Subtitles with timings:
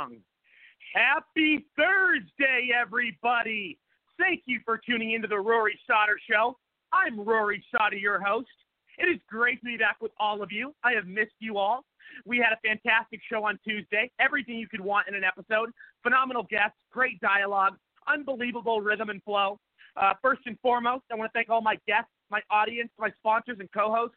[0.00, 0.16] Song!
[0.94, 3.78] Happy Thursday, everybody!
[4.18, 6.56] Thank you for tuning into the Rory Sauter Show.
[6.92, 8.48] I'm Rory Sauter, your host.
[8.98, 10.74] It is great to be back with all of you.
[10.84, 11.84] I have missed you all.
[12.26, 14.10] We had a fantastic show on Tuesday.
[14.18, 15.70] Everything you could want in an episode.
[16.02, 17.76] Phenomenal guests, great dialogue,
[18.08, 19.58] unbelievable rhythm and flow.
[19.96, 23.58] Uh, first and foremost, I want to thank all my guests, my audience, my sponsors,
[23.60, 24.16] and co hosts.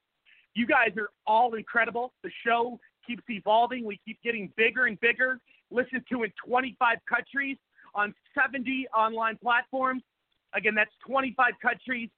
[0.56, 2.13] You guys are all incredible.
[2.24, 3.86] The show keeps evolving.
[3.86, 5.39] We keep getting bigger and bigger.
[5.73, 7.57] Listened to in 25 countries
[7.95, 10.03] on 70 online platforms.
[10.53, 12.09] Again, that's 25 countries,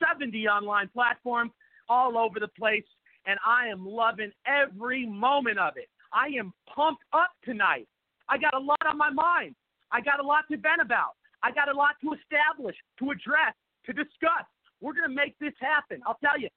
[0.00, 1.52] 70 online platforms
[1.88, 2.84] all over the place,
[3.26, 5.88] and I am loving every moment of it.
[6.12, 7.86] I am pumped up tonight.
[8.28, 9.54] I got a lot on my mind.
[9.92, 11.16] I got a lot to vent about.
[11.42, 13.54] I got a lot to establish, to address,
[13.84, 14.48] to discuss.
[14.80, 16.00] We're going to make this happen.
[16.06, 16.48] I'll tell you,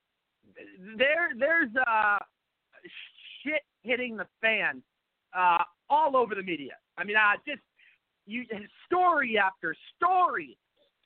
[0.97, 2.17] there, there's uh,
[3.43, 4.81] shit hitting the fan
[5.38, 6.74] uh, all over the media.
[6.98, 7.62] I mean, I just
[8.25, 8.44] you
[8.86, 10.57] story after story,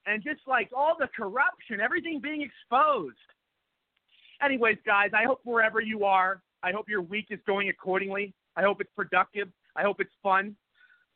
[0.06, 3.18] and just like all the corruption, everything being exposed
[4.44, 8.34] anyways, guys, I hope wherever you are, I hope your week is going accordingly.
[8.56, 9.48] I hope it's productive.
[9.76, 10.56] I hope it's fun.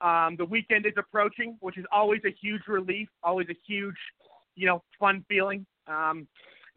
[0.02, 3.96] Um, the weekend is approaching, which is always a huge relief, always a huge,
[4.56, 5.66] you know, fun feeling.
[5.88, 6.28] Um,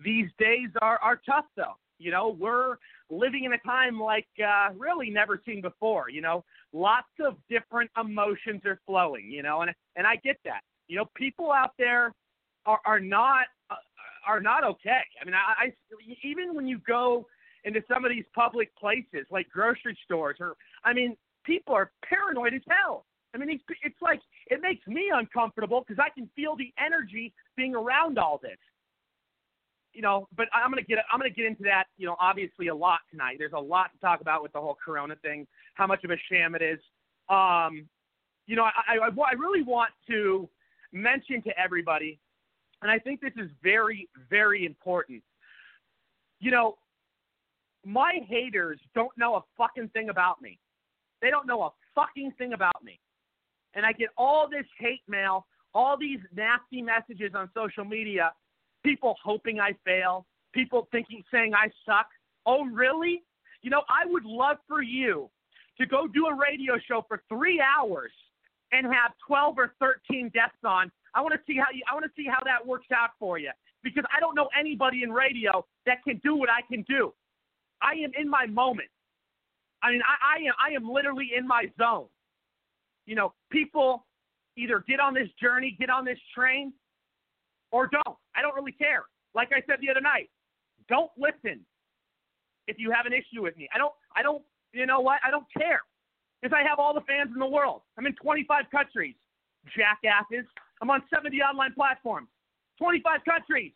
[0.05, 1.76] these days are, are tough, though.
[1.99, 2.76] You know, we're
[3.10, 6.10] living in a time like uh, really never seen before.
[6.10, 9.31] You know, lots of different emotions are flowing.
[9.31, 10.60] You know, and and I get that.
[10.88, 12.12] You know, people out there
[12.66, 13.76] are are not uh,
[14.26, 15.00] are not okay.
[15.20, 15.72] I mean, I, I
[16.22, 17.26] even when you go
[17.64, 22.54] into some of these public places like grocery stores, or I mean, people are paranoid
[22.54, 23.04] as hell.
[23.34, 27.32] I mean, it's, it's like it makes me uncomfortable because I can feel the energy
[27.56, 28.56] being around all this.
[29.98, 31.86] You know, but I'm gonna get I'm gonna get into that.
[31.96, 33.34] You know, obviously a lot tonight.
[33.38, 36.16] There's a lot to talk about with the whole Corona thing, how much of a
[36.30, 36.78] sham it is.
[37.28, 37.88] Um,
[38.46, 40.48] you know, I, I, I really want to
[40.92, 42.20] mention to everybody
[42.82, 45.22] and I think this is very, very important.
[46.40, 46.78] You know,
[47.84, 50.58] my haters don't know a fucking thing about me.
[51.20, 53.00] They don't know a fucking thing about me.
[53.74, 58.32] And I get all this hate mail, all these nasty messages on social media,
[58.88, 62.06] people hoping I fail, people thinking, saying I suck.
[62.46, 63.23] Oh, really?
[63.62, 65.29] You know, I would love for you
[65.79, 68.12] to go do a radio show for three hours
[68.73, 72.05] and have 12 or 13 guests on I want to see how you, I want
[72.05, 73.50] to see how that works out for you
[73.82, 77.12] because I don't know anybody in radio that can do what I can do.
[77.82, 78.88] I am in my moment.
[79.82, 82.06] I mean, I, I am I am literally in my zone.
[83.06, 84.06] You know, people
[84.56, 86.73] either get on this journey, get on this train,
[87.70, 88.16] or don't.
[88.36, 89.04] I don't really care.
[89.34, 90.30] Like I said the other night,
[90.88, 91.60] don't listen
[92.66, 93.68] if you have an issue with me.
[93.74, 93.92] I don't.
[94.16, 94.42] I don't.
[94.72, 95.20] You know what?
[95.24, 95.80] I don't care
[96.40, 97.82] because I have all the fans in the world.
[97.96, 99.14] I'm in 25 countries.
[99.76, 100.46] Jackasses.
[100.80, 102.28] I'm on 70 online platforms,
[102.78, 103.72] 25 countries.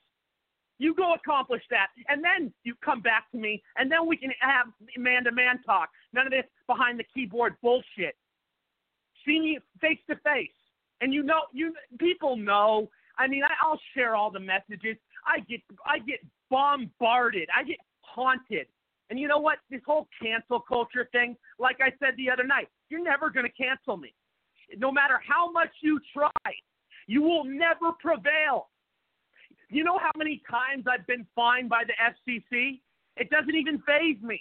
[0.79, 4.31] You go accomplish that, and then you come back to me, and then we can
[4.41, 5.91] have man-to-man talk.
[6.13, 8.17] None of this behind the keyboard bullshit.
[9.27, 10.51] See me face to face,
[11.01, 12.89] and you know, you people know.
[13.19, 14.97] I mean, I, I'll share all the messages.
[15.27, 17.49] I get, I get bombarded.
[17.55, 18.67] I get haunted.
[19.11, 19.59] And you know what?
[19.71, 23.53] This whole cancel culture thing, like I said the other night, you're never going to
[23.53, 24.15] cancel me.
[24.79, 26.31] No matter how much you try,
[27.07, 28.69] you will never prevail.
[29.69, 32.81] You know how many times I've been fined by the FCC?
[33.17, 34.41] It doesn't even phase me.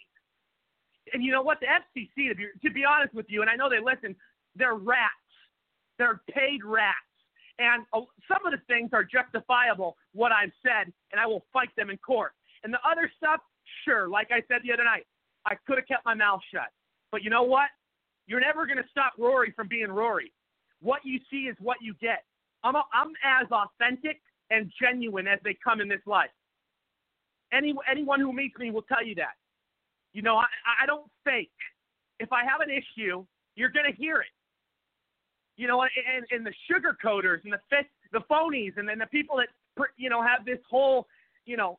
[1.13, 1.59] And you know what?
[1.59, 4.15] The FCC, to be, to be honest with you, and I know they listen,
[4.55, 5.11] they're rats.
[5.97, 6.95] They're paid rats.
[7.61, 11.69] And uh, some of the things are justifiable, what I've said, and I will fight
[11.77, 12.31] them in court.
[12.63, 13.39] And the other stuff,
[13.85, 15.05] sure, like I said the other night,
[15.45, 16.73] I could have kept my mouth shut.
[17.11, 17.69] But you know what?
[18.25, 20.33] You're never going to stop Rory from being Rory.
[20.81, 22.23] What you see is what you get.
[22.63, 26.29] I'm, a, I'm as authentic and genuine as they come in this life.
[27.53, 29.37] Any, anyone who meets me will tell you that.
[30.13, 30.45] You know, I,
[30.81, 31.51] I don't fake.
[32.19, 33.25] If I have an issue,
[33.55, 34.27] you're going to hear it.
[35.61, 37.59] You know, and, and the sugar coders and the
[38.11, 39.49] the phonies and then the people that
[39.95, 41.05] you know have this whole
[41.45, 41.77] you know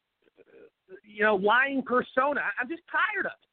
[1.04, 2.42] you know lying persona.
[2.60, 3.48] I'm just tired of it.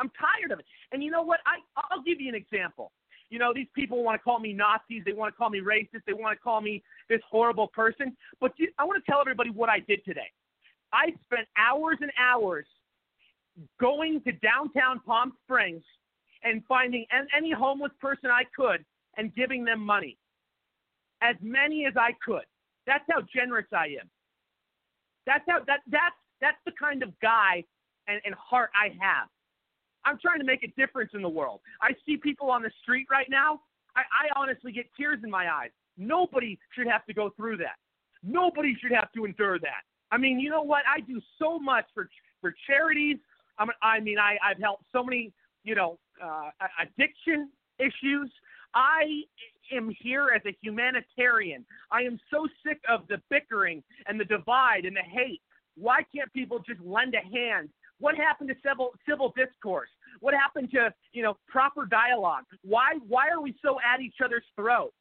[0.00, 0.66] I'm tired of it.
[0.90, 1.38] And you know what?
[1.46, 2.90] I I'll give you an example
[3.32, 5.02] you know, these people want to call me Nazis.
[5.06, 6.02] They want to call me racist.
[6.06, 8.14] They want to call me this horrible person.
[8.42, 10.30] But I want to tell everybody what I did today.
[10.92, 12.66] I spent hours and hours
[13.80, 15.82] going to downtown Palm Springs
[16.44, 18.84] and finding any homeless person I could
[19.16, 20.18] and giving them money.
[21.22, 22.44] As many as I could.
[22.86, 24.10] That's how generous I am.
[25.26, 27.64] That's how that that's that's the kind of guy
[28.08, 29.28] and, and heart I have.
[30.04, 31.60] I'm trying to make a difference in the world.
[31.80, 33.60] I see people on the street right now.
[33.94, 35.70] I, I honestly get tears in my eyes.
[35.96, 37.76] Nobody should have to go through that.
[38.24, 39.82] Nobody should have to endure that.
[40.10, 40.82] I mean, you know what?
[40.92, 42.08] I do so much for
[42.40, 43.18] for charities.
[43.58, 46.50] I mean, I mean, I I've helped so many, you know, uh,
[46.80, 48.30] addiction issues.
[48.74, 49.22] I
[49.74, 51.64] am here as a humanitarian.
[51.90, 55.42] I am so sick of the bickering and the divide and the hate.
[55.76, 57.70] Why can't people just lend a hand?
[57.98, 59.88] What happened to civil civil discourse?
[60.20, 62.44] What happened to you know proper dialogue?
[62.62, 64.94] Why why are we so at each other's throats?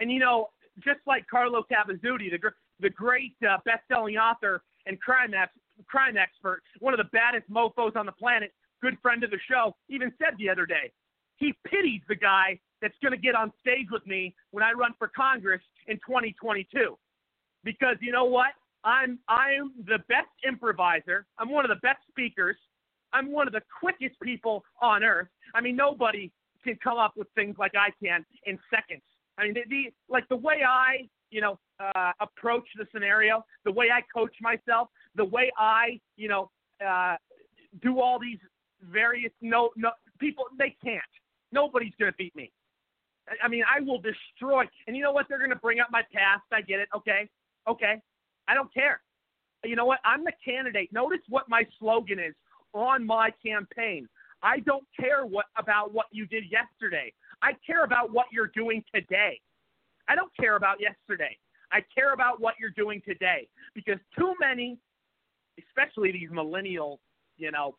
[0.00, 0.48] And you know,
[0.84, 2.38] just like Carlo Cavazutti, the
[2.80, 5.52] the great uh, best-selling author and crime ex-
[5.86, 8.52] crime expert, one of the baddest mofo's on the planet,
[8.82, 10.92] good friend of the show, even said the other day,
[11.36, 14.92] he pities the guy that's going to get on stage with me when I run
[14.98, 16.96] for Congress in 2022.
[17.64, 18.52] Because you know what?
[18.84, 21.26] I'm I'm the best improviser.
[21.38, 22.56] I'm one of the best speakers.
[23.12, 25.28] I'm one of the quickest people on earth.
[25.54, 26.30] I mean, nobody
[26.62, 29.02] can come up with things like I can in seconds.
[29.38, 33.72] I mean, the, the like the way I, you know, uh, approach the scenario, the
[33.72, 36.50] way I coach myself, the way I, you know,
[36.86, 37.16] uh,
[37.82, 38.38] do all these
[38.90, 41.02] various no no people they can't.
[41.52, 42.50] Nobody's gonna beat me.
[43.28, 44.64] I, I mean, I will destroy.
[44.86, 45.26] And you know what?
[45.28, 46.44] They're gonna bring up my past.
[46.52, 46.88] I get it.
[46.94, 47.28] Okay,
[47.68, 48.00] okay.
[48.48, 49.00] I don't care.
[49.64, 49.98] You know what?
[50.04, 50.92] I'm the candidate.
[50.92, 52.34] Notice what my slogan is
[52.72, 54.08] on my campaign.
[54.42, 57.12] I don't care what about what you did yesterday.
[57.42, 59.40] I care about what you're doing today.
[60.08, 61.36] I don't care about yesterday.
[61.72, 64.78] I care about what you're doing today because too many,
[65.58, 67.00] especially these millennial,
[67.36, 67.76] you know,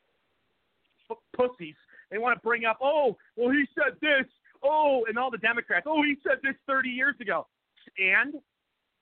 [1.36, 1.76] pussies,
[2.12, 4.26] they want to bring up, oh, well, he said this,
[4.64, 7.48] oh, and all the Democrats, oh, he said this 30 years ago.
[7.98, 8.36] And,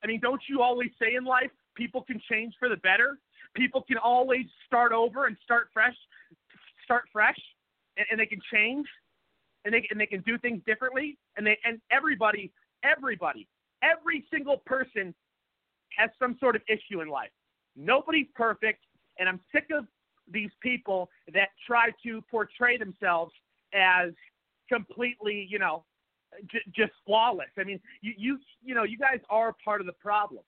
[0.04, 3.18] I mean, don't you always say in life, people can change for the better?
[3.56, 5.96] People can always start over and start fresh,
[6.84, 7.40] start fresh,
[7.98, 8.88] and, and they can change
[9.66, 12.52] and they and they can do things differently and they and everybody
[12.84, 13.48] everybody
[13.84, 15.14] every single person
[15.98, 17.32] has some sort of issue in life
[17.76, 18.84] nobody's perfect
[19.20, 19.86] and i'm sick of
[20.32, 23.34] these people that try to portray themselves
[23.74, 24.12] as
[24.72, 25.84] completely you know
[26.51, 27.50] j- just flawless.
[27.58, 30.44] I mean you you you know you guys are part of the problem.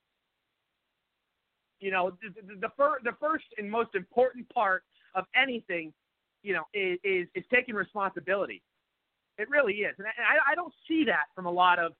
[1.79, 4.83] You know the the, the, fir- the first and most important part
[5.15, 5.93] of anything
[6.43, 8.61] you know is, is is taking responsibility.
[9.37, 11.93] It really is, and I, I don't see that from a lot of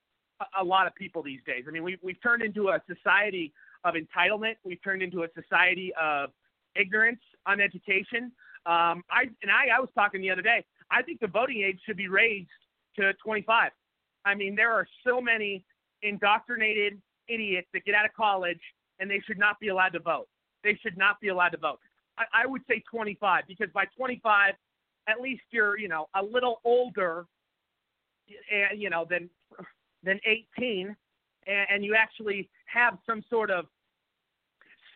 [0.60, 1.66] a lot of people these days.
[1.68, 3.54] I mean, we've we've turned into a society
[3.84, 4.56] of entitlement.
[4.64, 6.32] We've turned into a society of
[6.76, 8.32] ignorance on education.
[8.66, 10.64] Um, I and I, I was talking the other day.
[10.92, 12.50] I think the voting age should be raised
[12.98, 13.72] to 25.
[14.26, 15.64] I mean, there are so many
[16.04, 18.60] indoctrinated idiots that get out of college
[19.00, 20.28] and they should not be allowed to vote.
[20.64, 21.80] They should not be allowed to vote.
[22.18, 24.54] I, I would say 25 because by 25,
[25.08, 27.26] at least you're you know a little older,
[28.52, 29.30] and you know than
[30.04, 30.96] than 18,
[31.48, 33.66] and, and you actually have some sort of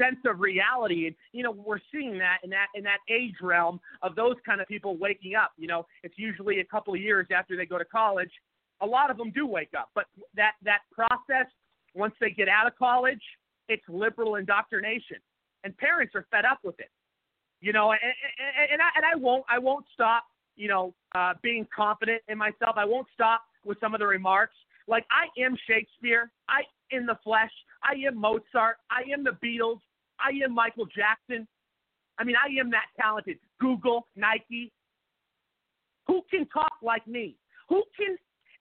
[0.01, 1.07] sense of reality.
[1.07, 4.61] And you know we're seeing that in that in that age realm of those kind
[4.61, 5.51] of people waking up.
[5.57, 8.31] You know it's usually a couple of years after they go to college.
[8.81, 10.05] A lot of them do wake up, but
[10.35, 11.47] that that process
[11.93, 13.21] once they get out of college,
[13.69, 15.17] it's liberal indoctrination,
[15.63, 16.89] and parents are fed up with it
[17.61, 20.23] you know, and, and, and I and I won't I won't stop,
[20.57, 22.75] you know, uh, being confident in myself.
[22.75, 24.55] I won't stop with some of the remarks.
[24.87, 26.31] Like I am Shakespeare.
[26.49, 27.51] I in the flesh.
[27.83, 28.77] I am Mozart.
[28.89, 29.79] I am the Beatles.
[30.23, 31.47] I am Michael Jackson.
[32.17, 33.37] I mean, I am that talented.
[33.59, 34.71] Google, Nike.
[36.07, 37.35] Who can talk like me?
[37.69, 38.17] Who can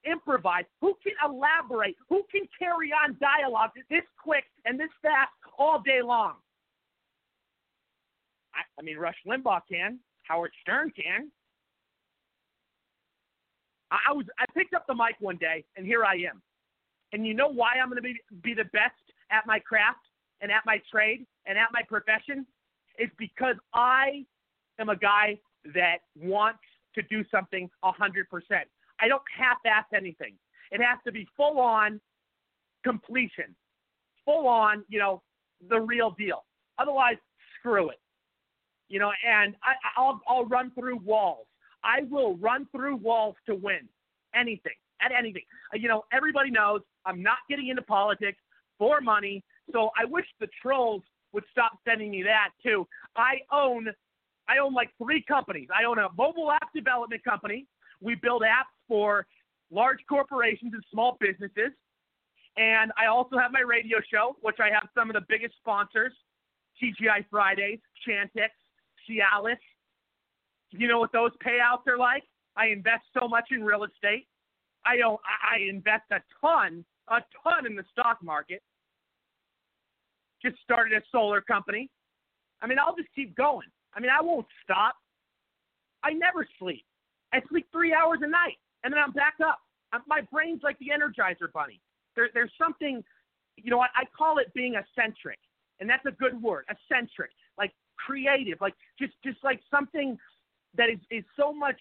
[0.09, 0.65] improvise?
[0.81, 1.95] Who can elaborate?
[2.09, 6.35] Who can carry on dialogue this quick and this fast all day long?
[8.55, 9.99] I, I mean, Rush Limbaugh can.
[10.23, 11.31] Howard Stern can.
[13.91, 16.41] I, I was I picked up the mic one day, and here I am.
[17.13, 18.95] And you know why I'm going to be be the best
[19.29, 19.99] at my craft
[20.41, 22.45] and at my trade and at my profession?
[22.97, 24.25] It's because I
[24.79, 25.39] am a guy
[25.73, 26.59] that wants
[26.95, 28.67] to do something a hundred percent.
[28.99, 30.33] I don't half-ass anything.
[30.71, 31.99] It has to be full on
[32.83, 33.55] completion,
[34.25, 35.21] full on, you know,
[35.69, 36.43] the real deal.
[36.77, 37.17] Otherwise,
[37.59, 37.99] screw it
[38.91, 41.47] you know, and I, I'll I'll run through walls.
[41.83, 43.87] I will run through walls to win
[44.35, 45.43] anything at anything.
[45.73, 48.37] Uh, you know, everybody knows I'm not getting into politics
[48.77, 49.43] for money.
[49.71, 51.03] So I wish the trolls
[51.33, 52.87] would stop sending me that too.
[53.15, 53.87] I own
[54.49, 55.67] I own like three companies.
[55.73, 57.67] I own a mobile app development company.
[58.01, 59.25] We build apps for
[59.71, 61.71] large corporations and small businesses.
[62.57, 66.11] And I also have my radio show, which I have some of the biggest sponsors
[66.81, 68.49] TGI Fridays, Chantix,
[69.07, 69.59] Cialis.
[70.71, 72.23] You know what those payouts are like?
[72.55, 74.27] I invest so much in real estate.
[74.85, 75.19] I don't.
[75.25, 78.61] I invest a ton, a ton in the stock market.
[80.41, 81.89] Just started a solar company.
[82.61, 83.67] I mean, I'll just keep going.
[83.93, 84.95] I mean, I won't stop.
[86.03, 86.85] I never sleep.
[87.33, 89.59] I sleep three hours a night, and then I'm back up.
[89.93, 91.79] I'm, my brain's like the Energizer Bunny.
[92.15, 93.03] There, there's something,
[93.57, 95.39] you know, I, I call it being eccentric,
[95.79, 100.17] and that's a good word, eccentric, like creative, like just, just like something
[100.75, 101.79] that is is so much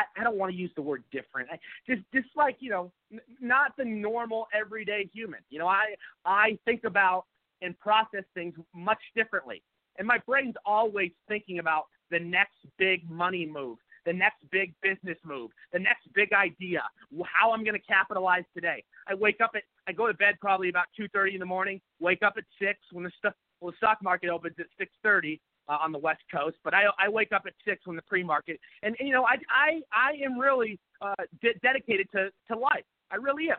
[0.00, 1.48] I, I don't want to use the word different.
[1.50, 5.40] I, just just like you know, n- not the normal everyday human.
[5.50, 7.24] You know, I I think about
[7.62, 9.62] and process things much differently,
[9.98, 15.18] and my brain's always thinking about the next big money move, the next big business
[15.24, 16.82] move, the next big idea,
[17.24, 18.82] how I'm going to capitalize today.
[19.06, 21.80] I wake up at I go to bed probably about 2:30 in the morning.
[22.00, 25.78] Wake up at six when the stuff well the stock market opens at 6:30 uh,
[25.80, 28.96] on the West Coast, but I I wake up at six when the pre-market, and,
[28.98, 32.84] and you know I I I am really uh, de- dedicated to to life.
[33.10, 33.58] I really am,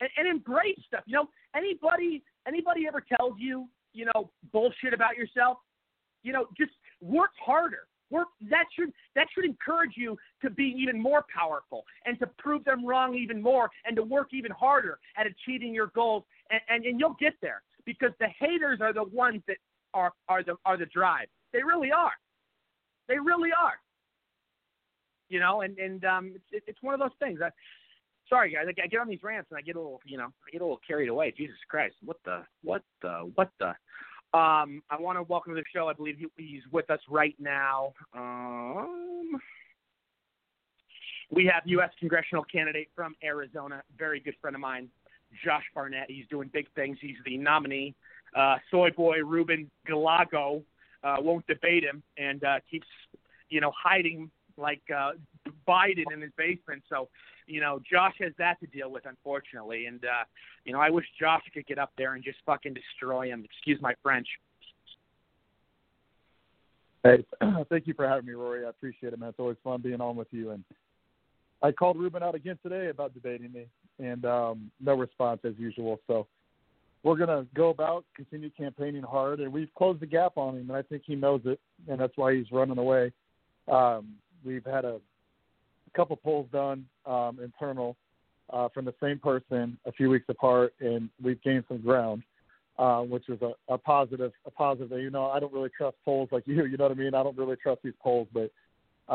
[0.00, 1.04] and, and embrace stuff.
[1.06, 5.58] You know, anybody anybody ever tells you you know bullshit about yourself,
[6.24, 7.86] you know, just work harder.
[8.10, 12.64] Work that should that should encourage you to be even more powerful and to prove
[12.64, 16.84] them wrong even more and to work even harder at achieving your goals and, and,
[16.84, 19.56] and you'll get there because the haters are the ones that
[19.94, 21.28] are are the are the drive.
[21.52, 22.12] They really are.
[23.08, 23.78] They really are.
[25.28, 27.40] You know, and and um, it's it's one of those things.
[27.42, 27.50] I,
[28.28, 30.50] sorry guys, I, get on these rants and I get a little, you know, I
[30.50, 31.32] get a little carried away.
[31.36, 33.68] Jesus Christ, what the, what the, what the.
[34.36, 35.88] Um, I want to welcome to the show.
[35.88, 37.92] I believe he, he's with us right now.
[38.16, 39.38] Um,
[41.30, 41.90] we have U.S.
[42.00, 44.88] congressional candidate from Arizona, very good friend of mine,
[45.44, 46.10] Josh Barnett.
[46.10, 46.98] He's doing big things.
[47.00, 47.94] He's the nominee
[48.34, 50.62] uh, soy boy Ruben Gallego
[51.02, 52.86] uh, won't debate him and uh, keeps,
[53.48, 55.12] you know, hiding like uh,
[55.68, 56.82] Biden in his basement.
[56.88, 57.08] So,
[57.46, 59.86] you know, Josh has that to deal with, unfortunately.
[59.86, 60.24] And, uh,
[60.64, 63.44] you know, I wish Josh could get up there and just fucking destroy him.
[63.44, 64.26] Excuse my French.
[67.02, 67.24] Hey,
[67.68, 68.64] thank you for having me, Rory.
[68.64, 69.28] I appreciate it, man.
[69.28, 70.52] It's always fun being on with you.
[70.52, 70.64] And
[71.62, 73.66] I called Ruben out again today about debating me,
[73.98, 76.00] and um, no response as usual.
[76.06, 76.26] So
[77.04, 80.70] we're going to go about continue campaigning hard, and we've closed the gap on him,
[80.70, 83.12] and I think he knows it, and that's why he's running away.
[83.70, 84.14] Um,
[84.44, 87.96] we've had a, a couple polls done um, internal
[88.50, 92.22] uh, from the same person a few weeks apart, and we've gained some ground,
[92.78, 94.32] uh, which is a, a positive.
[94.46, 94.98] A positive.
[94.98, 96.64] You know, I don't really trust polls like you.
[96.64, 97.14] You know what I mean?
[97.14, 98.50] I don't really trust these polls, but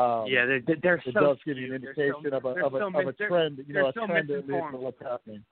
[0.00, 2.74] um, yeah, they're, they're it so does give you an indication so, of a of
[2.74, 3.64] a, so of a trend.
[3.66, 5.42] You know, a so trend at least of what's happening.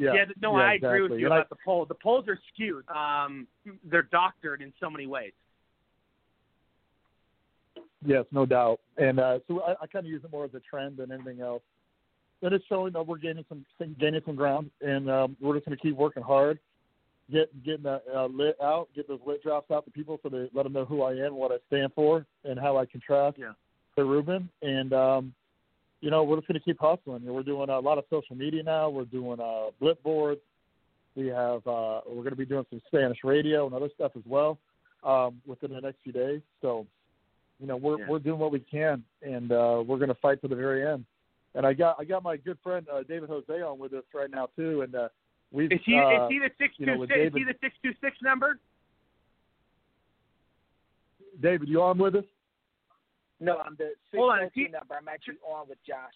[0.00, 0.88] Yeah, Yeah, no, yeah, I exactly.
[0.88, 1.88] agree with you And I- about the polls.
[1.88, 2.88] The polls are skewed.
[2.88, 3.46] Um,
[3.84, 5.32] they're doctored in so many ways.
[8.04, 8.80] Yes, no doubt.
[8.96, 11.42] And uh, so I, I kind of use it more as a trend than anything
[11.42, 11.62] else.
[12.40, 13.66] But it's showing that we're gaining some
[13.98, 16.58] gaining some ground, and um, we're just going to keep working hard,
[17.30, 20.48] get getting that uh, lit out, get those lit drops out to people so they
[20.54, 23.52] let them know who I am, what I stand for, and how I contrast Yeah.
[23.96, 24.48] to Ruben.
[24.62, 25.34] And um,
[26.00, 27.24] you know, we're just going to keep hustling.
[27.24, 28.88] We're doing a lot of social media now.
[28.88, 30.40] We're doing uh, blip boards.
[31.14, 34.22] We have uh, we're going to be doing some Spanish radio and other stuff as
[34.26, 34.58] well
[35.04, 36.40] um, within the next few days.
[36.62, 36.86] So
[37.60, 38.06] you know we're Yeah.
[38.08, 41.04] we're doing what we can and uh we're going to fight to the very end
[41.54, 44.30] and i got i got my good friend uh, david jose on with us right
[44.30, 45.08] now too and uh
[45.52, 47.10] we've Is he uh, is he the six you know, two with?
[47.10, 48.58] Is he the six two six number?
[51.40, 52.24] david you on with us
[53.40, 54.94] No, I'm the Hold on, he- number.
[54.94, 56.12] I'm actually on with Josh.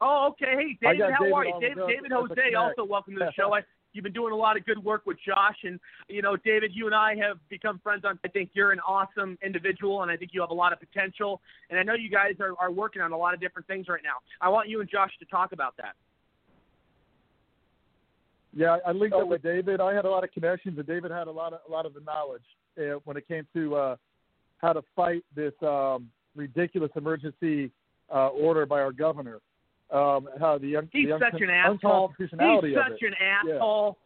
[0.00, 0.54] Oh, okay.
[0.56, 1.54] Hey, David, how David are you?
[1.60, 3.52] David, David Jose, also welcome to the show.
[3.52, 6.70] I, you've been doing a lot of good work with Josh, and you know, David,
[6.72, 8.04] you and I have become friends.
[8.04, 10.78] On, I think you're an awesome individual, and I think you have a lot of
[10.78, 11.40] potential.
[11.68, 14.02] And I know you guys are, are working on a lot of different things right
[14.04, 14.18] now.
[14.40, 15.94] I want you and Josh to talk about that.
[18.54, 21.10] yeah i linked Oh, up with david i had a lot of connections and david
[21.10, 22.42] had a lot of a lot of the knowledge
[22.78, 23.96] uh, when it came to uh
[24.58, 27.70] how to fight this um ridiculous emergency
[28.14, 29.40] uh order by our governor
[29.90, 31.72] um how the, un- He's the un- such an asshole.
[31.72, 33.98] unconstitutionality He's of such an asshole.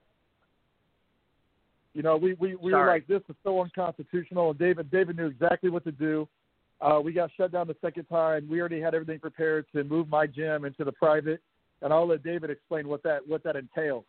[1.95, 4.51] You know, we we, we were like, this is so unconstitutional.
[4.51, 6.27] And David David knew exactly what to do.
[6.81, 8.49] Uh, we got shut down the second time.
[8.51, 11.41] We already had everything prepared to move my gym into the private,
[11.83, 14.05] and I'll let David explain what that what that entails.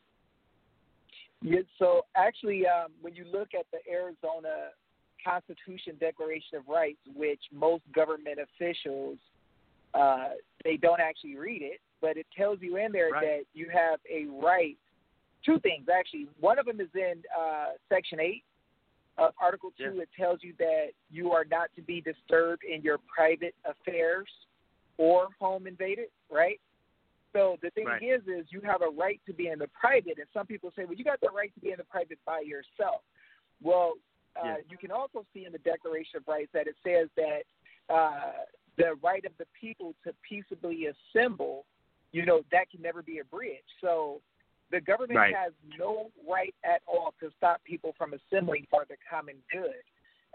[1.41, 4.69] Yeah, so actually, um, when you look at the Arizona
[5.23, 9.17] Constitution Declaration of Rights, which most government officials
[9.93, 10.29] uh,
[10.63, 13.21] they don't actually read it, but it tells you in there Right.
[13.21, 14.77] that you have a right
[15.45, 16.27] two things actually.
[16.39, 18.43] One of them is in uh, Section Eight
[19.17, 19.93] of Article Two.
[19.95, 20.03] Yeah.
[20.03, 24.27] It tells you that you are not to be disturbed in your private affairs
[24.97, 26.07] or home invaded.
[26.31, 26.59] Right.
[27.33, 28.01] So the thing Right.
[28.01, 30.85] is, is you have a right to be in the private, and some people say,
[30.85, 33.01] well, you got the right to be in the private by yourself.
[33.61, 33.93] Well,
[34.35, 34.57] uh, Yeah.
[34.69, 37.43] you can also see in the Declaration of Rights that it says that
[37.89, 38.45] uh,
[38.77, 41.65] the right of the people to peaceably assemble,
[42.11, 43.71] you know, that can never be abridged.
[43.81, 44.21] So
[44.71, 45.35] the government Right.
[45.35, 49.83] has no right at all to stop people from assembling for the common good.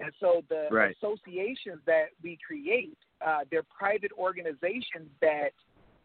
[0.01, 0.95] And so the Right.
[0.97, 5.53] associations that we create, uh, they're private organizations that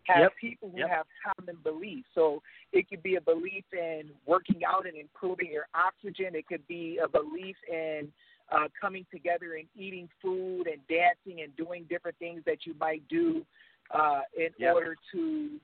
[0.05, 0.35] have Yep.
[0.37, 0.89] people who Yep.
[0.89, 2.09] have common beliefs.
[2.13, 6.35] So it could be a belief in working out and improving your oxygen.
[6.35, 8.11] It could be a belief in
[8.51, 13.07] uh, coming together and eating food and dancing and doing different things that you might
[13.07, 13.45] do
[13.91, 14.73] uh, in Yep.
[14.73, 15.59] order to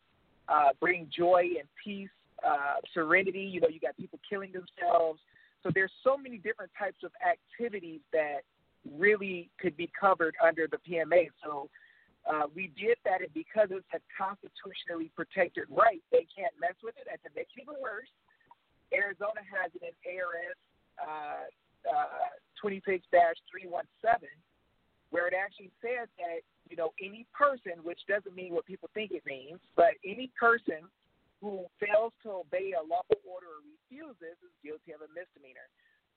[0.48, 2.10] uh, bring joy and peace,
[2.44, 3.42] uh, serenity.
[3.42, 5.20] You know, you got people killing themselves.
[5.62, 8.40] So there's so many different types of activities that
[8.98, 11.30] really could be covered under the PMA.
[11.44, 11.70] So
[12.28, 16.98] uh, we did that, and because it's a constitutionally protected right, they can't mess with
[17.00, 17.08] it.
[17.08, 18.12] And to make it even worse,
[18.92, 20.60] Arizona has an ARS
[21.00, 21.48] uh,
[21.88, 23.08] uh, 26-317,
[25.10, 29.12] where it actually says that you know any person, which doesn't mean what people think
[29.16, 30.86] it means, but any person
[31.40, 35.66] who fails to obey a lawful order or refuses is guilty of a misdemeanor.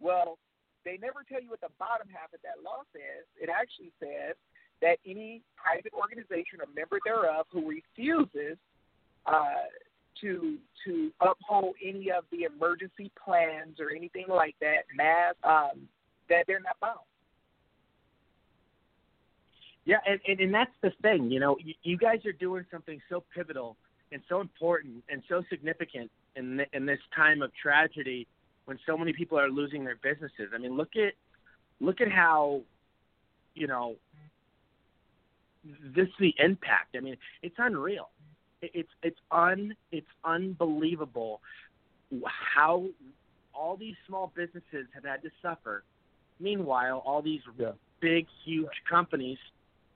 [0.02, 0.36] Well,
[0.82, 3.22] they never tell you what the bottom half of that law says.
[3.38, 4.34] It actually says
[4.82, 8.58] that any private organization or member thereof who refuses
[9.26, 9.70] uh,
[10.20, 15.88] to to uphold any of the emergency plans or anything like that, mass, um,
[16.28, 16.98] that they're not bound.
[19.84, 21.30] Yeah, and, and and that's the thing.
[21.30, 23.76] You know, you, you guys are doing something so pivotal
[24.12, 28.26] and so important and so significant in th- in this time of tragedy
[28.66, 30.50] when so many people are losing their businesses.
[30.54, 31.14] I mean, look at
[31.80, 32.62] look at how
[33.54, 33.96] you know
[35.94, 36.96] this the impact.
[36.96, 38.10] I mean, it's unreal.
[38.62, 41.40] It's it's un it's unbelievable
[42.24, 42.86] how
[43.54, 45.84] all these small businesses have had to suffer.
[46.40, 47.72] Meanwhile, all these Yeah.
[48.00, 49.38] big, huge companies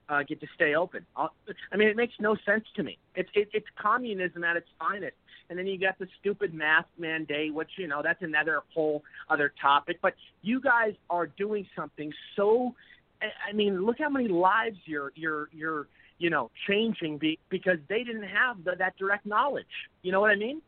[0.09, 1.05] uh, get to stay open.
[1.15, 1.33] I'll-
[1.71, 2.97] I mean, it makes no sense to me.
[3.15, 5.17] It's it, it's communism at its finest.
[5.49, 9.53] And then you got the stupid mask mandate, which you know that's another whole other
[9.61, 9.99] topic.
[10.01, 12.75] But you guys are doing something so.
[13.21, 15.87] I- I mean, look how many lives you're you're you're
[16.19, 19.65] you know changing be, because they didn't have the, that direct knowledge.
[20.01, 20.61] You know what I mean?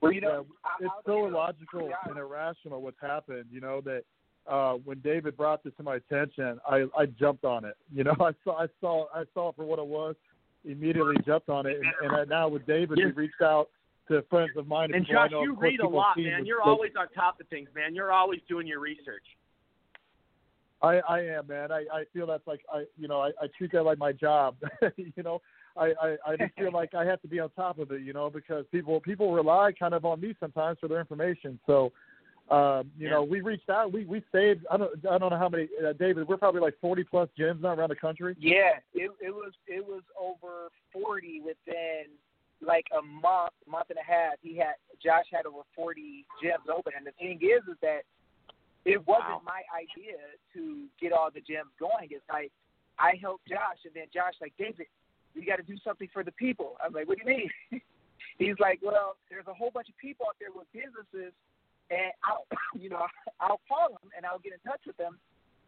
[0.00, 0.46] Well, you know,
[0.80, 1.94] Yeah, it's so illogical yeah.
[2.08, 3.44] and irrational what's happened.
[3.52, 4.02] You know that
[4.50, 7.76] uh, when David brought this to my attention, I, I jumped on it.
[7.94, 10.14] You know, I saw I saw I saw it for what it was.
[10.64, 13.06] Immediately jumped on it, and, and I, now with David, Yeah.
[13.06, 13.68] we reached out
[14.08, 14.92] to friends of mine.
[14.94, 16.46] And people I Josh, know, you read a lot, man.
[16.46, 17.94] You're always on top of things, man.
[17.96, 19.24] You're always doing your research.
[20.82, 21.70] I, I am, man.
[21.70, 24.56] I, I feel that's like I, you know, I, I treat that like my job.
[24.96, 25.40] you know,
[25.76, 28.02] I, I, I just feel like I have to be on top of it.
[28.02, 31.58] You know, because people people rely kind of on me sometimes for their information.
[31.66, 31.92] So,
[32.50, 33.14] um, you Yeah.
[33.14, 33.92] know, we reached out.
[33.92, 34.66] We we saved.
[34.70, 35.68] I don't I don't know how many.
[35.84, 38.34] Uh, David, we're probably like forty plus gyms now around the country.
[38.38, 42.06] Yeah, it it was it was over forty within
[42.60, 44.34] like a month, month and a half.
[44.40, 48.02] He had Josh had over forty gyms open, and the thing is, is that
[48.84, 49.42] it wasn't Wow.
[49.44, 50.18] my idea
[50.54, 52.08] to get all the gyms going.
[52.10, 52.50] It's like
[52.98, 54.86] I helped Josh, and then Josh like David,
[55.34, 56.76] we got to do something for the people.
[56.82, 57.80] I'm like, what do you mean?
[58.38, 61.32] He's like, well, there's a whole bunch of people out there with businesses,
[61.90, 62.46] and I'll,
[62.80, 63.06] you know,
[63.40, 65.18] I'll call them and I'll get in touch with them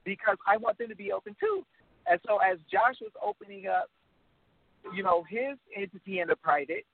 [0.05, 1.65] because I want them to be open too.
[2.07, 3.89] And so as Josh was opening up,
[4.95, 6.85] you know, his entity in the private,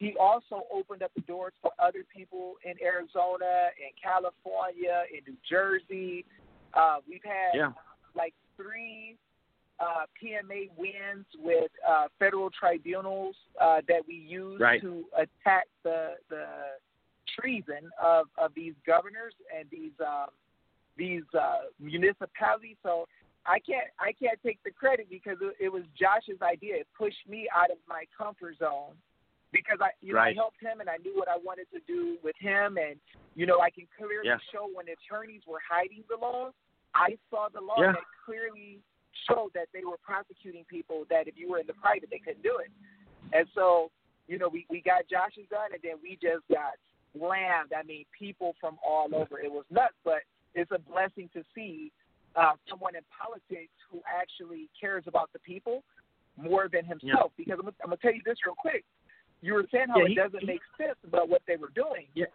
[0.00, 5.38] he also opened up the doors for other people in Arizona, in California, in New
[5.48, 6.24] Jersey.
[6.72, 7.72] Uh, we've had Yeah.
[8.14, 9.18] like three
[9.78, 14.80] uh, PMA wins with uh, federal tribunals uh, that we use Right.
[14.80, 16.46] to attack the the
[17.38, 20.28] treason of, of these governors and these um,
[20.96, 22.76] these uh, municipalities.
[22.82, 23.06] So
[23.44, 26.76] I can't I can't take the credit because it, it was Josh's idea.
[26.76, 28.96] It pushed me out of my comfort zone
[29.52, 32.16] because I you know I helped him and I knew what I wanted to do
[32.22, 32.96] with him and
[33.34, 34.40] you know I can clearly Yes.
[34.52, 36.50] show when attorneys were hiding the law.
[36.94, 37.92] I saw the law Yeah.
[37.92, 38.80] that clearly
[39.28, 42.42] showed that they were prosecuting people that if you were in the private they couldn't
[42.42, 42.70] do it.
[43.32, 43.90] And so,
[44.28, 46.74] you know, we, we got Josh's done and then we just got
[47.16, 47.72] slammed.
[47.76, 49.38] I mean, people from all over.
[49.40, 50.22] It was nuts, but
[50.54, 51.92] it's a blessing to see
[52.36, 55.82] uh, someone in politics who actually cares about the people
[56.36, 57.32] more than himself.
[57.36, 58.84] Because I'm, I'm going to tell you this real quick.
[59.42, 61.70] You were saying how Yeah, it he- doesn't he- make sense about what they were
[61.70, 62.06] doing.
[62.14, 62.26] Yeah.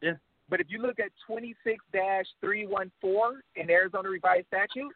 [0.00, 0.14] Yeah.
[0.48, 4.94] But if you look at 26-314 in Arizona revised statute,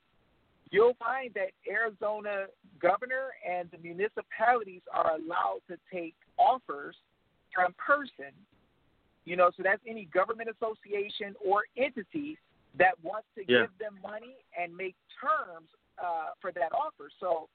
[0.70, 2.46] you'll find that Arizona
[2.80, 6.96] governor and the municipalities are allowed to take offers
[7.54, 8.32] from person.
[9.24, 12.36] You know, so that's any government association or entity
[12.76, 13.62] that wants to Yeah.
[13.62, 17.08] give them money and make terms uh, for that offer.
[17.20, 17.48] So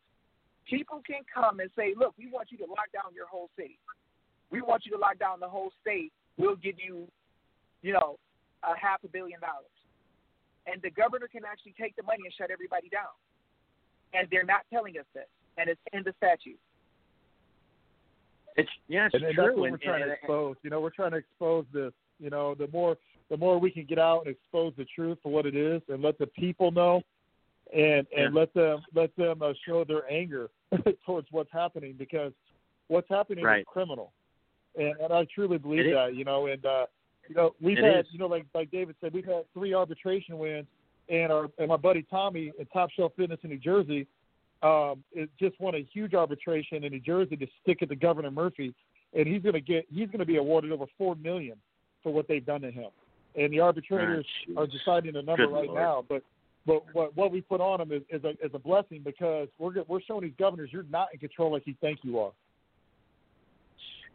[0.69, 3.79] people can come and say, look, we want you to lock down your whole city.
[4.51, 6.12] We want you to lock down the whole state.
[6.38, 7.08] We'll give you,
[7.82, 8.17] you know,
[8.63, 9.65] a half a billion dollars.
[10.67, 13.13] And the governor can actually take the money and shut everybody down.
[14.13, 15.27] And they're not telling us this.
[15.58, 16.60] And it's in the statute.
[18.55, 19.43] It's yeah, it's and, and true.
[19.45, 20.55] that's what and, we're trying and- to expose.
[20.63, 21.93] You know, we're trying to expose this.
[22.19, 22.97] You know, the more
[23.29, 26.01] the more we can get out and expose the truth for what it is, and
[26.01, 27.01] let the people know,
[27.75, 30.49] and and let them let them uh, show their anger
[31.05, 32.32] towards what's happening because
[32.88, 33.62] what's happening Right.
[33.62, 34.12] is criminal,
[34.75, 35.93] and, and I truly believe It is.
[35.93, 36.15] that.
[36.15, 36.86] You know, and uh,
[37.27, 38.05] you know we've It had is.
[38.12, 40.67] you know like like David said we've had three arbitration wins,
[41.10, 44.08] and our and my buddy Tommy at Top Shelf Fitness in New Jersey.
[44.62, 48.29] Um, it just won a huge arbitration in New Jersey to stick it to Governor
[48.29, 48.73] Murphy
[49.13, 51.55] and he's going to get he's going to be awarded over four million
[52.03, 52.89] for what they've done to him.
[53.36, 54.25] And the arbitrators
[54.58, 55.79] Ah, are deciding a number Good right Lord.
[55.79, 56.23] now, but
[56.65, 59.73] but what what we put on him is, is a is a blessing because we're
[59.87, 62.31] we're showing these governors you're not in control like you think you are.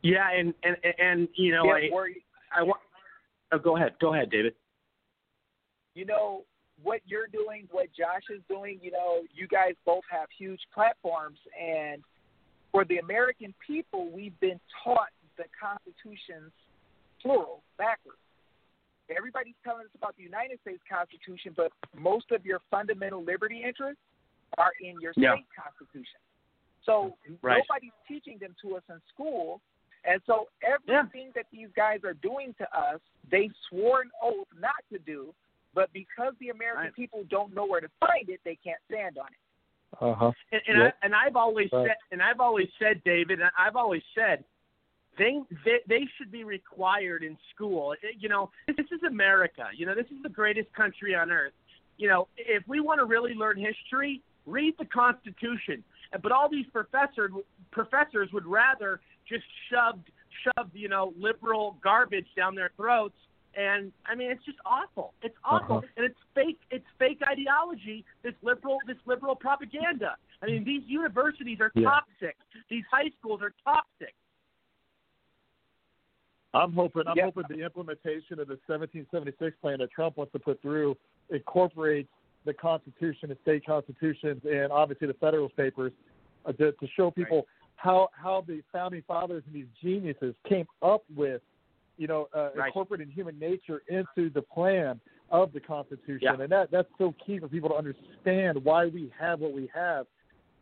[0.03, 2.09] yeah, and and and you know, Yeah, I or,
[2.57, 2.81] I want.
[3.53, 4.55] Oh, go ahead, go ahead, David.
[5.95, 6.45] you know,
[6.83, 11.39] what you're doing, what Josh is doing, you know, you guys both have huge platforms.
[11.61, 12.03] And
[12.73, 16.53] for the American people, we've been taught the Constitution's
[17.23, 18.19] plural backwards.
[19.11, 24.01] Everybody's telling us about the United States Constitution, but most of your fundamental liberty interests
[24.59, 25.35] are in your Yeah.
[25.35, 26.21] state constitution.
[26.83, 27.59] So Right.
[27.59, 29.61] nobody's teaching them to us in school.
[30.05, 34.85] And so everything that these guys are doing to us, they swore an oath not
[34.93, 35.35] to do,
[35.73, 36.95] but because the American Right.
[36.95, 39.39] people don't know where to find it, they can't stand on it.
[40.01, 40.33] Uh huh.
[40.53, 40.99] And, and Yep.
[41.01, 41.89] I and I've always Right.
[41.89, 44.45] said, and I've always said, David, and I've always said,
[45.19, 47.95] they, they they should be required in school.
[48.19, 49.67] You know, this is America.
[49.77, 51.53] You know, this is the greatest country on earth.
[51.97, 55.85] You know, if we want to really learn history, read the Constitution.
[56.23, 57.31] But all these professors
[57.71, 60.11] professors would rather just shoved
[60.45, 63.15] shoved you know liberal garbage down their throats.
[63.57, 65.15] And I mean, it's just awful.
[65.23, 65.87] It's awful, Uh-huh.
[65.97, 66.59] and it's fake.
[66.73, 68.05] It's fake ideology.
[68.23, 70.17] This liberal, this liberal propaganda.
[70.43, 71.89] I mean, these universities are Yeah.
[71.89, 72.37] toxic.
[72.69, 74.15] These high schools are toxic.
[76.55, 77.25] I'm hoping I'm Yeah.
[77.25, 80.97] hoping the implementation of the 1776 plan that Trump wants to put through
[81.31, 82.09] incorporates
[82.45, 85.93] the Constitution, the state constitutions, and obviously the Federalist Papers
[86.47, 91.03] uh, to, to show people how how the founding fathers and these geniuses came up
[91.15, 91.43] with,
[91.97, 92.67] you know, uh, Right.
[92.67, 96.41] incorporating human nature into the plan of the Constitution, Yeah.
[96.41, 100.07] and that that's so key for people to understand why we have what we have,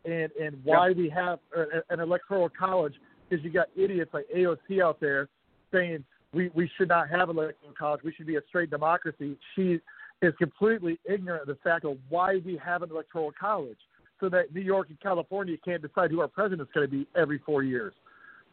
[0.05, 2.95] and and why we have a- an electoral college
[3.29, 5.27] because you got idiots like AOC out there
[5.73, 8.01] saying we, we should not have electoral college.
[8.03, 9.37] We should be a straight democracy.
[9.55, 9.79] She
[10.21, 13.77] is completely ignorant of the fact of why we have an electoral college,
[14.19, 17.07] so that New York and California can't decide who our president is going to be
[17.15, 17.93] every four years.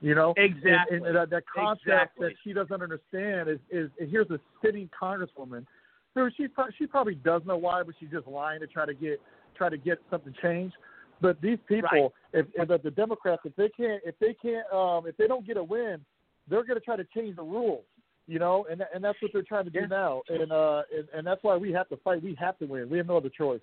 [0.02, 0.96] You know, Exactly.
[0.96, 2.28] And, and that, that concept Exactly.
[2.28, 5.66] that she doesn't understand is, is and here's a sitting congresswoman
[6.14, 6.46] who she
[6.78, 9.20] she probably does know why, but she's just lying to try to get
[9.54, 10.74] try to get something changed.
[11.20, 15.06] But these people, if, if the- the Democrats, if they can't, if they can't, um,
[15.06, 16.00] if they don't get a win,
[16.48, 17.84] they're going to try to change the rules,
[18.26, 19.86] you know, and and that's what they're trying to do Yeah.
[19.86, 22.22] now, and uh, and, and that's why we have to fight.
[22.22, 22.88] We have to win.
[22.90, 23.60] We have no other choice.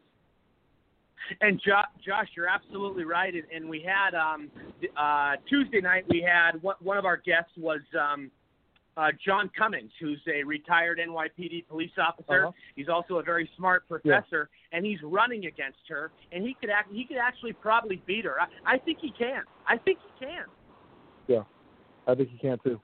[1.42, 3.34] And jo- Josh, you're absolutely right.
[3.34, 4.50] And, and we had um,
[4.96, 6.06] uh, Tuesday night.
[6.10, 8.32] We had one, one of our guests was um,
[8.96, 12.48] uh, John Cummings, who's a retired NYPD police officer.
[12.48, 12.52] Uh-huh.
[12.76, 16.12] He's also a very smart professor, and he's running against her.
[16.32, 18.36] And he could act, he could actually probably beat her.
[18.40, 19.44] I, I think he can.
[19.68, 20.46] I think he can.
[21.28, 21.44] Yeah,
[22.08, 22.80] I think you can too.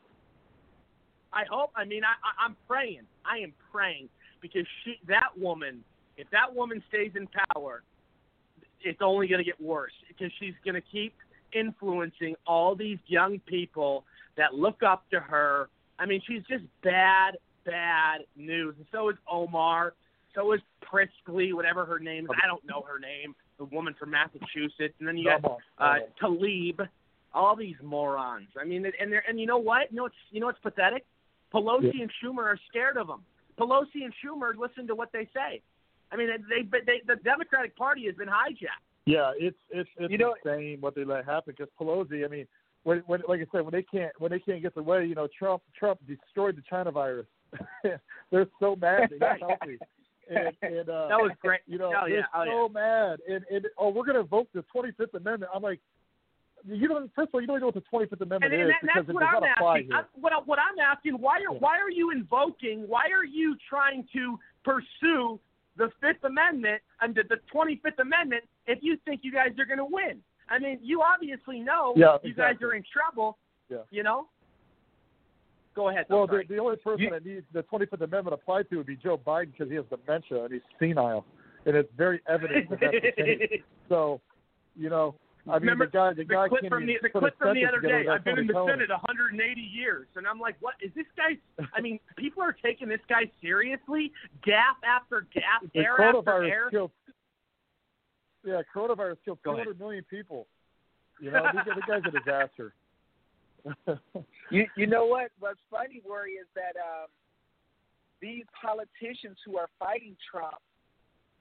[1.32, 1.72] I hope.
[1.76, 3.04] I mean, I, I, I'm praying.
[3.26, 4.10] I am praying
[4.42, 5.84] because she, that woman,
[6.18, 7.82] if that woman stays in power,
[8.82, 11.16] it's only going to get worse because she's going to keep
[11.54, 14.04] influencing all these young people
[14.38, 15.70] that look up to her.
[15.98, 18.76] I mean, she's just bad, bad news.
[18.78, 19.94] And so is Omar.
[20.36, 22.32] So is Priestley, whatever her name is.
[22.44, 23.36] I don't know her name.
[23.60, 25.96] The woman from Massachusetts, and then you got uh.
[26.20, 26.82] Talib,
[27.34, 28.48] all these morons.
[28.60, 29.92] I mean, and they're and you know what?
[29.92, 31.06] You know what's you know what's pathetic?
[31.54, 32.04] Pelosi Yeah.
[32.04, 33.24] and Schumer are scared of them.
[33.60, 35.62] Pelosi and Schumer listen to what they say.
[36.12, 38.84] I mean, they, they, they the Democratic Party has been hijacked.
[39.06, 42.26] Yeah, it's it's it's You know- insane what they let happen because Pelosi.
[42.26, 42.48] I mean,
[42.84, 45.16] when, when like I said, when they can't when they can't get their way, you
[45.16, 47.28] know, Trump Trump destroyed the China virus.
[48.32, 49.78] they're so mad they got healthy.
[50.30, 51.60] And, and uh, that was great.
[51.68, 52.24] You know, oh, they're yeah.
[52.34, 53.20] oh, so mad.
[53.28, 55.52] And, and oh, we're going to vote the Twenty Fifth Amendment.
[55.54, 55.82] I'm like,
[56.68, 57.12] you don't.
[57.16, 58.72] First of all, you don't even know what the Twenty Fifth Amendment and, is and
[58.72, 59.88] that, because that's it what does I'm not apply asking.
[59.88, 59.98] here.
[59.98, 62.88] I, what, I- what I'm asking, why are why are you invoking?
[62.88, 65.40] Why are you trying to pursue
[65.78, 69.80] the Fifth Amendment and the, the 25th Amendment if you think you guys are going
[69.80, 70.20] to win?
[70.50, 73.38] I mean, you obviously know Yeah, you guys are in trouble.
[73.70, 73.78] Yeah.
[73.92, 74.28] You know.
[75.76, 76.06] Go ahead.
[76.10, 78.96] Well, the, the only person You- that needs the 25th Amendment applied to would be
[78.96, 81.26] Joe Biden because he has dementia and he's senile,
[81.66, 83.62] and it's very evident that that's the case.
[83.90, 84.22] So,
[84.76, 87.38] you know, I mean, Remember the guy, the, guy clip can't from the, the clip
[87.38, 88.10] from the other together day.
[88.10, 91.36] I've been in the somebody Senate 180 years, and I'm like, what is this guy?
[91.76, 94.14] I mean, people are taking this guy seriously.
[94.46, 96.70] Gap after gap, The air after air.
[96.72, 96.92] killed.
[98.46, 100.48] Yeah, coronavirus killed 200 million people.
[101.20, 102.74] You know, the, the guy's a disaster.
[104.52, 105.32] You you know what?
[105.40, 107.08] What's funny, Rory, is that um,
[108.22, 110.60] these politicians who are fighting Trump,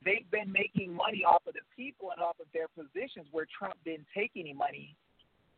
[0.04, 3.74] they've been making money off of the people and off of their positions where Trump
[3.84, 4.96] didn't take any money,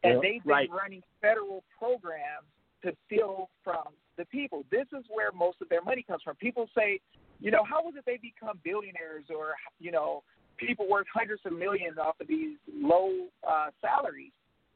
[0.03, 0.71] and they've been Right.
[0.71, 2.47] running federal programs
[2.83, 4.65] to steal from the people.
[4.71, 6.37] This is where most of their money comes from.
[6.37, 7.01] People say,
[7.41, 10.23] you know, how was it they become billionaires or you know,
[10.57, 14.33] people worth hundreds of millions off of these low uh, salaries?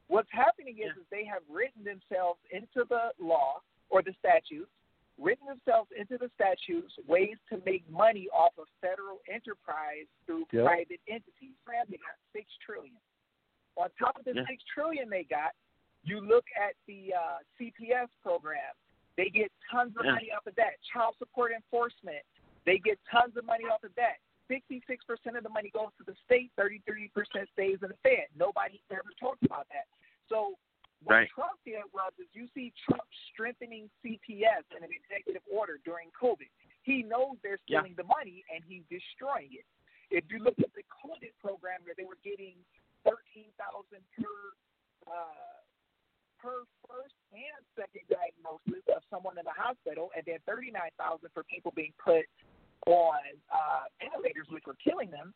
[0.09, 1.03] What's happening is, Yeah.
[1.03, 4.71] is they have written themselves into the law or the statutes,
[5.19, 10.65] written themselves into the statutes ways to make money off of federal enterprise through Yep.
[10.65, 11.55] private entities.
[11.67, 12.97] Man, they got six trillion.
[13.77, 14.47] On top of the Yeah.
[14.47, 15.55] six trillion they got,
[16.05, 18.75] you look at the uh, CPS program.
[19.17, 20.13] They get tons of Yeah.
[20.13, 20.81] money off of that.
[20.83, 22.25] Child support enforcement.
[22.65, 24.19] They get tons of money off of that.
[24.49, 28.29] 66% of the money goes to the state, 33% stays in the Fed.
[28.35, 29.87] Nobody ever talks about that.
[30.29, 30.59] So
[31.03, 31.29] what Right.
[31.31, 36.49] Trump did was is you see Trump strengthening CPS in an executive order during COVID.
[36.83, 37.81] He knows they're Yeah.
[37.81, 39.65] stealing the money and he's destroying it.
[40.11, 42.65] If you look at the COVID program where they were getting
[43.05, 44.53] thirteen thousand per
[45.07, 45.63] uh,
[46.39, 51.31] per first and second diagnosis of someone in the hospital, and then thirty nine thousand
[51.33, 52.25] for people being put
[52.87, 53.19] on
[53.53, 55.35] uh, ventilators, which were killing them,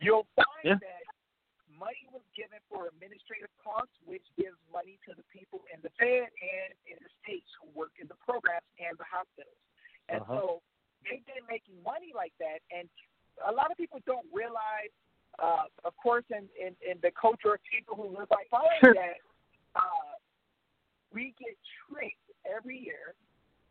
[0.00, 0.74] you'll find Yeah.
[0.74, 1.02] that
[1.80, 6.28] money was given for administrative costs, which gives money to the people in the Fed
[6.28, 9.56] and in the states who work in the programs and the hospitals.
[10.12, 10.36] And Uh-huh.
[10.36, 10.44] so
[11.02, 12.84] they've been making money like that, and
[13.48, 14.92] a lot of people don't realize,
[15.40, 18.92] uh, of course, in, in, in the culture of people who live by fire, Sure.
[18.94, 19.16] that
[19.74, 20.12] uh,
[21.12, 21.56] we get
[21.88, 23.14] tricked every year,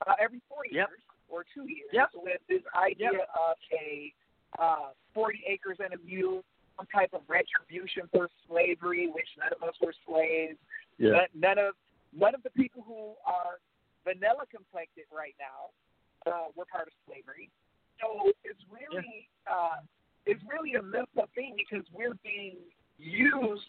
[0.08, 0.89] uh, every four Yep.
[0.89, 2.10] years or two years, Yep.
[2.15, 4.13] with this idea of a
[4.58, 6.43] uh, 40 acres and a mule,
[6.80, 10.56] some type of retribution for slavery, which none of us were slaves.
[10.98, 11.28] Yeah.
[11.28, 11.76] None, none of
[12.15, 13.60] none of the people who are
[14.08, 15.76] vanilla complected right now
[16.24, 17.52] uh, were part of slavery.
[18.00, 19.84] So it's really uh,
[20.24, 22.56] it's really a messed up thing because we're being
[22.96, 23.68] used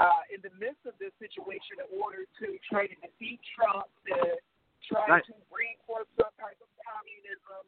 [0.00, 4.40] uh, in the midst of this situation in order to try to defeat Trump, to
[4.88, 5.24] try Right.
[5.28, 7.64] to bring forth some type of communism,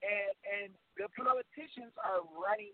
[0.00, 2.72] and and the politicians are running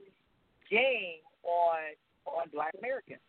[0.71, 1.95] game on
[2.27, 3.21] on Black Americans.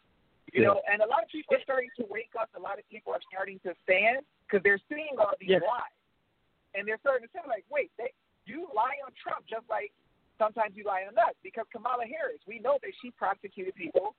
[0.53, 0.67] You Yeah.
[0.69, 2.49] know, and a lot of people are starting to wake up.
[2.55, 5.61] A lot of people are starting to stand because they're seeing all these Yes.
[5.61, 5.97] lies,
[6.73, 8.11] and they're starting to say, like, wait, they,
[8.45, 9.91] you lie on Trump just like
[10.37, 11.35] sometimes you lie on us.
[11.43, 14.15] Because Kamala Harris, we know that she prosecuted people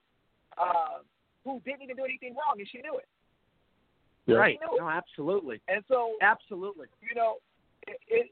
[0.57, 0.99] uh,
[1.45, 3.09] who didn't even do anything wrong, and she knew it.
[4.27, 4.37] Yeah.
[4.37, 4.59] Right.
[4.61, 4.81] know it.
[4.81, 5.61] No, absolutely.
[5.69, 6.89] And so, Absolutely.
[7.01, 7.39] you know,
[7.87, 8.31] it, it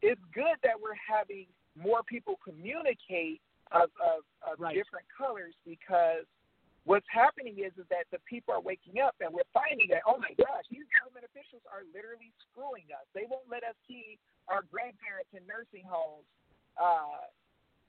[0.00, 4.74] it's good that we're having more people communicate of of, of Right.
[4.74, 6.24] different colors because
[6.84, 10.16] what's happening is is that the people are waking up and we're finding that oh
[10.16, 14.16] my gosh these government officials are literally screwing us they won't let us see
[14.48, 16.24] our grandparents in nursing homes
[16.80, 17.28] uh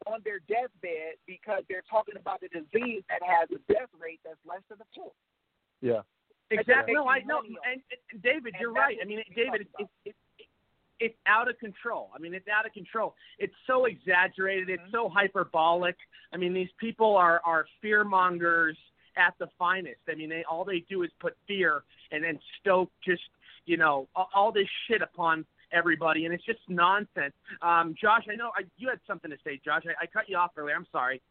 [0.08, 4.40] on their deathbed because they're talking about a disease that has a death rate that's
[4.48, 5.12] less than the flu
[5.84, 6.04] Yeah.
[6.52, 6.94] Exactly.
[6.96, 7.42] No, I making know.
[7.62, 7.82] And,
[8.12, 8.98] and David, And you're right.
[9.02, 10.18] I mean, David, it's it's
[11.00, 12.10] it's it's out of control.
[12.16, 13.16] I mean, it's out of control.
[13.38, 14.68] It's so exaggerated.
[14.68, 14.84] Mm-hmm.
[14.84, 15.96] It's so hyperbolic.
[16.34, 18.78] I mean, these people are are fear mongers
[19.18, 20.00] at the finest.
[20.10, 23.22] I mean, they all they do is put fear and then stoke just
[23.66, 27.34] you know all, all this shit upon everybody, and it's just nonsense.
[27.62, 29.84] Um, Josh, I know I, you had something to say, Josh.
[29.86, 30.76] I, I cut you off earlier.
[30.76, 31.22] I'm sorry.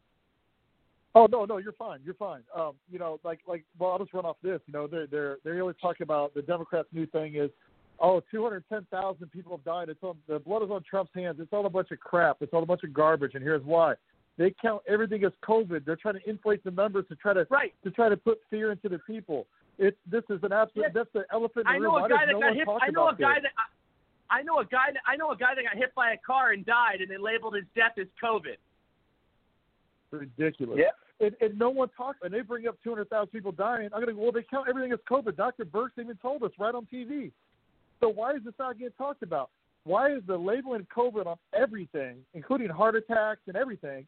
[1.15, 1.99] Oh no, no, you're fine.
[2.05, 2.41] You're fine.
[2.55, 4.61] Um, you know, like like well, I'll just run off this.
[4.67, 7.49] You know, they're they're they're always talking about the Democrats' new thing is,
[8.01, 9.89] oh, 210,000 people have died.
[9.89, 11.37] It's on the blood is on Trump's hands.
[11.39, 12.37] It's all a bunch of crap.
[12.41, 13.35] It's all a bunch of garbage.
[13.35, 13.95] And here's why:
[14.37, 15.85] they count everything as COVID.
[15.85, 17.73] They're trying to inflate the numbers to try to Right.
[17.83, 19.47] to try to put fear into the people.
[19.77, 20.83] It's this is an absolute.
[20.87, 20.89] Yeah.
[20.93, 22.05] That's the elephant in I the know room.
[22.05, 22.65] a guy Why does that no got one hit.
[22.65, 23.43] talk I know a guy this?
[23.43, 23.51] that.
[24.31, 26.17] I, I know a guy that I know a guy that got hit by a
[26.17, 28.57] car and died, and they labeled his death as COVID.
[30.11, 30.79] ridiculous.
[30.79, 31.25] Yeah.
[31.25, 33.89] And, and no one talks, and they bring up 200,000 people dying.
[33.93, 35.35] I'm going to go, well, they count everything as COVID.
[35.35, 35.65] Dr.
[35.65, 37.31] Birx even told us right on TV.
[37.99, 39.49] So why is this not getting talked about?
[39.83, 44.05] Why is the labeling COVID on everything, including heart attacks and everything,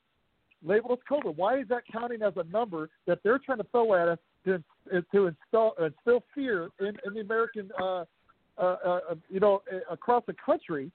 [0.64, 1.36] labeled as COVID?
[1.36, 4.64] Why is that counting as a number that they're trying to throw at us to,
[5.12, 8.06] to install, instill fear in, in the American, uh,
[8.58, 10.92] uh, uh, you know, across the country?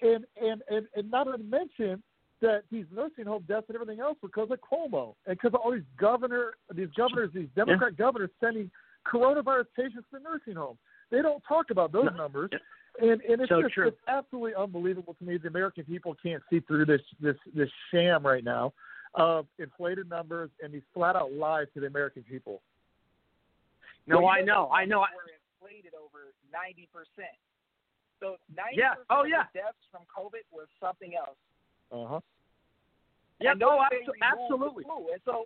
[0.00, 2.02] And, and, and, and not to mention
[2.40, 5.70] that these nursing home deaths and everything else because of Cuomo and because of all
[5.70, 8.68] these governor, these governors, these Democrat governors sending
[9.06, 10.78] coronavirus patients to nursing homes.
[11.12, 12.50] They don't talk about those numbers,
[13.00, 13.88] and and it's So just true.
[13.88, 15.36] it's absolutely unbelievable to me.
[15.36, 18.72] The American people can't see through this this this sham right now
[19.14, 22.62] of inflated numbers and these flat out lies to the American people.
[24.06, 25.00] No, Well, I know, I know.
[25.00, 25.36] We're
[25.68, 27.36] inflated over ninety percent.
[28.18, 28.94] So ninety Yeah.
[28.94, 29.44] percent Oh, yeah.
[29.52, 31.36] deaths from COVID was something else.
[31.92, 32.20] Uh huh.
[33.38, 34.84] yeah, no, those abso- things remove the absolutely.
[35.12, 35.44] And so,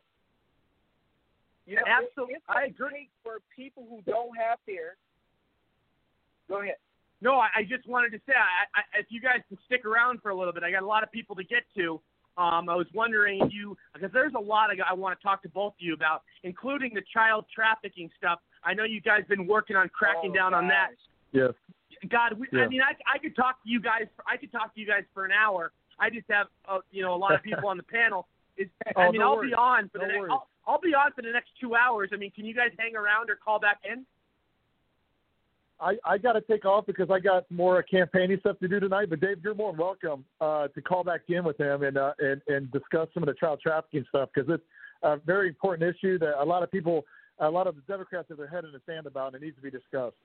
[1.67, 2.35] you know, Absolutely.
[2.35, 3.09] It, it's I agree.
[3.25, 4.95] for people who don't have fear.
[6.49, 6.77] Go ahead.
[7.23, 10.21] No, I, I just wanted to say, I, I, if you guys can stick around
[10.23, 12.01] for a little bit, I got a lot of people to get to.
[12.37, 15.43] Um, I was wondering if you, because there's a lot of, I want to talk
[15.45, 18.41] to both of you about, including the child trafficking stuff.
[18.63, 20.91] I know you guys been working on cracking Oh, down on that.
[21.33, 21.53] Yes.
[22.11, 24.05] God, we, I mean, I, I could talk to you guys.
[24.15, 25.73] For, I could talk to you guys for an hour.
[25.99, 28.27] I just have, uh, you know, a lot of people on the panel.
[28.59, 29.51] Is, I Oh, mean, no I'll worries.
[29.53, 30.31] be on for the No next.
[30.31, 32.11] I'll, I'll be on for the next two hours.
[32.13, 34.05] I mean, can you guys hang around or call back in?
[35.81, 39.11] I, I got to take off because I got more campaigning stuff to do tonight.
[39.11, 42.13] But Dave, you're more than welcome uh, to call back in with him and uh,
[42.19, 44.65] and and discuss some of the child trafficking stuff because it's
[45.03, 47.05] a very important issue that a lot of people,
[47.39, 49.57] a lot of the Democrats have their head in the sand about, and it needs
[49.57, 50.17] to be discussed.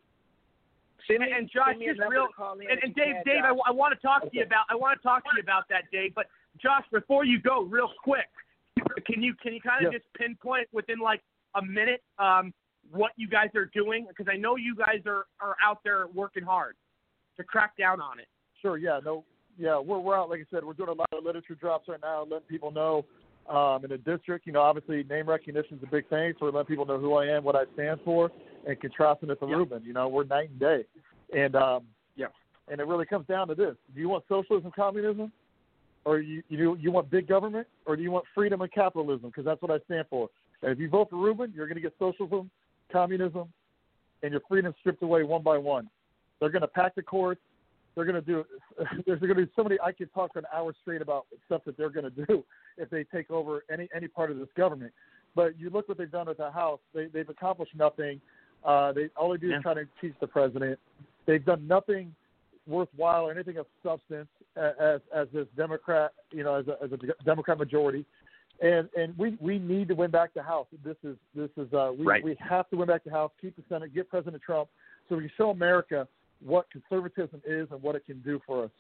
[1.08, 3.44] Send And, and Josh, send me a just real, to and, and Dave, can, Dave,
[3.44, 3.60] I, Josh.
[3.68, 5.84] I want to talk to you about, I want to talk to you about that,
[5.92, 6.14] Dave.
[6.16, 6.28] But
[6.62, 8.30] Josh, before you go, real quick,
[9.06, 10.00] can you can you kind of Yeah.
[10.00, 11.22] just pinpoint within like
[11.56, 12.54] a minute um,
[12.92, 14.06] what you guys are doing?
[14.08, 16.76] Because I know you guys are are out there working hard
[17.38, 18.28] to crack down on it.
[18.62, 18.78] Sure.
[18.78, 19.00] Yeah.
[19.04, 19.24] No.
[19.58, 19.80] Yeah.
[19.80, 20.30] We're we're out.
[20.30, 23.06] Like I said, we're doing a lot of literature drops right now, letting people know
[23.50, 24.46] um, in the district.
[24.46, 27.28] You know, obviously name recognition is a big thing for letting people know who I
[27.28, 28.32] am, what I stand for,
[28.68, 29.56] and contrasting it to Yeah.
[29.56, 29.84] Ruben.
[29.86, 30.86] You know, we're night and day,
[31.36, 31.84] and um,
[32.16, 32.28] Yeah.
[32.68, 35.32] and it really comes down to this: Do you want socialism, communism,
[36.06, 39.30] or you you you want big government, or do you want freedom and capitalism?
[39.30, 40.30] Because that's what I stand for.
[40.62, 42.52] And if you vote for Ruben, you're going to get socialism,
[42.92, 43.52] communism,
[44.24, 45.90] and your freedom stripped away one by one.
[46.40, 47.42] They're going to pack the courts.
[47.96, 48.46] They're going to do.
[49.06, 49.78] There's going to be so many.
[49.84, 52.44] I could talk for an hour straight about stuff that they're going to do
[52.78, 54.94] if they take over any any part of this government.
[55.36, 56.80] But you look what they've done with the House.
[56.94, 58.22] They they've accomplished nothing.
[58.64, 59.58] Uh, they all they do Yeah.
[59.58, 60.80] is try to impeach the president.
[61.26, 62.14] They've done nothing
[62.68, 67.24] worthwhile or anything of substance as as this Democrat, you know, as a, as a
[67.24, 68.06] Democrat majority.
[68.62, 70.68] And and we we need to win back the House.
[70.84, 72.24] This is this is uh we Right.
[72.24, 74.70] we have to win back the House, keep the Senate, get President Trump,
[75.10, 76.08] so we can show America
[76.44, 78.72] what conservatism is and what it can do for us,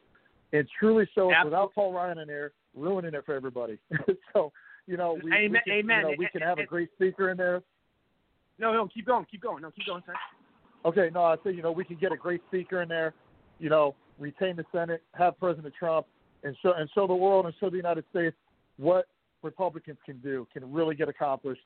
[0.53, 3.79] and truly show us without Paul Ryan in there ruining it for everybody.
[4.33, 4.51] so
[4.85, 5.97] you know we, we can, amen.
[5.97, 7.63] You know, we can have a great speaker in there.
[8.59, 9.63] No, no, keep going, keep going.
[9.63, 10.13] No, keep going, sir.
[10.85, 13.15] Okay, no, I say you know we can get a great speaker in there,
[13.57, 16.05] you know, retain the Senate, have President Trump,
[16.43, 18.35] and show and show the world and show the United States
[18.77, 19.07] what
[19.43, 21.61] Republicans can do, can really get accomplished,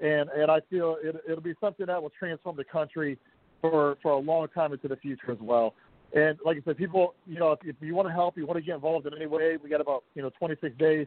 [0.00, 3.18] and and I feel it, it'll be something that will transform the country
[3.60, 5.74] for for a long time into the future as well.
[6.14, 8.58] And like I said, people, you know, if, if you want to help, you want
[8.58, 11.06] to get involved in any way, we got about you know 26 days.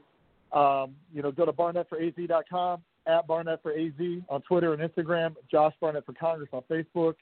[0.51, 3.93] Um, you know, go to barnettforaz.com, at Barnett for AZ
[4.30, 7.15] on Twitter and Instagram, Josh Barnett for Congress on Facebook.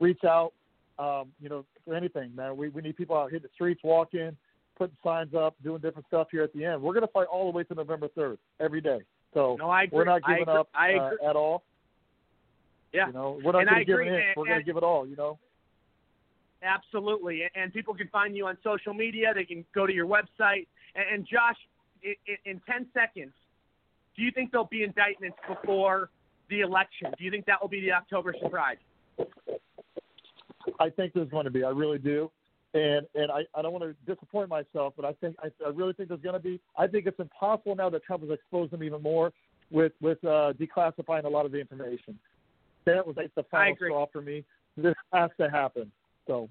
[0.00, 0.52] Reach out,
[0.98, 2.56] um, you know, for anything, man.
[2.56, 4.36] We, we need people out hitting the streets, walking,
[4.76, 6.82] putting signs up, doing different stuff here at the end.
[6.82, 8.98] We're going to fight all the way to November 3rd, every day.
[9.34, 9.96] So No, I agree.
[9.98, 11.62] we're not giving up uh, at all.
[12.92, 13.08] Yeah.
[13.08, 14.22] You know, we're not going to give in.
[14.36, 15.38] We're going to give it all, you know.
[16.62, 19.32] Absolutely, And- people can find you on social media.
[19.34, 20.66] They can go to your website.
[20.94, 21.56] And, Josh,
[22.44, 23.32] in ten seconds,
[24.16, 26.08] do you think there'll be indictments before
[26.48, 27.12] the election?
[27.18, 28.78] Do you think that will be the October surprise?
[30.80, 31.62] I think there's going to be.
[31.62, 32.30] I really do.
[32.76, 35.94] And and I, I don't want to disappoint myself, but I think I, I really
[35.94, 36.60] think there's going to be.
[36.76, 39.32] I think it's impossible now that Trump has exposed them even more
[39.70, 42.18] with with uh, declassifying a lot of the information.
[42.84, 44.44] That was like the final straw for me.
[44.76, 45.90] This has to happen.
[46.26, 46.50] So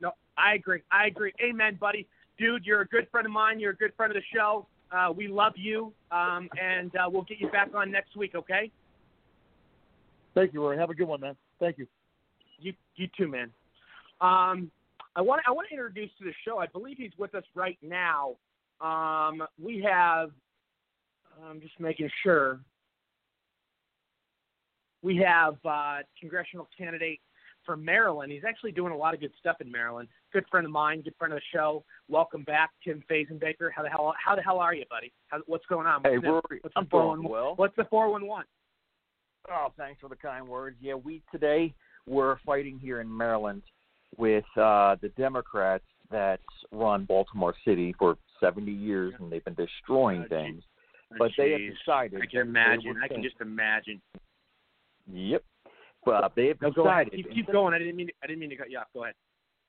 [0.00, 0.82] No, I agree.
[0.90, 1.32] I agree.
[1.40, 2.08] Amen, buddy.
[2.38, 3.60] Dude, you're a good friend of mine.
[3.60, 4.66] You're a good friend of the show.
[4.90, 8.34] Uh, we love you, um, and uh, we'll get you back on next week.
[8.34, 8.70] Okay?
[10.34, 10.76] Thank you, Rory.
[10.76, 11.36] Have a good one, man.
[11.60, 11.86] Thank you.
[12.58, 13.50] You you too, man.
[14.20, 14.70] Um,
[15.16, 16.58] I want I want to introduce to the show.
[16.58, 18.36] I believe he's with us right now.
[18.80, 20.30] Um, we have.
[21.42, 22.60] I'm just making sure.
[25.02, 27.20] We have uh, congressional candidate
[27.64, 28.30] from Maryland.
[28.30, 30.08] He's actually doing a lot of good stuff in Maryland.
[30.32, 31.84] Good friend of mine, good friend of the show.
[32.08, 33.70] Welcome back, Tim Fazenbaker.
[33.74, 35.12] How the hell how the hell are you, buddy?
[35.28, 36.02] How, what's going on?
[36.02, 36.28] What's Hey.
[36.28, 37.30] Rory, What's I'm the doing 411?
[37.30, 37.54] well.
[37.56, 38.44] What's the four one one?
[39.50, 40.76] Oh, thanks for the kind words.
[40.80, 41.74] Yeah, we today
[42.06, 43.62] we're fighting here in Maryland
[44.18, 46.40] with uh, the Democrats that
[46.72, 50.62] run Baltimore City for 70 years, and they've been destroying Oh, things.
[51.18, 52.20] But they have decided.
[52.20, 52.96] I can imagine.
[53.02, 54.00] I can just imagine.
[55.12, 55.44] Yep.
[56.04, 57.12] But they have No, go decided.
[57.12, 57.74] Keep, keep going.
[57.74, 58.08] I didn't mean.
[58.08, 58.86] To, I didn't mean to cut you off.
[58.92, 59.14] Go ahead.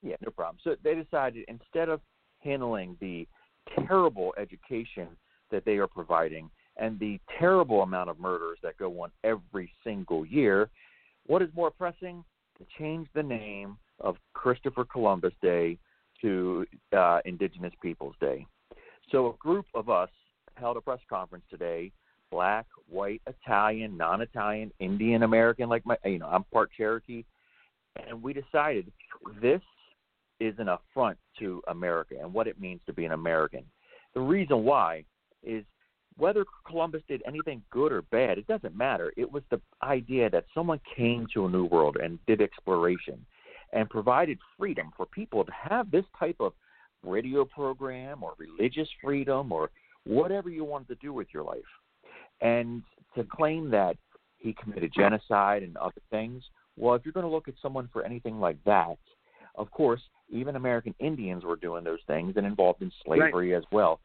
[0.01, 0.57] Yeah, no problem.
[0.63, 2.01] So they decided instead of
[2.39, 3.27] handling the
[3.87, 5.07] terrible education
[5.51, 10.25] that they are providing and the terrible amount of murders that go on every single
[10.25, 10.69] year,
[11.25, 12.23] what is more pressing?
[12.59, 15.77] To change the name of Christopher Columbus Day
[16.21, 18.45] to uh, Indigenous Peoples Day.
[19.11, 20.09] So a group of us
[20.55, 21.91] held a press conference today
[22.29, 27.23] black, white, Italian, non-Italian, Indian American like my you know, I'm part Cherokee
[28.07, 28.91] and we decided
[29.41, 29.61] this
[30.39, 33.63] is an affront to America and what it means to be an American.
[34.13, 35.03] The reason why
[35.43, 35.63] is
[36.17, 39.13] whether Columbus did anything good or bad, it doesn't matter.
[39.17, 43.23] It was the idea that someone came to a new world and did exploration
[43.73, 46.53] and provided freedom for people to have this type of
[47.03, 49.69] radio program or religious freedom or
[50.05, 51.59] whatever you wanted to do with your life.
[52.41, 52.83] And
[53.15, 53.97] to claim that
[54.37, 56.43] he committed genocide and other things,
[56.77, 58.97] well, if you're going to look at someone for anything like that,
[59.55, 63.99] of course, even American Indians were doing those things and involved in slavery as well.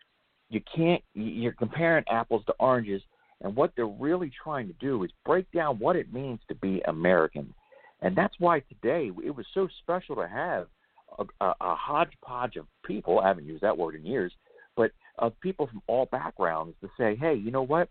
[0.49, 3.03] You can't, you're comparing apples to oranges,
[3.43, 6.81] and what they're really trying to do is break down what it means to be
[6.87, 7.53] American.
[8.03, 10.66] And that's why today it was so special to have
[11.18, 14.32] a, a, a hodgepodge of people, I haven't used that word in years,
[14.76, 17.88] but of people from all backgrounds to say, hey, you know what?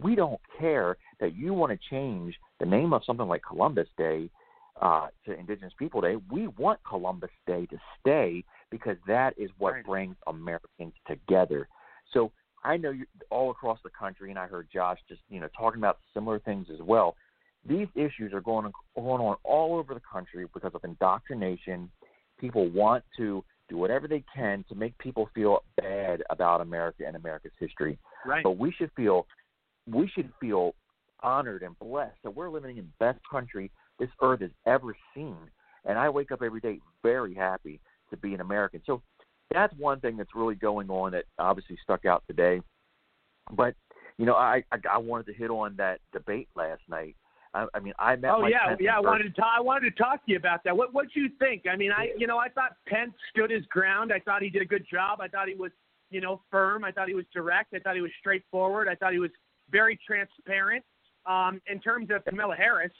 [0.00, 4.30] We don't care that you want to change the name of something like Columbus Day
[4.80, 6.16] uh, to Indigenous People Day.
[6.30, 9.84] We want Columbus Day to stay because that is what Right.
[9.84, 11.68] brings Americans together.
[12.12, 12.32] So
[12.64, 15.80] I know you all across the country, and I heard Josh just you know talking
[15.80, 17.16] about similar things as well.
[17.66, 21.90] These issues are going on, going on all over the country because of indoctrination.
[22.40, 27.16] People want to do whatever they can to make people feel bad about America and
[27.16, 27.98] America's history.
[28.26, 28.42] Right.
[28.42, 29.26] But we should feel
[29.88, 30.74] we should feel
[31.22, 35.36] honored and blessed that we're living in the best country this earth has ever seen.
[35.84, 38.82] And I wake up every day very happy to be an American.
[38.86, 39.02] So
[39.52, 42.60] that's one thing that's really going on that obviously stuck out today.
[43.52, 43.74] But
[44.18, 47.16] you know, I I, I wanted to hit on that debate last night.
[47.54, 48.30] I, I mean, I met.
[48.30, 48.96] Oh Mike yeah, Pence yeah.
[48.96, 49.52] I wanted to talk.
[49.56, 50.76] I wanted to talk to you about that.
[50.76, 51.64] What what do you think?
[51.70, 54.12] I mean, I you know I thought Pence stood his ground.
[54.12, 55.20] I thought he did a good job.
[55.20, 55.70] I thought he was
[56.10, 56.84] you know firm.
[56.84, 57.74] I thought he was direct.
[57.74, 58.88] I thought he was straightforward.
[58.88, 59.30] I thought he was
[59.70, 60.84] very transparent.
[61.26, 62.92] Um, in terms of Kamala Harris,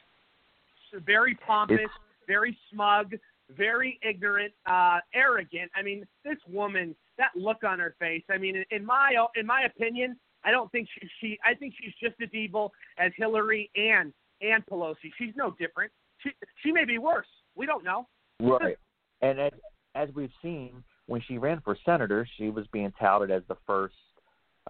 [1.05, 1.99] very pompous, It's-
[2.29, 3.15] very smug,
[3.51, 5.71] very ignorant, uh, arrogant.
[5.75, 8.23] I mean, this woman, that look on her face.
[8.31, 11.39] I mean, in, in my in my opinion, I don't think she, she.
[11.45, 14.13] I think she's just as evil as Hillary and
[14.43, 15.11] and Pelosi.
[15.19, 15.93] She's no different.
[16.19, 16.31] She
[16.63, 17.27] she may be worse.
[17.55, 18.07] We don't know.
[18.41, 18.77] Right.
[19.21, 19.53] And as
[19.95, 23.95] as we've seen, when she ran for senator, she was being touted as the first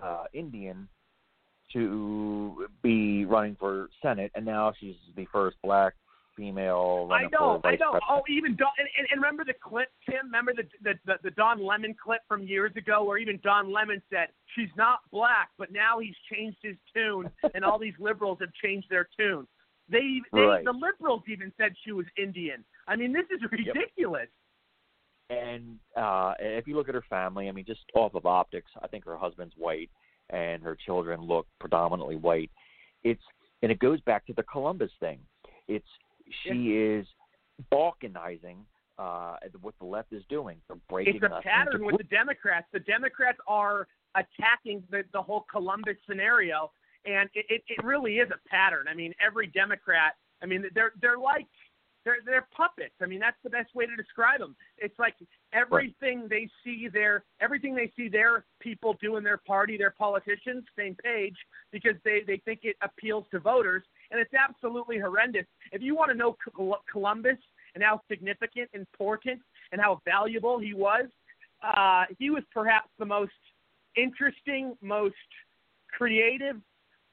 [0.02, 0.88] uh, Indian
[1.72, 5.94] to be running for Senate, and now she's the first black
[6.36, 7.58] female I know, I know.
[7.60, 8.02] president.
[8.08, 10.26] Oh, even Don, and, and, and remember the clip, Tim?
[10.26, 14.02] Remember the, the the the Don Lemon clip from years ago, where even Don Lemon
[14.10, 18.52] said she's not black, but now he's changed his tune, and all these liberals have
[18.62, 19.46] changed their tune.
[19.92, 20.64] They, they Right.
[20.64, 22.64] the liberals even said she was Indian.
[22.88, 24.28] I mean, this is ridiculous.
[25.30, 28.88] And uh, if you look at her family, I mean, just off of optics, I
[28.88, 29.90] think her husband's white
[30.30, 32.50] and her children look predominantly white.
[33.04, 33.22] It's
[33.62, 35.20] and it goes back to the Columbus thing.
[35.68, 35.86] It's
[36.42, 37.06] she is
[37.72, 38.56] balkanizing
[38.98, 40.58] uh, what the left is doing.
[40.68, 42.66] They're breaking It's a pattern with the Democrats.
[42.72, 46.70] The Democrats are attacking the, the whole Columbus scenario,
[47.04, 48.86] and it, it, it really is a pattern.
[48.88, 50.14] I mean, every Democrat.
[50.42, 51.46] I mean, they're they're like
[52.04, 52.94] they're they're puppets.
[53.00, 54.56] I mean, that's the best way to describe them.
[54.78, 55.14] It's like
[55.52, 60.64] everything they see their everything they see their people do in their party, their politicians,
[60.76, 61.36] same page,
[61.70, 65.46] because they they think it appeals to voters, and it's absolutely horrendous.
[65.70, 66.36] If you want to know
[66.90, 67.38] Columbus
[67.74, 69.40] and how significant, important,
[69.70, 71.06] and how valuable he was,
[71.62, 73.32] uh, he was perhaps the most
[73.96, 75.14] interesting, most
[75.96, 76.56] creative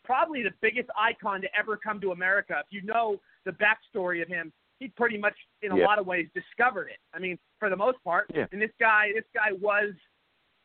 [0.10, 2.56] probably the biggest icon to ever come to America.
[2.60, 5.86] If you know the backstory of him, he pretty much, in a Yeah.
[5.86, 6.98] lot of ways, discovered it.
[7.14, 8.26] I mean, for the most part.
[8.34, 8.48] Yeah.
[8.52, 9.94] And this guy, this guy was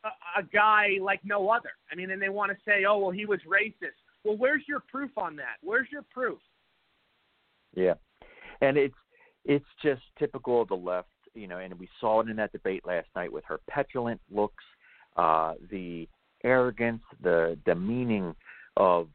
[0.03, 1.73] a, a guy like no other.
[1.93, 3.99] I mean, and they want to say, oh, well, he was racist.
[4.25, 5.57] Well, where's your proof on that?
[5.61, 6.39] Where's your proof?
[7.75, 7.95] Yeah,
[8.63, 8.95] and it's
[9.45, 11.59] it's just typical of the left, you know.
[11.59, 14.65] And we saw it in that debate last night with her petulant looks,
[15.17, 16.09] uh, the
[16.45, 18.35] arrogance, the demeaning
[18.79, 19.09] of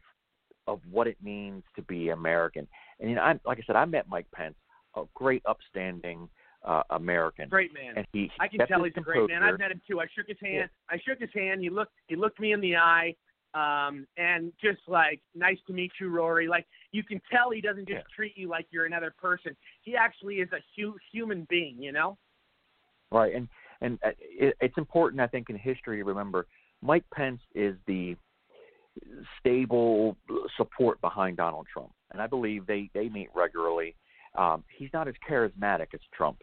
[0.70, 2.66] of what it means to be American.
[3.00, 4.54] And you know, I like I said, I met Mike Pence,
[4.96, 6.28] a great, upstanding
[6.64, 7.94] uh, American, Great man.
[7.96, 9.42] and he, he I can tell he's a great man.
[9.42, 10.00] I've met him too.
[10.00, 10.70] I shook his hand.
[10.88, 11.60] I shook his hand.
[11.60, 11.92] He looked.
[12.06, 13.14] He looked me in the eye,
[13.54, 16.46] um, and just like, nice to meet you, Rory.
[16.48, 18.14] Like you can tell he doesn't just Yeah.
[18.14, 19.56] treat you like you're another person.
[19.82, 21.82] He actually is a hu- human being.
[21.82, 22.16] You know.
[23.10, 23.48] Right, and
[23.80, 26.46] and uh, it, it's important, I think, in history to remember
[26.82, 28.16] Mike Pence is the
[29.38, 30.16] stable
[30.56, 33.94] support behind Donald Trump, and I believe they they meet regularly.
[34.36, 36.38] Um, he's not as charismatic as Trump,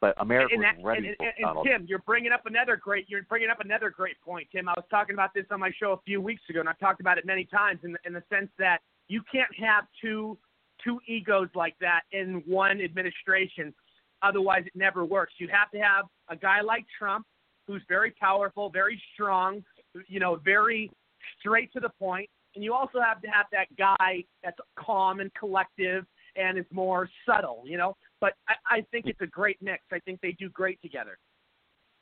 [0.00, 1.66] but America and, that, ready and, for and, and Donald.
[1.66, 3.06] Tim, you're bringing up another great.
[3.08, 4.68] You're bringing up another great point, Tim.
[4.68, 7.00] I was talking about this on my show a few weeks ago, and I've talked
[7.00, 10.38] about it many times in the, in the sense that you can't have two
[10.84, 13.74] two egos like that in one administration.
[14.22, 15.34] Otherwise, it never works.
[15.38, 17.26] You have to have a guy like Trump,
[17.66, 19.64] who's very powerful, very strong,
[20.08, 20.90] you know, very
[21.38, 25.32] straight to the point, and you also have to have that guy that's calm and
[25.34, 26.04] collective
[26.36, 27.96] and is more subtle, you know.
[28.20, 29.82] But I, I think it's a great mix.
[29.92, 31.18] I think they do great together.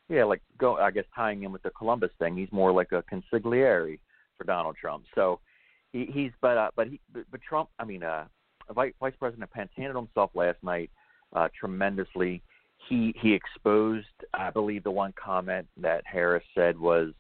[0.08, 0.76] Yeah, like go.
[0.76, 3.98] I guess tying in with the Columbus thing, he's more like a consigliere
[4.36, 5.04] for Donald Trump.
[5.14, 5.40] So
[5.92, 7.68] he, he's but uh, but he but, but Trump.
[7.78, 8.24] I mean, uh,
[8.74, 10.90] Vice, Vice President Pence handled himself last night
[11.34, 12.42] uh, tremendously.
[12.88, 17.12] He he exposed, I believe, the one comment that Harris said was,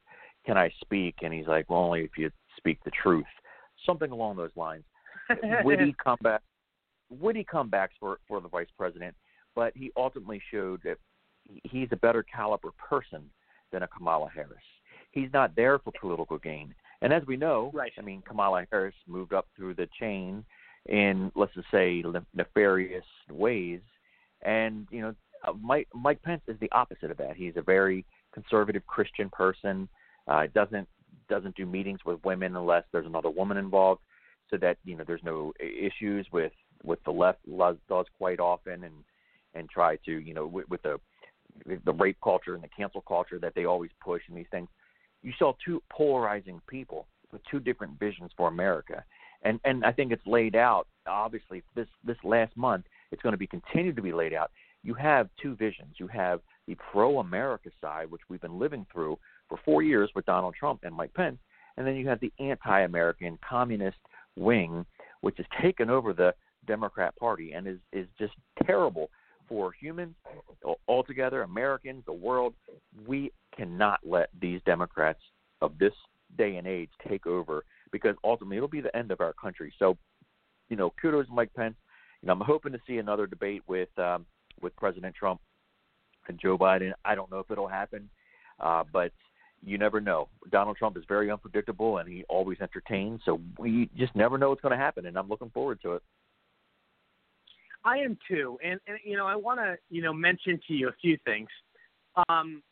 [0.48, 3.26] "Can I speak?" And he's like, "Well, only if you speak the truth."
[3.84, 4.84] Something along those lines.
[5.62, 6.40] witty comeback,
[7.10, 9.14] witty comebacks for for the vice president,
[9.54, 10.96] but he ultimately showed that
[11.64, 13.28] he's a better caliber person
[13.70, 14.64] than a Kamala Harris.
[15.10, 17.92] He's not there for political gain, and as we know, Right.
[17.98, 20.44] I mean, Kamala Harris moved up through the chain
[20.86, 22.02] in let's just say
[22.34, 23.80] nefarious ways,
[24.40, 25.14] and you know,
[25.46, 27.36] uh, Mike Mike Pence is the opposite of that.
[27.36, 29.88] He's a very conservative Christian person.
[30.28, 30.88] Uh, it doesn't
[31.28, 34.00] doesn't do meetings with women unless there's another woman involved.
[34.50, 36.52] So that you know there's no issues with
[36.82, 37.40] with the left
[37.88, 38.94] does quite often and
[39.54, 40.98] and try to you know with, with the
[41.84, 44.68] the rape culture and the cancel culture that they always push and these things.
[45.22, 49.04] You saw two polarizing people with two different visions for America.
[49.42, 53.38] And and I think it's laid out obviously this this last month it's going to
[53.38, 54.50] be continued to be laid out.
[54.82, 55.96] You have two visions.
[55.98, 59.18] You have the pro America side which we've been living through
[59.48, 61.38] for 4 years with Donald Trump and Mike Pence
[61.78, 63.98] and then you have the anti-American communist
[64.36, 64.84] wing,
[65.20, 66.34] which has taken over the
[66.66, 68.34] Democrat Party and is is just
[68.66, 69.08] terrible
[69.48, 70.14] for humans
[70.66, 72.52] al- altogether, Americans, the world.
[73.06, 75.20] We cannot let these Democrats
[75.62, 75.94] of this
[76.36, 79.72] day and age take over because ultimately it'll be the end of our country.
[79.78, 79.96] So,
[80.68, 81.76] you know, kudos to Mike Pence.
[82.20, 84.26] You know, I'm hoping to see another debate with um,
[84.60, 85.40] with President Trump
[86.26, 86.92] and Joe Biden.
[87.04, 88.10] I don't know if it'll happen,
[88.58, 89.12] uh, but
[89.64, 90.28] you never know.
[90.50, 94.60] Donald Trump is very unpredictable and he always entertains, so we just never know what's
[94.60, 96.02] going to happen, and I'm looking forward to it.
[97.84, 100.88] I am too, and and you know I want to you know mention to you
[100.88, 101.48] a few things.
[102.28, 102.62] Um,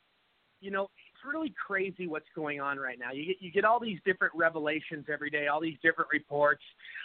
[0.60, 3.12] you know it's really crazy what's going on right now.
[3.12, 6.62] You get you get all these different revelations every day, all these different reports.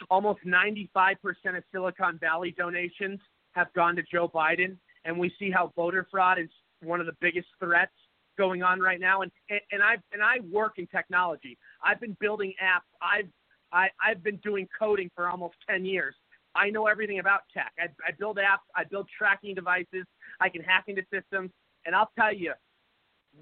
[0.09, 1.15] Almost 95%
[1.55, 3.19] of Silicon Valley donations
[3.51, 6.49] have gone to Joe Biden, and we see how voter fraud is
[6.81, 7.93] one of the biggest threats
[8.41, 9.21] going on right now.
[9.21, 11.57] And and, and I and I work in technology.
[11.85, 12.89] I've been building apps.
[13.01, 13.29] I've
[13.71, 16.15] I, I've been doing coding for almost 10 years.
[16.55, 17.71] I know everything about tech.
[17.79, 18.65] I, I build apps.
[18.75, 20.05] I build tracking devices.
[20.41, 21.51] I can hack into systems.
[21.85, 22.53] And I'll tell you,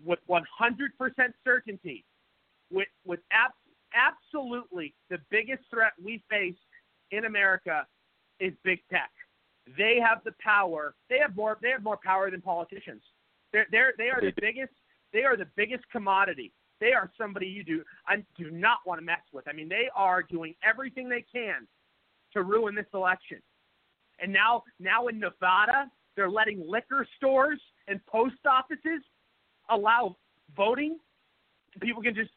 [0.06, 0.44] with 100%
[1.44, 2.06] certainty,
[2.72, 3.56] with with abs-
[3.96, 6.62] absolutely the biggest threat we face
[7.10, 7.88] in America
[8.40, 9.10] is big tech.
[9.78, 10.94] They have the power.
[11.10, 11.58] They have more.
[11.62, 13.02] They have more power than politicians.
[13.52, 14.74] They're they're they are the biggest.
[15.14, 16.52] They are the biggest commodity.
[16.80, 19.48] They are somebody you do I do not want to mess with.
[19.48, 21.68] I mean, they are doing everything they can
[22.34, 23.40] to ruin this election.
[24.20, 29.02] And now, now in Nevada, they're letting liquor stores and post offices
[29.70, 30.18] allow
[30.56, 30.98] voting.
[31.82, 32.32] People can just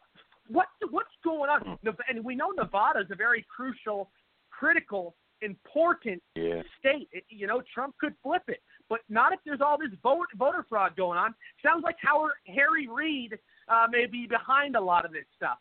[0.48, 1.78] what what's going on?
[1.82, 1.88] Hmm.
[2.08, 4.10] And we know Nevada is a very crucial,
[4.50, 6.62] critical, important Yeah.
[6.78, 7.08] state.
[7.12, 8.62] It, you know, Trump could flip it,
[8.92, 11.34] but not if there's all this vote, voter fraud going on.
[11.64, 15.56] Sounds like Howard, Harry Reid uh, may be behind a lot of this stuff.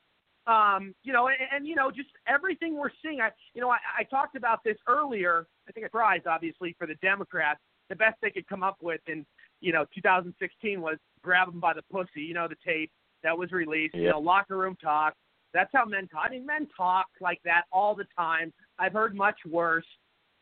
[0.47, 3.21] Um, you know, and, and you know, just everything we're seeing.
[3.21, 5.47] I, you know, I, I talked about this earlier.
[5.69, 7.61] I think I prize obviously for the Democrats.
[7.87, 9.25] The best they could come up with in,
[9.61, 12.23] you know, 2016 was grab them by the pussy.
[12.23, 12.91] You know, the tape
[13.23, 13.95] that was released.
[13.95, 15.13] You know, locker room talk.
[15.53, 16.23] That's how men talk.
[16.25, 18.51] I mean, men talk like that all the time.
[18.77, 19.85] I've heard much worse.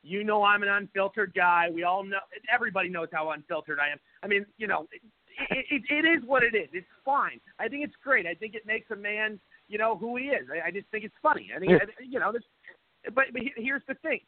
[0.02, 1.68] You know, I'm an unfiltered guy.
[1.74, 2.20] We all know.
[2.54, 3.98] Everybody knows how unfiltered I am.
[4.24, 4.88] I mean, you know,
[5.50, 6.70] it, it, it is what it is.
[6.72, 7.40] It's fine.
[7.60, 8.26] I think it's great.
[8.26, 10.48] I think it makes a man you know who he is.
[10.52, 11.52] I, I just think it's funny.
[11.56, 11.78] I think yeah.
[12.02, 12.44] you know this.
[13.06, 14.20] But, but here's the thing: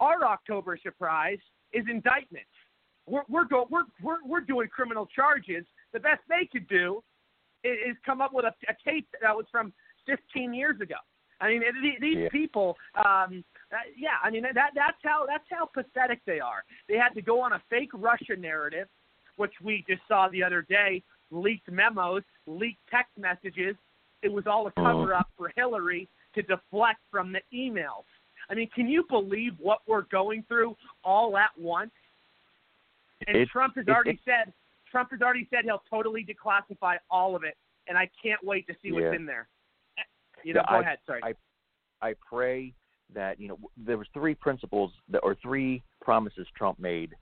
[0.00, 1.38] our October surprise
[1.72, 2.46] is indictment.
[3.06, 5.64] We're we're go we're we're we're doing criminal charges.
[5.92, 7.02] The best they could do
[7.64, 9.72] is, is come up with a, a tape that was from
[10.06, 10.96] 15 years ago.
[11.40, 11.62] I mean,
[12.00, 12.28] these yeah.
[12.30, 13.44] people, um,
[13.74, 14.16] uh, yeah.
[14.22, 16.64] I mean, that that's how that's how pathetic they are.
[16.88, 18.88] They had to go on a fake Russia narrative,
[19.36, 23.76] which we just saw the other day, leaked memos, leaked text messages,
[24.24, 24.86] it was all a mm-hmm.
[24.86, 28.04] cover up for Hillary to deflect from the emails.
[28.50, 31.92] I mean, can you believe what we're going through all at once?
[33.26, 34.52] And it, Trump has already it, said
[34.90, 37.56] Trump has already said he'll totally declassify all of it,
[37.86, 39.46] and I can't wait to see what's in there.
[40.42, 40.98] You know, yeah, go I, ahead.
[41.06, 41.20] Sorry.
[41.22, 42.74] I I pray
[43.14, 47.14] that you know there was three principles that, or three promises Trump made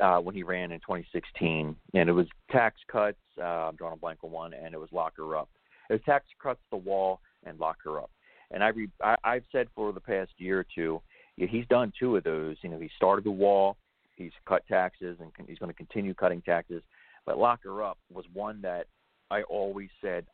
[0.00, 3.18] uh, when he ran in 2016, and it was tax cuts.
[3.38, 5.48] Uh, I'm drawing a blank on one, and it was lock her up.
[5.90, 8.10] It was tax cuts the wall and lock her up.
[8.50, 11.00] And I, re, I I've said for the past year or two,
[11.36, 12.56] yeah, he's done two of those.
[12.62, 13.76] You know, he started the wall,
[14.16, 16.82] he's cut taxes, and he's going to continue cutting taxes.
[17.24, 18.86] But lock her up was one that
[19.30, 20.26] I always said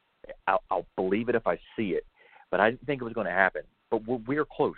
[0.46, 2.04] I'll, I'll believe it if I see it,
[2.50, 3.62] but I didn't think it was going to happen.
[3.90, 4.74] But we're, we're close.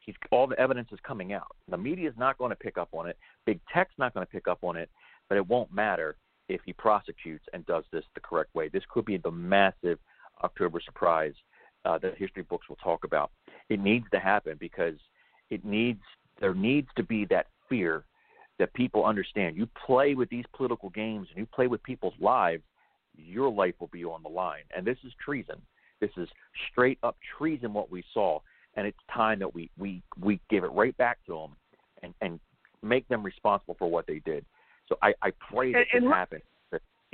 [0.00, 1.54] He's, all the evidence is coming out.
[1.68, 3.18] The media is not going to pick up on it.
[3.46, 4.88] Big tech's not going to pick up on it,
[5.28, 6.16] but it won't matter
[6.48, 8.68] if he prosecutes and does this the correct way.
[8.68, 9.98] This could be the massive
[10.42, 11.34] October surprise
[11.84, 13.30] uh, that history books will talk about.
[13.68, 14.94] It needs to happen because
[15.50, 16.00] it needs
[16.40, 18.04] there needs to be that fear
[18.58, 19.56] that people understand.
[19.56, 22.62] You play with these political games and you play with people's lives,
[23.16, 24.62] your life will be on the line.
[24.76, 25.56] And this is treason.
[26.00, 26.28] This is
[26.70, 28.40] straight up treason what we saw,
[28.76, 31.56] and it's time that we we we give it right back to them
[32.02, 32.40] and and
[32.82, 34.44] make them responsible for what they did.
[34.88, 36.42] So I I pray that and, this happens.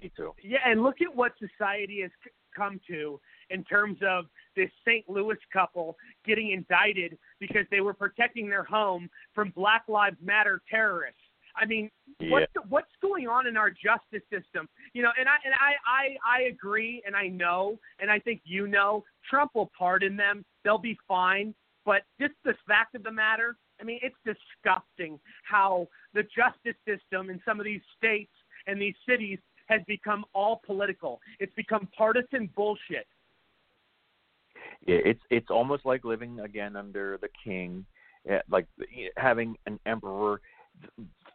[0.02, 0.34] Me too.
[0.42, 2.10] Yeah, and look at what society has
[2.54, 3.20] come to
[3.50, 4.26] in terms of
[4.56, 5.08] this St.
[5.08, 11.20] Louis couple getting indicted because they were protecting their home from Black Lives Matter terrorists.
[11.56, 11.90] I mean,
[12.20, 12.30] yeah.
[12.30, 14.68] what's the, what's going on in our justice system?
[14.92, 18.42] You know, and I and I, I I agree, and I know, and I think
[18.44, 21.54] you know, Trump will pardon them; they'll be fine.
[21.84, 27.30] But just the fact of the matter, I mean, it's disgusting how the justice system
[27.30, 28.32] in some of these states
[28.66, 31.20] and these cities has become all political.
[31.40, 33.06] It's become partisan bullshit.
[34.86, 37.84] Yeah, it's it's almost like living again under the king,
[38.28, 38.66] eh, like
[39.16, 40.40] having an emperor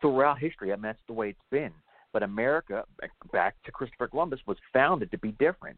[0.02, 0.72] throughout history.
[0.72, 1.72] I mean, that's the way it's been.
[2.12, 2.84] But America,
[3.32, 5.78] back to Christopher Columbus, was founded to be different,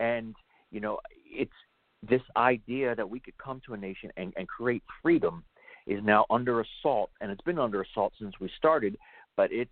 [0.00, 0.34] and
[0.70, 1.52] you know, it's
[2.08, 5.44] this idea that we could come to a nation and, and create freedom
[5.86, 8.96] is now under assault, and it's been under assault since we started.
[9.36, 9.70] But it's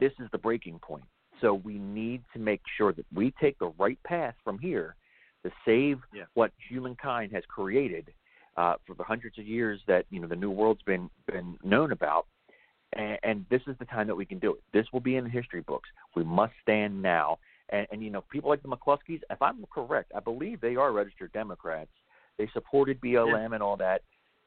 [0.00, 1.04] this is the breaking point.
[1.40, 4.96] So we need to make sure that we take the right path from here
[5.44, 6.24] to save yeah.
[6.34, 8.12] what humankind has created
[8.56, 11.92] uh, for the hundreds of years that you know the New World's been been known
[11.92, 12.26] about.
[12.94, 14.62] And, and this is the time that we can do it.
[14.72, 15.88] This will be in the history books.
[16.14, 17.38] We must stand now.
[17.70, 20.92] And, and you know, people like the McCloskeys, if I'm correct, I believe they are
[20.92, 21.90] registered Democrats.
[22.38, 23.54] They supported BLM yeah.
[23.54, 24.02] and all that,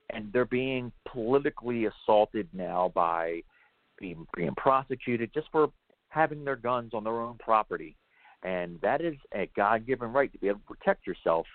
[0.09, 3.41] and they're being politically assaulted now by
[3.99, 5.69] being being prosecuted just for
[6.09, 7.95] having their guns on their own property.
[8.43, 11.45] And that is a God given right to be able to protect yourself.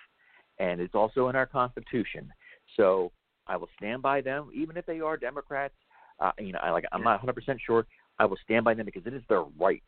[0.59, 2.31] And it's also in our Constitution.
[2.77, 3.13] So
[3.47, 5.75] I will stand by them, even if they are Democrats.
[6.21, 7.87] Uh, you know, I like I'm not 100 percent sure.
[8.19, 9.83] I will stand by them because it is their right,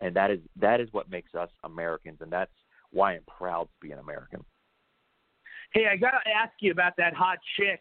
[0.00, 2.52] and that is that is what makes us Americans, and that's
[2.90, 4.44] why I'm proud to be an American.
[5.72, 7.80] Hey, I got to ask you about that hot chick,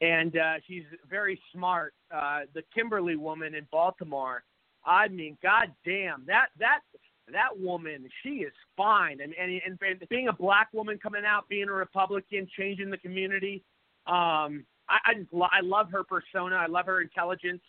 [0.00, 1.94] and uh, she's very smart.
[2.14, 4.44] Uh, the Kimberly woman in Baltimore.
[4.84, 6.80] I mean, goddamn, that that
[7.30, 9.20] that woman, she is fine.
[9.20, 13.62] And, and and being a black woman coming out, being a Republican, changing the community.
[14.06, 16.56] Um, I, I just I love her persona.
[16.56, 17.62] I love her intelligence.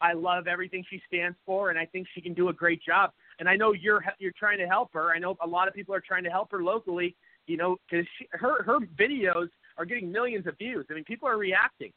[0.00, 3.12] I love everything she stands for, and I think she can do a great job.
[3.38, 5.10] And I know you're you're trying to help her.
[5.14, 7.16] I know a lot of people are trying to help her locally.
[7.46, 10.86] You know, because her her videos are getting millions of views.
[10.90, 11.92] I mean, people are reacting.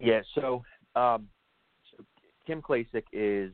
[0.00, 0.20] Yeah.
[0.34, 0.62] So
[0.96, 1.28] um,
[2.46, 3.52] Kim Klacik is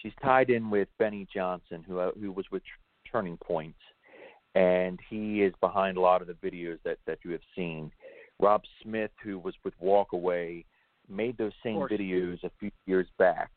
[0.00, 2.62] she's tied in with Benny Johnson, who uh, who was with
[3.10, 3.76] Turning Point,
[4.54, 7.90] and he is behind a lot of the videos that that you have seen.
[8.40, 10.64] Rob Smith, who was with Walkaway,
[11.08, 13.50] made those same videos a few years back,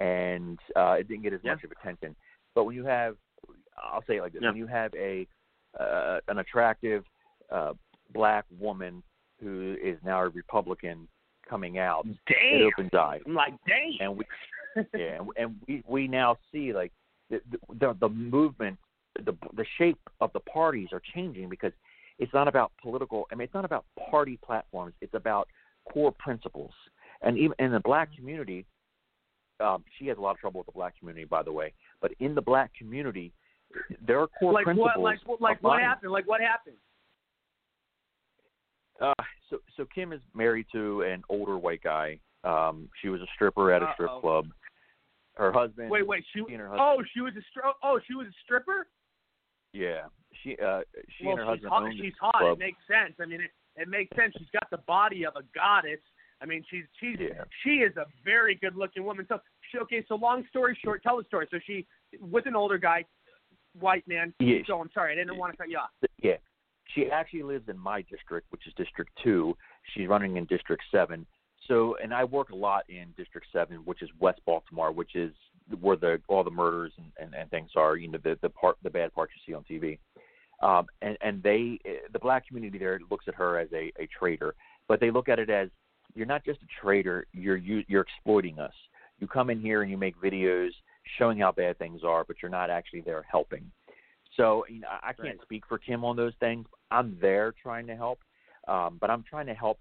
[0.00, 1.54] and uh, it didn't get as Yeah.
[1.54, 2.16] much of attention.
[2.54, 3.16] But when you have,
[3.76, 4.48] I'll say it like this: Yeah.
[4.48, 5.26] when you have a
[5.78, 7.04] uh, an attractive
[7.50, 7.74] uh,
[8.12, 9.02] black woman
[9.40, 11.06] who is now a Republican
[11.48, 14.08] coming out, it opens eyes I'm like, damn.
[14.08, 14.24] and we
[14.94, 16.92] yeah, and, and we we now see like
[17.30, 17.40] the
[17.80, 18.78] the, the movement,
[19.14, 21.72] the the shape of the parties are changing because
[22.18, 23.26] it's not about political.
[23.30, 24.94] I mean, it's not about party platforms.
[25.00, 25.48] It's about
[25.92, 26.72] core principles.
[27.22, 28.66] And even in the black community,
[29.60, 31.72] um, she has a lot of trouble with the black community, by the way.
[32.00, 33.32] But in the black community,
[34.06, 34.92] there are core like principles.
[34.96, 35.02] what?
[35.02, 35.40] Like what?
[35.40, 36.12] Like what happened?
[36.12, 36.76] Like what happened?
[39.00, 42.18] Uh, so so Kim is married to an older white guy.
[42.44, 44.20] Um, she was a stripper at a strip Uh-oh.
[44.20, 44.46] club.
[45.34, 45.90] Her husband.
[45.90, 46.24] Wait, wait.
[46.32, 46.42] She.
[46.46, 46.80] she and her husband.
[46.82, 48.88] Oh, she was a stri- Oh, she was a stripper.
[49.72, 50.06] Yeah,
[50.42, 50.80] she uh
[51.18, 51.82] she well, and her she's husband hot.
[51.82, 52.34] owned She's hot.
[52.38, 52.58] club.
[52.58, 53.14] It makes sense.
[53.20, 54.34] I mean, it, it makes sense.
[54.38, 56.00] She's got the body of a goddess.
[56.40, 57.44] I mean, she's she's Yeah.
[57.64, 59.26] she is a very good looking woman.
[59.28, 59.38] So
[59.70, 60.04] she, okay.
[60.08, 61.46] So long story short, tell the story.
[61.50, 61.86] So she
[62.20, 63.04] with an older guy,
[63.78, 64.32] white man.
[64.40, 65.90] Yeah, So I'm sorry, I didn't want to cut you off.
[66.22, 66.36] yeah,
[66.94, 69.56] she actually lives in my district, which is District Two.
[69.94, 71.26] She's running in District Seven.
[71.66, 75.32] So, and I work a lot in District Seven, which is West Baltimore, which is
[75.80, 77.96] where the all the murders and, and, and things are.
[77.96, 79.98] You know, the the part the bad parts you see on TV.
[80.60, 81.78] Um, and and they
[82.12, 84.54] the black community there looks at her as a, a traitor,
[84.88, 85.68] but they look at it as
[86.14, 87.26] you're not just a traitor.
[87.32, 88.72] You're you, you're exploiting us.
[89.20, 90.70] You come in here and you make videos
[91.18, 93.70] showing how bad things are, but you're not actually there helping.
[94.36, 95.42] So you know, I I can't Right.
[95.42, 96.66] speak for Kim on those things.
[96.90, 98.20] I'm there trying to help,
[98.66, 99.80] um, but I'm trying to help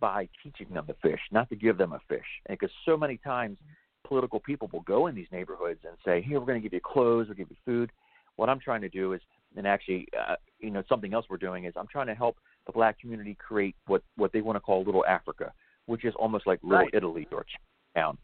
[0.00, 2.26] by teaching them to fish, not to give them a fish.
[2.48, 3.58] Because so many times,
[4.04, 6.80] political people will go in these neighborhoods and say, "Here, we're going to give you
[6.80, 7.90] clothes, we'll give you food."
[8.36, 9.22] What I'm trying to do is,
[9.56, 12.36] and actually, uh, you know, something else we're doing is I'm trying to help
[12.66, 15.52] the black community create what what they want to call Little Africa,
[15.86, 16.90] which is almost like Little Right.
[16.92, 17.44] Italy or
[17.94, 18.18] Chinatown,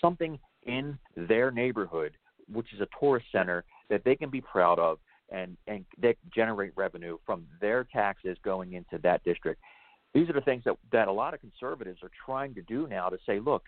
[0.00, 2.12] something in their neighborhood,
[2.50, 4.98] which is a tourist center that they can be proud of
[5.30, 9.60] and and they generate revenue from their taxes going into that district.
[10.14, 13.08] These are the things that that a lot of conservatives are trying to do now
[13.08, 13.64] to say, look,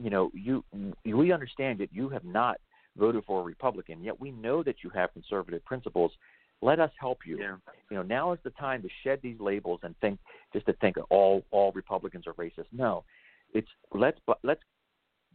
[0.00, 0.64] you know, you
[1.04, 2.58] we understand that you have not
[2.96, 6.12] voted for a Republican, yet we know that you have conservative principles.
[6.62, 7.38] Let us help you.
[7.38, 7.56] Yeah.
[7.90, 10.18] You know, now is the time to shed these labels and think
[10.52, 12.66] just to think all all Republicans are racist.
[12.72, 13.04] No,
[13.52, 14.62] it's let's let's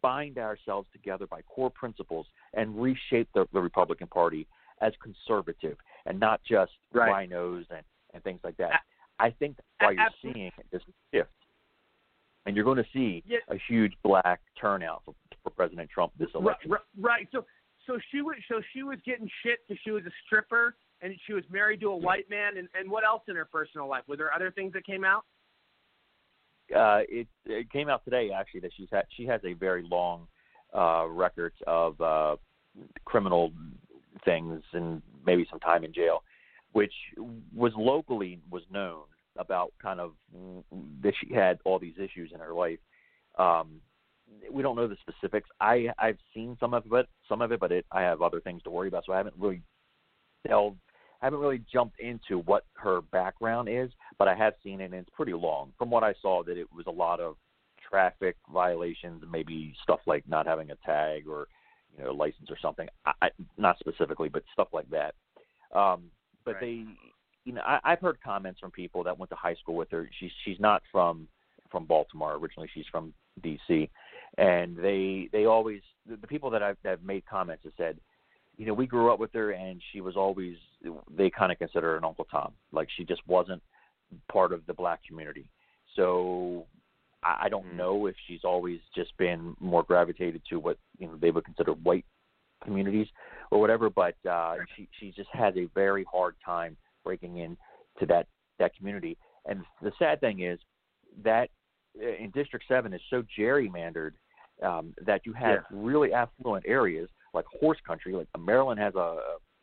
[0.01, 4.47] bind ourselves together by core principles and reshape the, the Republican Party
[4.81, 7.29] as conservative and not just Right.
[7.29, 8.81] RINOs and, and things like that.
[9.19, 10.41] I think that's why you're absolutely.
[10.41, 10.81] seeing this
[11.13, 11.29] shift,
[12.45, 15.13] and you're going to see a huge black turnout for,
[15.43, 16.71] for President Trump this election.
[16.71, 17.27] right, right.
[17.31, 17.45] So
[17.85, 21.33] so she was so she was getting shit because she was a stripper and she
[21.33, 22.57] was married to a white man.
[22.57, 24.03] And and what else in her personal life?
[24.07, 25.23] Were there other things that came out?
[26.75, 30.27] uh, it, it came out today actually that she's had she has a very long
[30.75, 32.35] uh, record of uh,
[33.05, 33.51] criminal
[34.25, 36.23] things and maybe some time in jail,
[36.71, 36.93] which
[37.53, 39.03] was locally was known
[39.37, 40.13] about kind of
[41.01, 42.79] that she had all these issues in her life.
[43.37, 43.81] Um,
[44.49, 45.49] we don't know the specifics.
[45.59, 48.63] I I've seen some of it, some of it, but it, I have other things
[48.63, 49.61] to worry about, so I haven't really
[50.47, 50.79] delved.
[51.21, 54.95] I haven't really jumped into what her background is, but I have seen it, and
[54.95, 55.71] it's pretty long.
[55.77, 57.35] From what I saw, that it was a lot of
[57.87, 61.47] traffic violations, maybe stuff like not having a tag or
[61.97, 62.87] you know license or something.
[63.05, 65.13] I, I, not specifically, but stuff like that.
[65.75, 66.09] Um,
[66.43, 66.61] but Right.
[66.61, 66.85] they,
[67.45, 70.09] you know, I, I've heard comments from people that went to high school with her.
[70.19, 71.27] She's she's not from
[71.69, 72.69] from Baltimore originally.
[72.73, 73.13] She's from
[73.43, 73.89] D.C.
[74.37, 77.99] And they they always the, the people that I've that have made comments have said,
[78.57, 80.55] you know, we grew up with her and she was always
[81.15, 82.53] they kind of consider her an Uncle Tom.
[82.71, 83.61] Like she just wasn't
[84.31, 85.45] part of the black community.
[85.95, 86.65] So
[87.23, 87.77] I, I don't Mm.
[87.77, 91.73] know if she's always just been more gravitated to what you know they would consider
[91.73, 92.05] white
[92.63, 93.07] communities
[93.51, 93.89] or whatever.
[93.89, 97.57] But uh, she she just has a very hard time breaking in
[97.99, 98.27] to that
[98.59, 99.17] that community.
[99.45, 100.59] And the sad thing is
[101.23, 101.49] that
[102.01, 104.13] uh, in District Seven is so gerrymandered
[104.61, 108.13] um, that you have really affluent areas like horse country.
[108.13, 109.17] Like Maryland has a,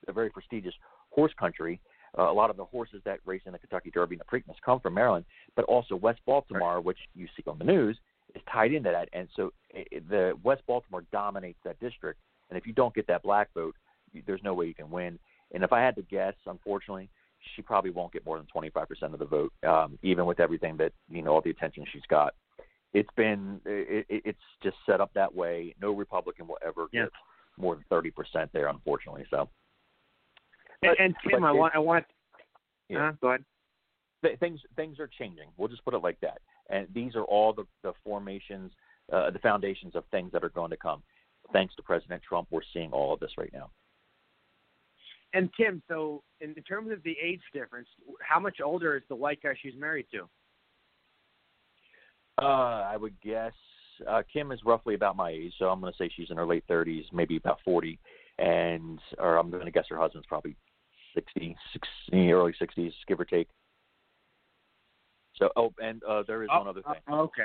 [0.09, 0.75] a very prestigious
[1.11, 1.81] horse country.
[2.19, 4.57] Uh, a lot of the horses that race in the Kentucky Derby and the Preakness
[4.65, 7.99] come from Maryland, but also West Baltimore, which you see on the news,
[8.35, 9.09] is tied into that.
[9.13, 12.19] And so i i- the West Baltimore dominates that district.
[12.49, 13.75] And if you don't get that black vote,
[14.13, 15.19] you, there's no way you can win.
[15.53, 17.11] And if I had to guess, unfortunately,
[17.55, 20.93] she probably won't get more than 25% of the vote, um, even with everything that
[21.11, 22.35] you know, all the attention she's got.
[22.95, 25.75] It's been, it, it, it's just set up that way.
[25.81, 27.03] No Republican will ever Yeah.
[27.03, 27.11] get
[27.59, 29.27] more than 30% there, unfortunately.
[29.31, 29.49] So
[30.83, 32.05] And, and Tim, I want I want.
[32.89, 33.09] Yeah.
[33.09, 33.45] Uh, go ahead.
[34.23, 35.49] th- things things are changing.
[35.57, 36.39] We'll just put it like that.
[36.71, 38.73] And these are all the the formations,
[39.13, 41.03] uh, the foundations of things that are going to come.
[41.53, 43.71] Thanks to President Trump, we're seeing all of this right now.
[45.35, 47.89] And Tim, so in, in terms of the age difference,
[48.21, 50.29] how much older is the white guy she's married to?
[52.41, 53.53] Uh, I would guess
[54.09, 56.47] uh, Kim is roughly about my age, so I'm going to say she's in her
[56.47, 57.99] late 30s, maybe about 40,
[58.39, 60.57] and or I'm going to guess her husband's probably
[61.15, 63.49] 60, 60 early 60s, give or take.
[65.37, 66.95] So, oh, and uh, there is one other thing.
[67.09, 67.45] Oh, okay.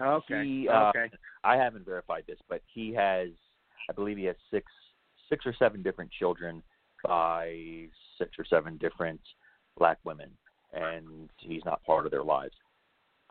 [0.00, 0.44] Okay.
[0.44, 1.10] He, uh, okay.
[1.44, 3.28] I haven't verified this, but he has,
[3.88, 4.66] I believe he has six,
[5.28, 6.62] six or seven different children
[7.04, 7.86] by
[8.16, 9.20] six or seven different
[9.76, 10.30] black women,
[10.72, 12.54] and he's not part of their lives.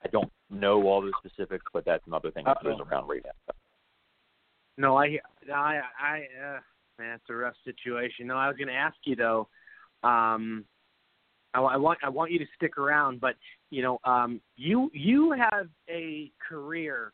[0.03, 3.53] I don't know all the specifics, but that's another thing that goes around right now.
[4.77, 5.17] No, I,
[5.51, 6.59] I, I, uh,
[6.99, 8.27] man, it's a rough situation.
[8.27, 9.47] No, I was going to ask you though.
[10.03, 10.65] Um,
[11.53, 13.35] I, I want, I want you to stick around, but
[13.71, 17.11] you know, um, you, you have a career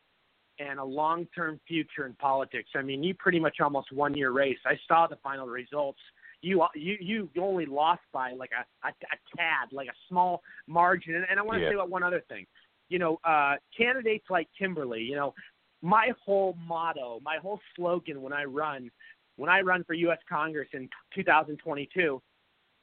[0.59, 2.69] and a long-term future in politics.
[2.75, 4.59] I mean, you pretty much almost won your race.
[4.65, 5.99] I saw the final results.
[6.41, 11.15] You, you, you only lost by like a, a, a tad, like a small margin.
[11.15, 11.69] And, and I want to Yeah.
[11.69, 12.45] say about one other thing.
[12.93, 15.01] You know, uh, candidates like Kimberly.
[15.01, 15.33] You know,
[15.81, 18.91] my whole motto, my whole slogan when I run,
[19.35, 20.19] when I run for U.S.
[20.29, 22.21] Congress in 2022,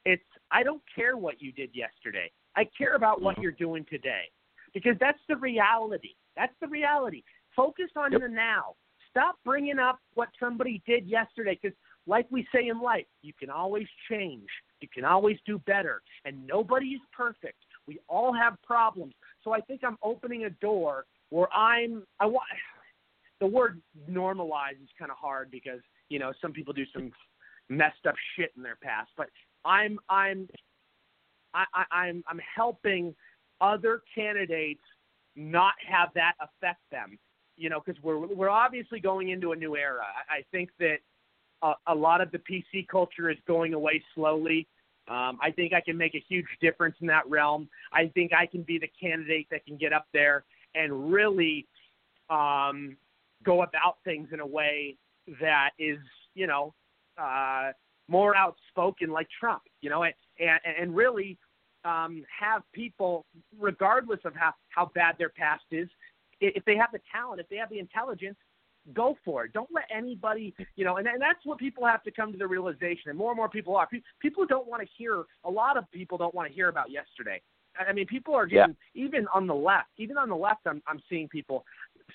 [0.03, 2.29] it's I don't care what you did yesterday.
[2.57, 3.43] I care about what Mhm.
[3.43, 4.29] you're doing today,
[4.73, 6.15] because that's the reality.
[6.35, 7.23] That's the reality.
[7.55, 8.21] Focus on Yep.
[8.21, 8.75] the now.
[9.09, 13.49] Stop bringing up what somebody did yesterday, because like we say in life, you can
[13.49, 14.49] always change.
[14.81, 17.63] You can always do better, and nobody is perfect.
[17.87, 19.15] We all have problems.
[19.43, 22.03] So I think I'm opening a door where I'm.
[22.19, 22.45] I want
[23.39, 25.79] the word normalize is kind of hard because
[26.09, 27.11] you know some people do some
[27.69, 29.27] messed up shit in their past, but
[29.65, 30.47] I'm I'm
[31.53, 33.15] I, I, I'm I'm helping
[33.59, 34.81] other candidates
[35.35, 37.17] not have that affect them.
[37.57, 40.01] You know, because we're we're obviously going into a new era.
[40.01, 40.97] I, I think that
[41.61, 44.67] a, a lot of the PC culture is going away slowly.
[45.07, 47.67] Um, I think I can make a huge difference in that realm.
[47.91, 50.45] I think I can be the candidate that can get up there
[50.75, 51.67] and really
[52.29, 52.95] um,
[53.43, 54.95] go about things in a way
[55.39, 55.97] that is,
[56.33, 56.73] you know,
[57.17, 57.71] uh,
[58.07, 61.37] more outspoken like Trump, you know, and, and, and really
[61.83, 63.25] um, have people,
[63.59, 65.89] regardless of how, how bad their past is,
[66.39, 68.37] if they have the talent, if they have the intelligence,
[68.93, 69.53] go for it.
[69.53, 72.47] Don't let anybody, you know, and, and that's what people have to come to the
[72.47, 73.87] realization, and more and more people are.
[73.87, 76.89] Pe- People don't want to hear, a lot of people don't want to hear about
[76.91, 77.41] yesterday.
[77.79, 78.67] I mean, people are Yeah.
[78.67, 81.65] getting, even on the left, even on the left, I'm, I'm seeing people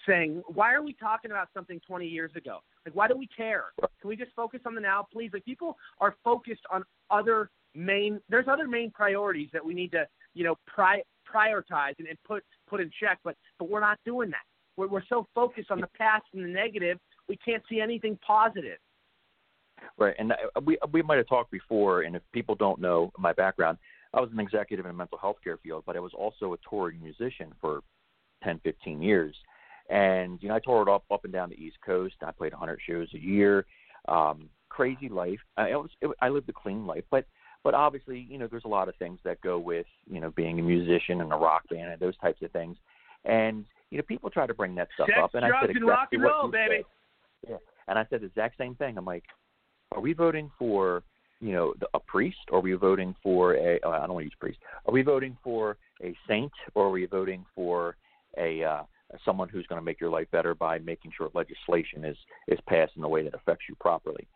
[0.04, 2.58] saying, why are we talking about something 20 years ago?
[2.84, 3.66] Like, why do we care?
[3.80, 5.30] Can we just focus on the now, please?
[5.32, 10.06] Like, people are focused on other main, there's other main priorities that we need to,
[10.34, 14.30] you know, pri- prioritize and, and put, put in check, but, but we're not doing
[14.30, 14.44] that.
[14.76, 16.98] We're, we're so focused on the past and the negative,
[17.28, 18.78] we can't see anything positive.
[19.98, 20.32] Right, and
[20.64, 23.76] we we might have talked before, and if people don't know my background,
[24.14, 26.56] I was an executive in the mental health care field, but I was also a
[26.68, 27.80] touring musician for
[28.42, 29.36] 10, 15 years.
[29.90, 32.14] And you know, I toured up up and down the East Coast.
[32.22, 33.66] I played 100 shows a year.
[34.08, 35.38] Um, crazy life.
[35.56, 37.26] I, it was, it, I lived a clean life, but
[37.62, 40.58] but obviously, you know, there's a lot of things that go with you know being
[40.58, 42.76] a musician and a rock band and those types of things.
[43.24, 45.86] And you know, people try to bring that stuff Sex, up, and I said and
[45.86, 46.84] rock exactly and roll, baby.
[47.44, 47.50] said.
[47.50, 47.56] Yeah,
[47.88, 48.98] and I said the exact same thing.
[48.98, 49.24] I'm like,
[49.92, 51.02] are we voting for
[51.40, 54.22] you know the, a priest or are we voting for a oh, I don't want
[54.22, 57.96] to use priest are we voting for a saint or are we voting for
[58.38, 58.82] a uh,
[59.22, 62.16] someone who's going to make your life better by making sure legislation is
[62.48, 64.26] is passed in a way that affects you properly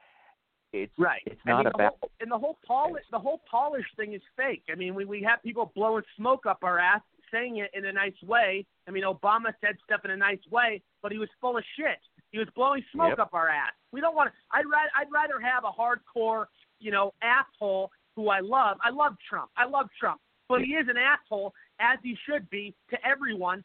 [0.72, 1.22] it's Right.
[1.26, 4.22] it's I not mean, about whole, and the whole polish the whole polish thing is
[4.36, 4.62] fake.
[4.70, 7.02] I mean, we we have people blowing smoke up our ass,
[7.32, 8.66] saying it in a nice way.
[8.88, 11.98] I mean, Obama said stuff in a nice way, but he was full of shit.
[12.32, 13.18] He was blowing smoke Yep.
[13.18, 13.72] up our ass.
[13.92, 14.34] We don't want to.
[14.52, 16.46] I'd rather I'd rather have a hardcore,
[16.78, 18.78] you know, asshole who I love.
[18.84, 19.50] I love Trump.
[19.56, 23.64] I love Trump, but he is an asshole as he should be to everyone.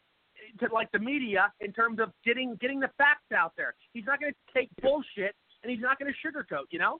[0.59, 3.73] To like the media in terms of getting getting the facts out there.
[3.93, 6.65] He's not going to take bullshit and he's not going to sugarcoat.
[6.71, 6.99] You know.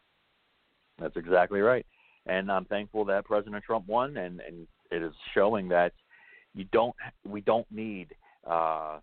[0.99, 1.85] That's exactly right.
[2.25, 5.93] And I'm thankful that President Trump won, and, and it is showing that
[6.55, 6.95] you don't,
[7.27, 8.07] we don't need.
[8.47, 8.99] Uh,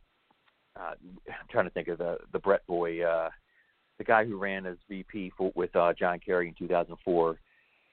[0.75, 0.95] uh,
[1.29, 3.29] I'm trying to think of the the Brett boy, uh,
[3.99, 7.39] the guy who ran as VP for, with uh, John Kerry in 2004.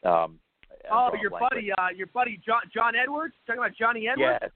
[0.06, 0.40] Um,
[0.90, 3.34] Oh, your blank, buddy, uh, your buddy John John Edwards.
[3.46, 4.40] Talking about Johnny Edwards.
[4.42, 4.52] Yes,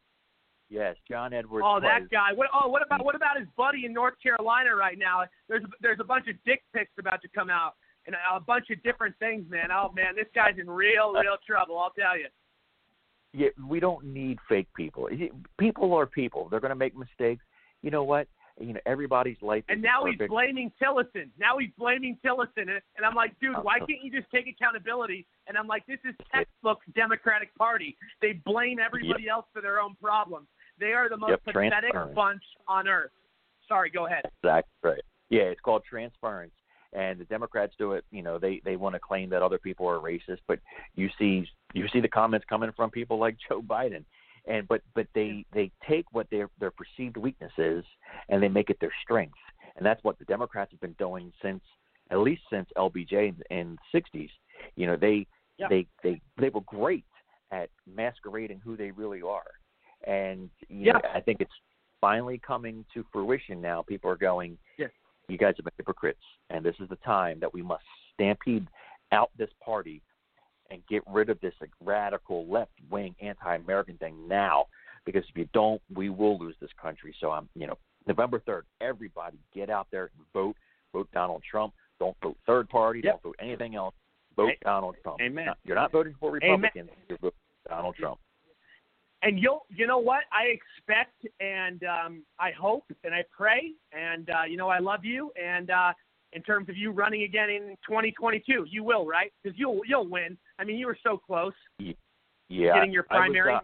[0.70, 1.66] yes, John Edwards.
[1.68, 2.32] oh, that guy.
[2.34, 2.48] What?
[2.54, 5.24] Oh, what about what about his buddy in North Carolina right now?
[5.50, 7.74] There's there's a bunch of dick pics about to come out.
[8.08, 9.70] and a bunch of different things, man.
[9.72, 11.78] Oh man, this guy's in real, real trouble.
[11.78, 12.28] I'll tell you.
[13.34, 15.10] Yeah, we don't need fake people.
[15.58, 16.48] People are people.
[16.50, 17.44] They're going to make mistakes.
[17.82, 18.28] You know what?
[18.60, 19.64] You know everybody's life.
[19.68, 20.22] And now perfect.
[20.22, 21.30] he's blaming Tillerson.
[21.40, 23.88] Now he's blaming Tillerson, and, and I'm like, dude, why Uh-huh.
[23.88, 25.26] can't you just take accountability?
[25.48, 27.98] And I'm like, this is textbook Democratic Party.
[28.22, 30.48] They blame everybody else for their own problems.
[30.80, 33.12] They are the most Yep, pathetic bunch on earth.
[33.68, 34.22] Sorry, go ahead.
[34.44, 35.02] Exactly right.
[35.30, 36.54] Yeah, it's called transference,
[36.94, 38.06] and the Democrats do it.
[38.12, 40.60] You know, they they want to claim that other people are racist, but
[40.96, 44.04] you see you see the comments coming from people like Joe Biden,
[44.48, 47.84] and but but they they take what their their perceived weakness is
[48.30, 49.38] and they make it their strength,
[49.76, 51.62] and that's what the Democrats have been doing since
[52.12, 54.30] at least since LBJ in, the '60s.
[54.76, 55.28] You know, they
[55.58, 55.68] Yeah.
[55.70, 57.06] they they they were great
[57.52, 59.52] at masquerading who they really are,
[60.06, 60.94] and you Yeah.
[60.94, 61.54] know, I think it's
[62.02, 63.82] finally coming to fruition now.
[63.82, 64.88] People are going, Yeah.
[65.34, 68.68] You guys are hypocrites, and this is the time that we must stampede
[69.12, 70.02] out this party
[70.72, 74.66] and get rid of this like, radical left wing anti American thing now.
[75.06, 77.14] Because if you don't, we will lose this country.
[77.20, 77.78] So I'm, you know,
[78.08, 80.56] November third, everybody get out there and vote.
[80.94, 81.74] Vote Donald Trump.
[82.00, 83.02] Don't vote third party.
[83.04, 83.14] Yep.
[83.14, 83.96] Don't vote anything else.
[84.36, 85.20] Vote A- Donald Trump.
[85.22, 85.48] Amen.
[85.66, 86.62] You're not voting for Amen.
[86.62, 86.90] Republicans.
[87.10, 88.20] You're voting for Donald Trump.
[89.24, 90.24] And you'll, you know what?
[90.32, 95.06] I expect and um, I hope and I pray and uh, you know I love
[95.06, 95.94] you and uh,
[96.34, 99.32] in terms of you running again in 2022, you will, right?
[99.42, 100.38] Because you'll you'll win.
[100.60, 101.54] I mean, you were so close.
[102.50, 103.54] Yeah, Getting your I- I was, primary?
[103.56, 103.60] uh,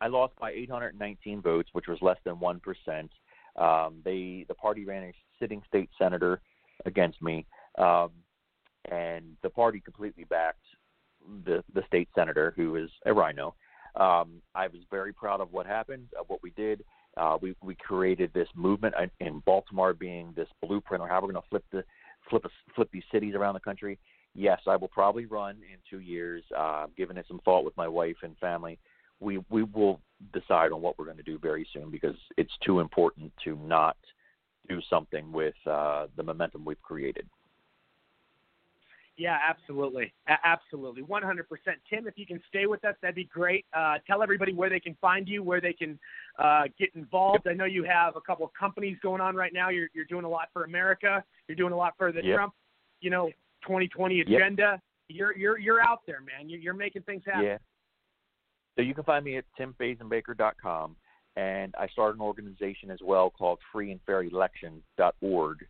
[0.00, 3.10] I lost by 819 votes, which was less than one percent.
[3.56, 6.40] Um, they the party ran a sitting state senator
[6.84, 7.46] against me,
[7.78, 8.10] um,
[8.90, 10.66] and the party completely backed
[11.44, 13.54] the the state senator, who is a RINO.
[13.96, 16.84] Um, I was very proud of what happened, of what we did.
[17.16, 21.42] Uh, we we created this movement in- Baltimore, being this blueprint on how we're going
[21.42, 21.82] to flip the
[22.28, 23.98] flip us flip these cities around the country.
[24.34, 26.42] Yes, I will probably run in two years.
[26.54, 28.78] Uh, I'm giving it some thought with my wife and family.
[29.20, 30.00] We we will
[30.32, 33.96] decide on what we're going to do very soon because it's too important to not
[34.68, 37.26] do something with uh, the momentum we've created.
[39.18, 41.44] Yeah, absolutely, A- absolutely, 100%.
[41.88, 43.64] Tim, if you can stay with us, that'd be great.
[43.72, 45.98] Uh, tell everybody where they can find you, where they can
[46.38, 47.48] uh, get involved.
[47.48, 49.70] I know you have a couple of companies going on right now.
[49.70, 51.24] You're you're doing a lot for America.
[51.48, 52.36] You're doing a lot for the Yep.
[52.36, 52.54] Trump,
[53.00, 53.28] you know,
[53.62, 54.26] 2020 Yep.
[54.26, 54.82] agenda.
[55.08, 56.50] You're you're you're out there, man.
[56.50, 57.44] You're, you're making things happen.
[57.44, 57.58] Yeah.
[58.76, 60.96] So you can find me at timfazenbaker.com,
[61.36, 65.66] and I started an organization as well called freeandfairelection.org,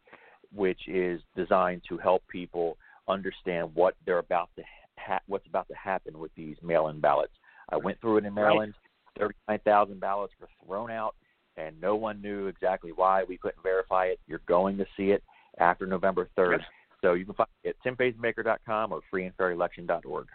[0.53, 2.77] which is designed to help people
[3.09, 4.63] understand what they're about to
[4.99, 7.33] ha- what's about to happen with these mail-in ballots.
[7.71, 8.75] I went through it in Maryland.
[9.19, 11.15] Thirty-nine thousand ballots were thrown out,
[11.57, 13.25] and no one knew exactly why.
[13.25, 14.21] We couldn't verify it.
[14.27, 15.23] You're going to see it
[15.59, 16.61] after November third.
[16.61, 16.69] Yes.
[17.03, 20.27] So you can find it at timfazenbaker.com or freeandfairelection.org.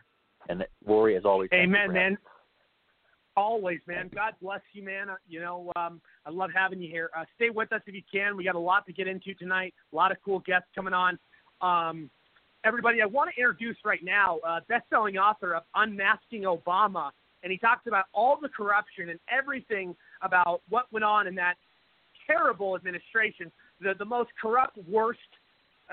[0.50, 1.96] And Rory, as always, Amen, man.
[1.96, 2.18] having
[3.38, 4.10] Always, man.
[4.14, 5.10] God bless you, man.
[5.10, 7.10] Uh, You know, um, I love having you here.
[7.18, 8.36] Uh, stay with us if you can.
[8.36, 9.74] We got a lot to get into tonight.
[9.94, 11.18] A lot of cool guests coming on.
[11.62, 12.10] Um,
[12.64, 17.12] everybody, I want to introduce right now uh, best-selling author of Unmasking Obama,
[17.44, 21.56] and he talks about all the corruption and everything about what went on in that
[22.28, 23.52] terrible administration,
[23.82, 25.20] the the most corrupt, worst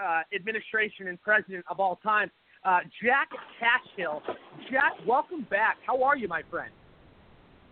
[0.00, 2.30] uh, administration and president of all time.
[2.64, 3.28] Uh, Jack
[3.58, 4.22] Cashill.
[4.70, 5.76] Jack, welcome back.
[5.86, 6.70] How are you, my friend?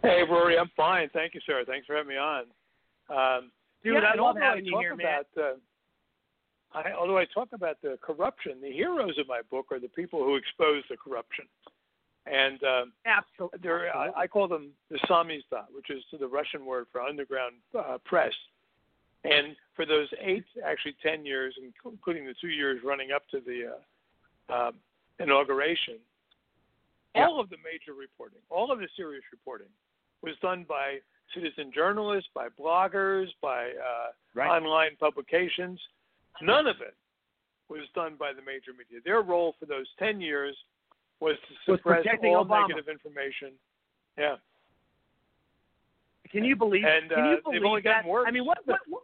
[0.02, 1.08] Hey, Rory, I'm fine.
[1.12, 1.64] Thank you, sir.
[1.66, 2.44] Thanks for having me on.
[3.10, 3.50] Um,
[3.82, 5.06] Dude, yeah, I love having you here, man.
[5.34, 5.56] about, Uh,
[6.72, 10.20] I, although I talk about the corruption, the heroes of my book are the people
[10.24, 11.46] who expose the corruption.
[12.26, 13.88] And um, Absolutely.
[13.94, 18.32] I, I call them the samizdat, which is the Russian word for underground uh, press.
[19.24, 23.72] And for those eight, actually ten years, including the two years running up to the
[24.52, 24.74] uh, um,
[25.20, 25.98] inauguration,
[27.14, 27.26] Yeah.
[27.26, 29.68] all of the major reporting, all of the serious reporting,
[30.22, 30.98] was done by
[31.34, 34.48] citizen journalists, by bloggers, by uh, Right.
[34.48, 35.80] online publications.
[36.42, 36.94] None of it
[37.68, 39.00] was done by the major media.
[39.04, 40.56] Their role for those ten years
[41.20, 42.68] was to suppress protecting all Obama.
[42.68, 43.52] negative information.
[44.18, 44.36] Yeah.
[46.30, 46.84] Can you believe?
[46.84, 48.04] And, can uh, you they've believe only that?
[48.04, 49.02] I mean, what, what, what?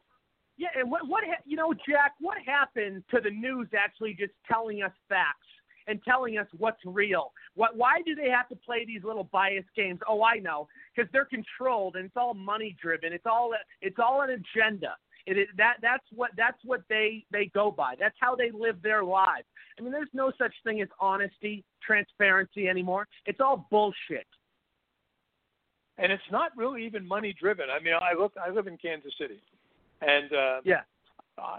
[0.59, 4.33] Yeah, and what, what, ha- you know, Jack, what happened to the news actually just
[4.47, 5.47] telling us facts
[5.87, 7.33] and telling us what's real?
[7.55, 7.77] What?
[7.77, 10.01] Why do they have to play these little bias games?
[10.09, 13.13] Oh, I know, because they're controlled and it's all money driven.
[13.13, 14.97] It's all, it's all an agenda.
[15.27, 17.95] It is that that's what that's what they they go by.
[17.99, 19.47] That's how they live their lives.
[19.79, 23.07] I mean, there's no such thing as honesty, transparency anymore.
[23.27, 24.27] It's all bullshit.
[25.99, 27.67] and it's not really even money driven.
[27.71, 29.41] I mean, I look, I live in Kansas City,
[30.01, 30.83] and uh, Yeah.
[31.39, 31.59] uh,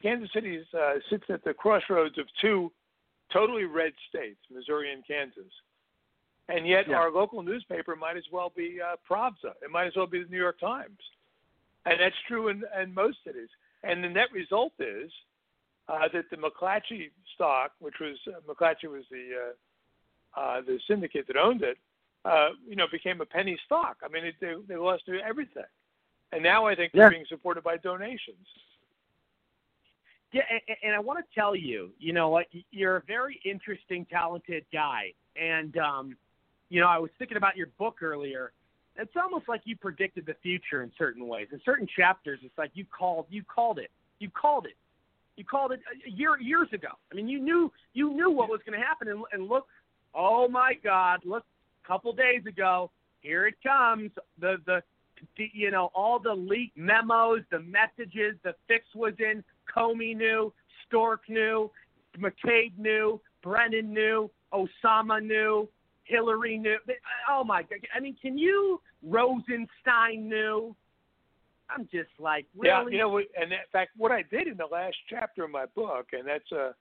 [0.00, 2.72] Kansas City uh, sits at the crossroads of two
[3.32, 5.52] totally red states, Missouri and Kansas.
[6.48, 6.96] And yet, Yeah.
[6.96, 9.52] our local newspaper might as well be uh, Pravda.
[9.62, 10.98] It might as well be the New York Times.
[11.86, 13.48] And that's true in, in most cities.
[13.82, 15.10] And the net result is
[15.88, 19.30] uh, that the McClatchy stock, which was uh, McClatchy was the
[20.36, 21.78] uh, uh, the syndicate that owned it,
[22.24, 23.96] uh, you know, became a penny stock.
[24.04, 25.62] I mean, it, they they lost everything,
[26.32, 27.02] and now I think Yeah.
[27.02, 28.46] they're being supported by donations.
[30.32, 34.04] Yeah, and, and I want to tell you, you know, like you're a very interesting,
[34.04, 36.16] talented guy, and um,
[36.68, 38.52] you know, I was thinking about your book earlier.
[38.98, 41.46] It's almost like you predicted the future in certain ways.
[41.52, 44.74] In certain chapters, it's like you called, you called it, you called it,
[45.36, 46.88] you called it a year years ago.
[47.12, 49.66] I mean, you knew you knew what was going to happen, and, and look,
[50.14, 51.44] oh my God, look,
[51.84, 54.10] a couple days ago, here it comes.
[54.40, 54.82] The the
[55.36, 59.44] you know, all the leaked memos, the messages, the fix was in.
[59.74, 60.52] Comey knew,
[60.90, 61.70] Strzok knew,
[62.18, 65.68] McCabe knew, Brennan knew, Osama knew,
[66.08, 66.76] Hillary knew.
[67.30, 67.78] Oh my God!
[67.94, 68.80] I mean, can you?
[69.02, 70.74] Rosenstein knew.
[71.70, 72.96] I'm just like, really.
[72.96, 75.66] Yeah, you know, and in fact, what I did in the last chapter of my
[75.76, 76.72] book, and that's uh,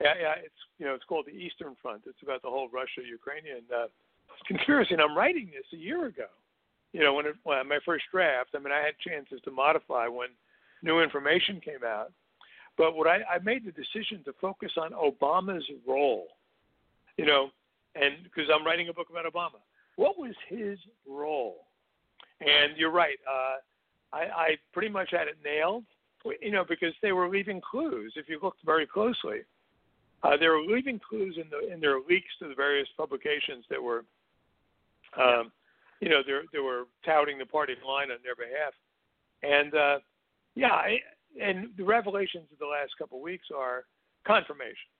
[0.00, 2.02] yeah, yeah, it's you know, it's called the Eastern Front.
[2.06, 3.86] It's about the whole Russia-Ukrainian uh,
[4.46, 6.26] conspiracy, and I'm writing this a year ago.
[6.92, 10.08] You know, when it, when my first draft, I mean, I had chances to modify
[10.08, 10.28] when
[10.82, 12.10] new information came out,
[12.78, 16.28] but what I, I made the decision to focus on Obama's role.
[17.18, 17.50] You know,
[17.94, 19.60] and because I'm writing a book about Obama,
[19.96, 21.66] what was his role?
[22.40, 23.18] And you're right.
[23.28, 25.84] Uh, I, I pretty much had it nailed,
[26.40, 28.12] you know, because they were leaving clues.
[28.16, 29.40] If you looked very closely,
[30.22, 33.82] uh, they were leaving clues in the in their leaks to the various publications that
[33.82, 34.04] were,
[35.18, 35.50] um,
[36.00, 38.74] you know, they they were touting the party line on their behalf,
[39.42, 39.98] and uh,
[40.54, 40.98] yeah, I,
[41.40, 43.84] and the revelations of the last couple of weeks are
[44.26, 44.90] confirmation.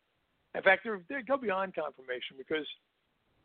[0.54, 2.66] In fact, they go beyond confirmation because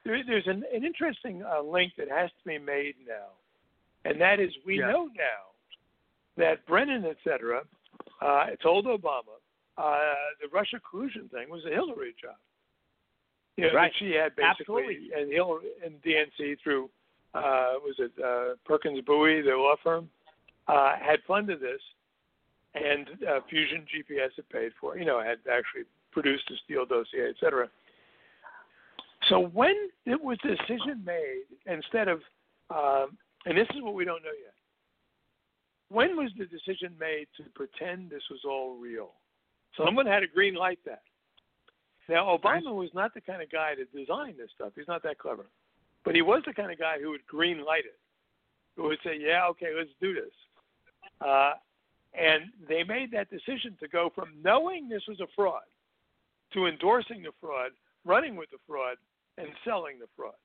[0.04, 3.30] there, there's an, an interesting uh, link that has to be made now,
[4.10, 4.92] and that is we Yeah.
[4.92, 5.54] know now
[6.38, 7.62] that Brennan, et cetera,
[8.22, 9.38] uh, told Obama
[9.78, 12.36] uh, the Russia collusion thing was a Hillary job.
[13.58, 13.94] You know, Right.
[14.00, 15.14] she had basically Absolutely.
[15.14, 16.90] and Hillary and DNC through
[17.34, 20.10] uh, was it uh, Perkins Coie, the law firm,
[20.68, 21.82] uh, had funded this,
[22.74, 24.96] and uh, Fusion GPS had paid for.
[24.96, 25.00] it.
[25.00, 25.84] You know, had actually
[26.16, 27.68] produced a Steele dossier, et cetera.
[29.30, 29.76] So when
[30.06, 32.20] it was the decision made, instead of,
[32.70, 34.54] um, and this is what we don't know yet.
[35.90, 39.12] When was the decision made to pretend this was all real?
[39.78, 41.04] Someone had to green light that.
[42.08, 44.72] Now, Obama was not the kind of guy to design this stuff.
[44.76, 45.48] He's not that clever.
[46.06, 48.00] But he was the kind of guy who would green light it,
[48.76, 50.36] who would say, yeah, okay, let's do this.
[51.20, 51.54] Uh,
[52.18, 55.68] and they made that decision to go from knowing this was a fraud
[56.54, 57.72] to endorsing the fraud,
[58.06, 58.98] running with the fraud,
[59.38, 60.36] and selling the fraud.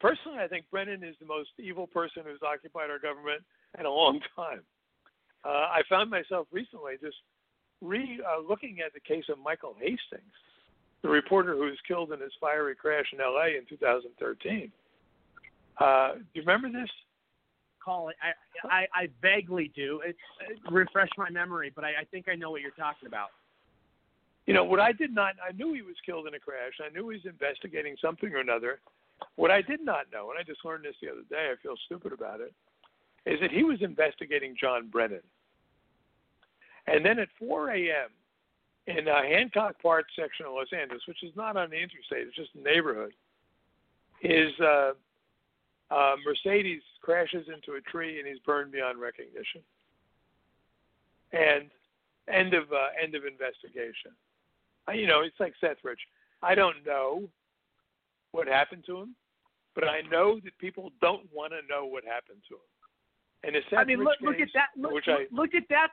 [0.00, 3.42] Personally, I think Brennan is the most evil person who's occupied our government
[3.78, 4.60] in a long time.
[5.44, 7.16] Uh, I found myself recently just
[7.80, 10.34] re uh, looking at the case of Michael Hastings,
[11.02, 13.56] the reporter who was killed in his fiery crash in L.A.
[13.56, 14.72] in 2013.
[15.78, 16.90] Uh, do you remember this?
[17.84, 18.16] Call it.
[18.20, 20.00] I, I, I vaguely do.
[20.04, 20.18] It's
[20.48, 23.28] it refresh my memory, but I, I think I know what you're talking about.
[24.46, 26.74] You know, what I did not, I knew he was killed in a crash.
[26.80, 28.80] I knew he was investigating something or another.
[29.34, 31.74] What I did not know, and I just learned this the other day, I feel
[31.86, 32.54] stupid about it,
[33.24, 35.22] is that he was investigating John Brennan.
[36.86, 38.10] And then at 4 a.m.
[38.86, 42.36] in uh, Hancock Park section of Los Angeles, which is not on the interstate, it's
[42.36, 43.12] just a neighborhood,
[44.20, 44.92] his uh,
[45.90, 49.62] uh, Mercedes crashes into a tree and he's burned beyond recognition.
[51.32, 51.68] And
[52.28, 54.12] end of uh, end of investigation.
[54.94, 56.00] You know, it's like Seth Rich.
[56.42, 57.28] I don't know
[58.32, 59.14] what happened to him,
[59.74, 63.54] but I know that people don't want to know what happened to him.
[63.54, 64.80] And Seth I mean, look, look case, at that.
[64.80, 65.88] Look, look, I look at that.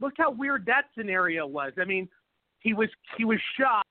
[0.00, 1.72] Look how weird that scenario was.
[1.80, 2.08] I mean,
[2.60, 3.86] he was he was shot,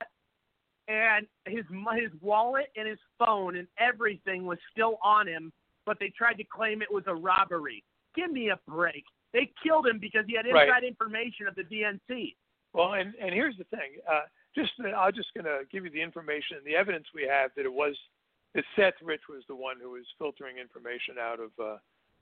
[0.88, 1.66] and his
[1.96, 5.52] his wallet and his phone and everything was still on him,
[5.86, 7.84] but they tried to claim it was a robbery.
[8.16, 9.04] Give me a break.
[9.34, 10.68] They killed him because he had Right.
[10.68, 12.36] inside information of the DNC.
[12.74, 13.98] Well, and and here's the thing.
[14.08, 14.22] Uh,
[14.56, 17.66] just I'm just going to give you the information, and the evidence we have that
[17.66, 17.96] it was
[18.56, 21.78] that Seth Rich was the one who was filtering information out of uh,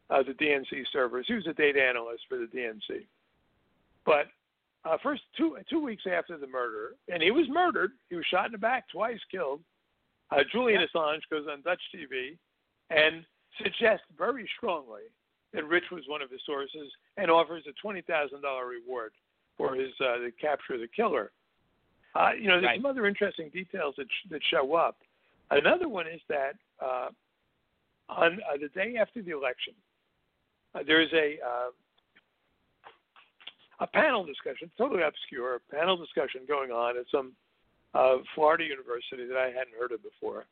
[0.10, 1.26] uh, the DNC servers.
[1.28, 3.06] He was a data analyst for the DNC.
[4.06, 4.28] But
[4.86, 7.92] uh, first two two weeks after the murder, and he was murdered.
[8.10, 9.62] He was shot in the back, twice killed.
[10.32, 12.38] Uh, Julian Assange goes on Dutch TV
[12.90, 13.26] and
[13.62, 15.04] suggests very strongly
[15.54, 19.12] that Rich was one of his sources and offers a twenty thousand dollar reward
[19.58, 21.32] for his uh, the capture of the killer.
[22.18, 22.78] Uh, you know, there's Right.
[22.82, 24.98] some other interesting details that sh- that show up.
[25.52, 27.10] Another one is that uh,
[28.10, 29.76] on uh, the day after the election,
[30.74, 31.70] uh, there's a uh,
[33.80, 37.34] a panel discussion, totally obscure, panel discussion going on at some
[37.94, 40.46] uh, Florida university that I hadn't heard of before.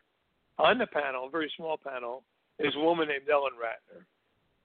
[0.60, 2.24] On the panel, a very small panel,
[2.60, 4.06] is a woman named Ellen Ratner.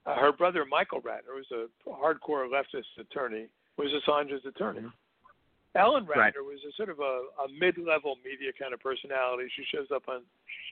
[0.06, 3.46] Uh, her brother Michael Ratner was a hardcore leftist attorney,
[3.78, 4.86] was Assange's attorney.
[5.76, 6.34] Ellen Ratner Right.
[6.42, 9.48] was a sort of a, a mid-level media kind of personality.
[9.54, 10.22] She shows up on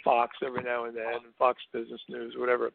[0.03, 2.73] Fox every now and then, and Fox Business News, whatever.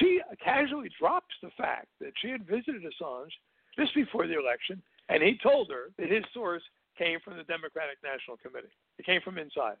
[0.00, 3.30] She casually drops the fact that she had visited Assange
[3.78, 6.62] just before the election, and he told her that his source
[6.98, 8.72] came from the Democratic National Committee.
[8.98, 9.76] It came from inside.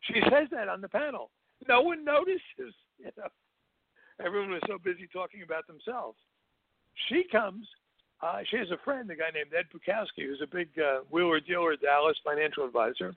[0.00, 1.30] She says that on the panel.
[1.68, 2.74] No one notices.
[2.98, 3.28] You know,
[4.24, 6.18] everyone was so busy talking about themselves.
[7.08, 7.66] She comes.
[8.20, 11.40] Uh, she has a friend, a guy named Ed Butowsky, who's a big uh, wheeler
[11.40, 13.14] dealer, Dallas financial advisor.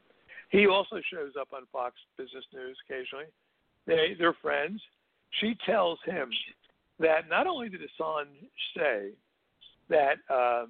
[0.50, 3.26] He also shows up on Fox Business News occasionally.
[3.88, 4.82] They they're friends.
[5.40, 6.30] She tells him
[7.00, 8.28] that not only did Assange
[8.78, 9.10] say
[9.90, 10.66] that uh,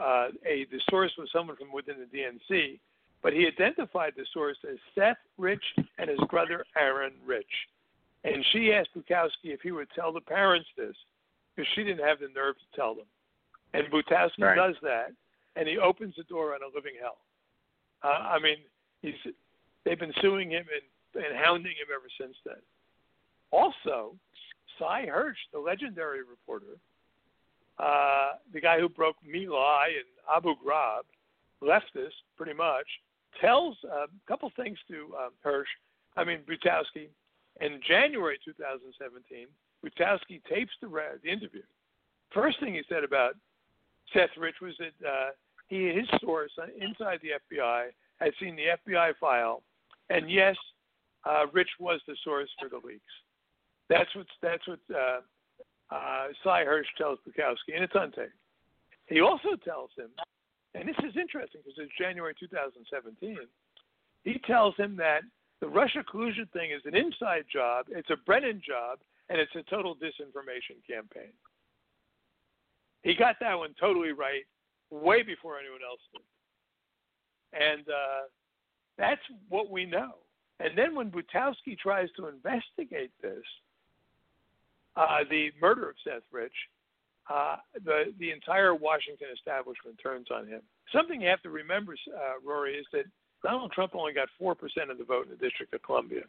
[0.00, 2.78] uh, a the source was someone from within the DNC,
[3.22, 5.64] but he identified the source as Seth Rich
[5.98, 7.46] and his brother Aaron Rich.
[8.22, 10.94] And she asked Butowsky if he would tell the parents this,
[11.54, 13.06] because she didn't have the nerve to tell them.
[13.74, 14.56] And Butowsky Right.
[14.56, 15.12] does that,
[15.56, 17.18] and he opens the door on a living hell.
[18.02, 18.56] Uh, I mean,
[19.02, 19.14] he's
[19.84, 22.62] they've been suing him and, and hounding him ever since then.
[23.50, 24.14] Also,
[24.78, 26.78] Sy Hersh, the legendary reporter,
[27.78, 31.02] uh, the guy who broke My Lai and Abu Ghraib,
[31.62, 32.86] leftist pretty much,
[33.40, 35.70] tells uh, a couple things to um, Hersh,
[36.16, 37.08] I mean Butowsky.
[37.60, 39.46] In January 2017,
[39.84, 40.88] Butowsky tapes the,
[41.22, 41.62] the interview.
[42.32, 43.36] First thing he said about
[44.12, 45.30] Seth Rich was that uh,
[45.68, 47.88] he, his source inside the FBI
[48.20, 49.62] had seen the FBI file,
[50.10, 50.56] and yes,
[51.24, 53.02] uh, Rich was the source for the leaks.
[53.88, 55.20] That's what that's what uh,
[55.94, 58.32] uh, Sy Hersh tells Butowsky, and it's on tape.
[59.06, 60.08] He also tells him,
[60.74, 63.36] and this is interesting because it's January 2017.
[64.24, 65.20] He tells him that
[65.60, 68.98] the Russia collusion thing is an inside job, it's a Brennan job,
[69.28, 71.32] and it's a total disinformation campaign.
[73.04, 74.42] He got that one totally right
[74.90, 76.22] way before anyone else did.
[77.62, 78.28] And uh,
[78.98, 80.14] that's what we know.
[80.58, 83.44] And then when Butowsky tries to investigate this,
[84.96, 86.54] uh, the murder of Seth Rich,
[87.32, 90.60] uh, the the entire Washington establishment turns on him.
[90.92, 93.04] Something you have to remember, uh, Rory, is that
[93.42, 96.22] Donald Trump only got four percent of the vote in the District of Columbia.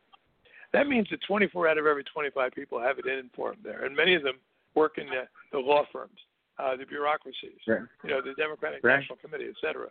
[0.73, 3.85] That means that 24 out of every 25 people have it in for him there,
[3.85, 4.35] and many of them
[4.73, 6.19] work in the, the law firms,
[6.57, 7.82] uh, the bureaucracies, Right.
[8.03, 8.99] you know, the Democratic Right.
[8.99, 9.90] National Committee, et cetera.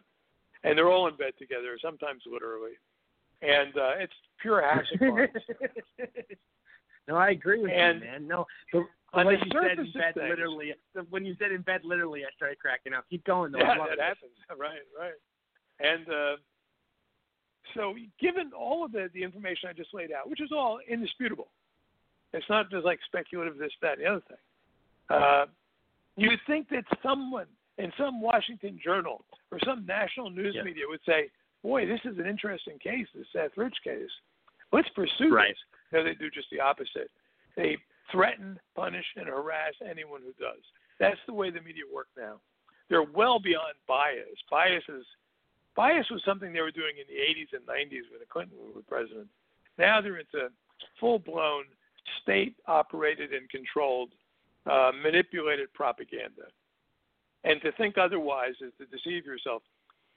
[0.65, 2.73] And they're all in bed together, sometimes literally.
[3.43, 4.99] And uh, it's pure hacking.
[7.09, 8.27] no, I agree with And you, man.
[8.29, 10.75] No, the on the you said in bed, things- literally.
[11.11, 13.05] When you said in bed, literally, I started cracking up.
[13.11, 13.59] Keep going, though.
[13.59, 14.01] yeah, that it.
[14.01, 14.33] happens.
[14.59, 15.13] Right, right.
[15.81, 16.37] And uh,
[17.75, 21.49] so, given all of the, the information I just laid out, which is all indisputable,
[22.33, 24.37] it's not just like speculative this, that, and the other thing.
[25.11, 25.45] Uh,
[26.17, 27.47] you would think that someone
[27.79, 30.63] in some Washington journal or some national news Yeah.
[30.63, 31.31] media would say,
[31.63, 34.11] "Boy, this is an interesting case, this Seth Rich case.
[34.73, 35.49] Let's pursue Right.
[35.55, 37.11] this." No, they do just the opposite.
[37.57, 37.77] They
[38.11, 40.63] threaten, punish, and harass anyone who does.
[40.99, 42.41] That's the way the media work now.
[42.89, 44.41] They're well beyond bias.
[44.51, 45.07] Bias is
[45.75, 48.85] bias was something they were doing in the 80s and 90s when the Clinton was
[48.85, 49.29] president.
[49.77, 50.53] Now they're into
[51.01, 51.65] full-blown
[52.23, 54.15] state-operated and controlled,
[54.71, 56.49] uh, manipulated propaganda.
[57.45, 59.63] And to think otherwise is to deceive yourself.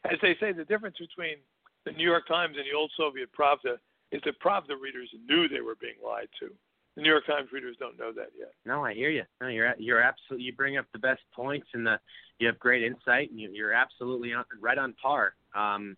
[0.06, 1.38] As they say, the difference between
[1.86, 3.78] the New York Times and the old Soviet Pravda
[4.12, 6.50] is that Pravda readers knew they were being lied to.
[6.96, 8.54] The New York Times readers don't know that yet.
[8.66, 9.24] No, I hear you.
[9.40, 10.46] No, you're you're absolutely.
[10.46, 12.00] You bring up the best points, and the
[12.40, 15.34] you have great insight, and you, you're absolutely on, right on par.
[15.56, 15.96] Um,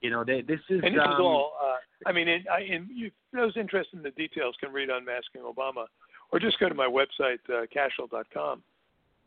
[0.00, 0.80] you know, they, this is.
[0.82, 1.52] And this um, is all.
[1.62, 5.42] Uh, I mean, in, I, in you, those interested in the details can read Unmasking
[5.42, 5.86] Obama,
[6.32, 8.62] or just go to my website uh, cashill.com.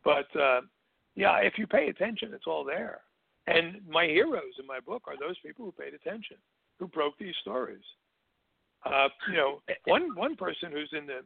[0.04, 0.62] But uh,
[1.16, 3.02] yeah, if you pay attention, it's all there.
[3.48, 6.38] And my heroes in my book are those people who paid attention,
[6.80, 7.84] who broke these stories.
[8.86, 11.22] Uh, you know, one one person who's in the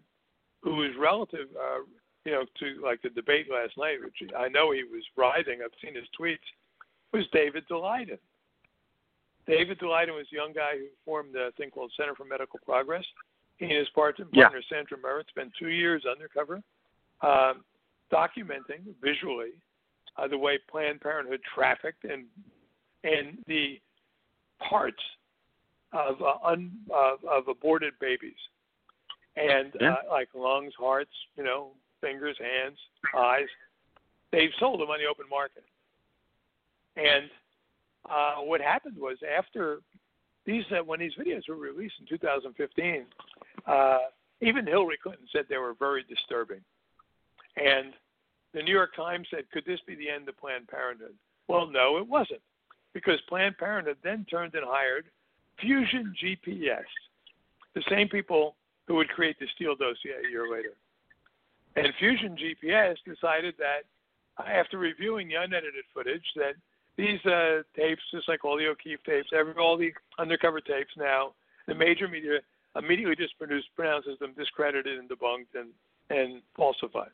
[0.64, 1.80] who is relative, uh,
[2.26, 5.60] you know, to like the debate last night, which I know he was writhing.
[5.64, 6.38] I've seen his tweets.
[7.14, 8.20] Was David Daleiden.
[9.48, 13.04] David Daleiden was a young guy who formed a thing called Center for Medical Progress.
[13.62, 14.46] He and his partner, Yeah.
[14.46, 16.64] partner Sandra Merritt spent two years undercover,
[17.22, 17.64] um,
[18.12, 19.52] documenting visually
[20.18, 22.26] uh, the way Planned Parenthood trafficked and
[23.04, 23.80] and the
[24.60, 25.02] parts
[25.92, 28.38] of uh, un, of, of aborted babies,
[29.36, 29.94] and Yeah.
[29.94, 32.78] uh, like lungs, hearts, you know, fingers, hands,
[33.16, 33.48] eyes.
[34.32, 35.64] They've sold them on the open market.
[36.96, 37.30] And
[38.10, 39.82] uh, what happened was after
[40.46, 43.06] these, uh, when these videos were released in 2015,
[43.66, 44.00] uh,
[44.42, 46.62] even Hillary Clinton said they were very disturbing.
[47.58, 47.94] And
[48.54, 51.16] the New York Times said, could this be the end of Planned Parenthood?
[51.48, 52.42] Well, no, it wasn't,
[52.94, 55.06] because Planned Parenthood then turned and hired
[55.60, 56.84] Fusion GPS,
[57.76, 58.56] the same people
[58.88, 60.74] who would create the Steele dossier a year later.
[61.76, 63.84] And Fusion GPS decided that
[64.38, 66.56] uh, after reviewing the unedited footage, that
[66.98, 71.34] these uh, tapes, just like all the O'Keefe tapes, every all the undercover tapes now,
[71.68, 72.40] the major media
[72.76, 75.70] immediately just produced, pronounces them discredited and debunked and
[76.10, 77.12] and falsified.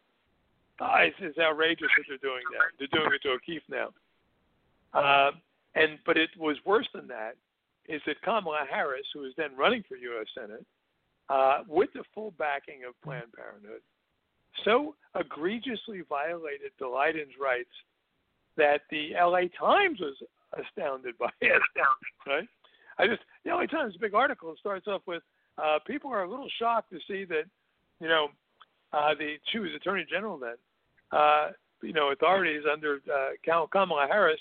[0.80, 2.70] Uh, it's, it's outrageous that they're doing that.
[2.78, 3.90] They're doing it to O'Keefe now.
[4.94, 5.32] Uh,
[5.76, 7.36] and but it was worse than that.
[7.88, 10.28] Is that Kamala Harris, who is then running for U.S.
[10.36, 10.66] Senate,
[11.30, 13.82] uh, with the full backing of Planned Parenthood,
[14.66, 17.70] so egregiously violated Daleiden's rights
[18.58, 20.16] that the LA Times was
[20.54, 21.62] astounded by it.
[22.26, 22.48] Right?
[23.00, 25.24] I just the LA Times a big article starts off with
[25.58, 27.46] uh, people are a little shocked to see that
[28.00, 28.28] you know
[28.94, 30.56] uh, the she was Attorney General then.
[31.12, 31.50] Uh,
[31.82, 34.40] you know authorities under uh, Kamala Harris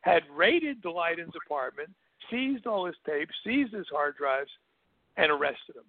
[0.00, 1.90] had raided Daleiden's apartment,
[2.30, 4.50] seized all his tapes, seized his hard drives,
[5.16, 5.84] and arrested him.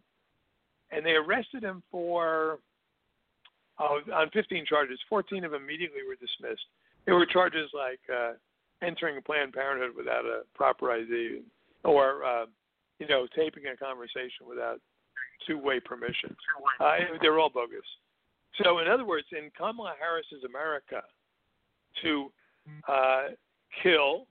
[0.91, 2.59] And they arrested him for
[3.79, 4.99] uh, on 15 charges.
[5.07, 6.65] 14 of them immediately were dismissed.
[7.05, 8.33] There were charges like uh,
[8.81, 11.41] entering Planned Parenthood without a proper ID,
[11.83, 12.45] or uh,
[12.99, 14.79] you know, taping a conversation without
[15.45, 16.35] two-way permission.
[16.79, 17.79] Uh, they're all bogus.
[18.63, 21.03] So, in other words, in Kamala Harris's America,
[22.01, 22.31] to
[22.87, 23.23] uh,
[23.83, 24.25] kill,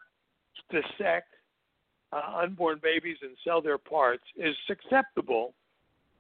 [0.71, 1.35] dissect
[2.13, 5.55] uh, unborn babies and sell their parts is acceptable,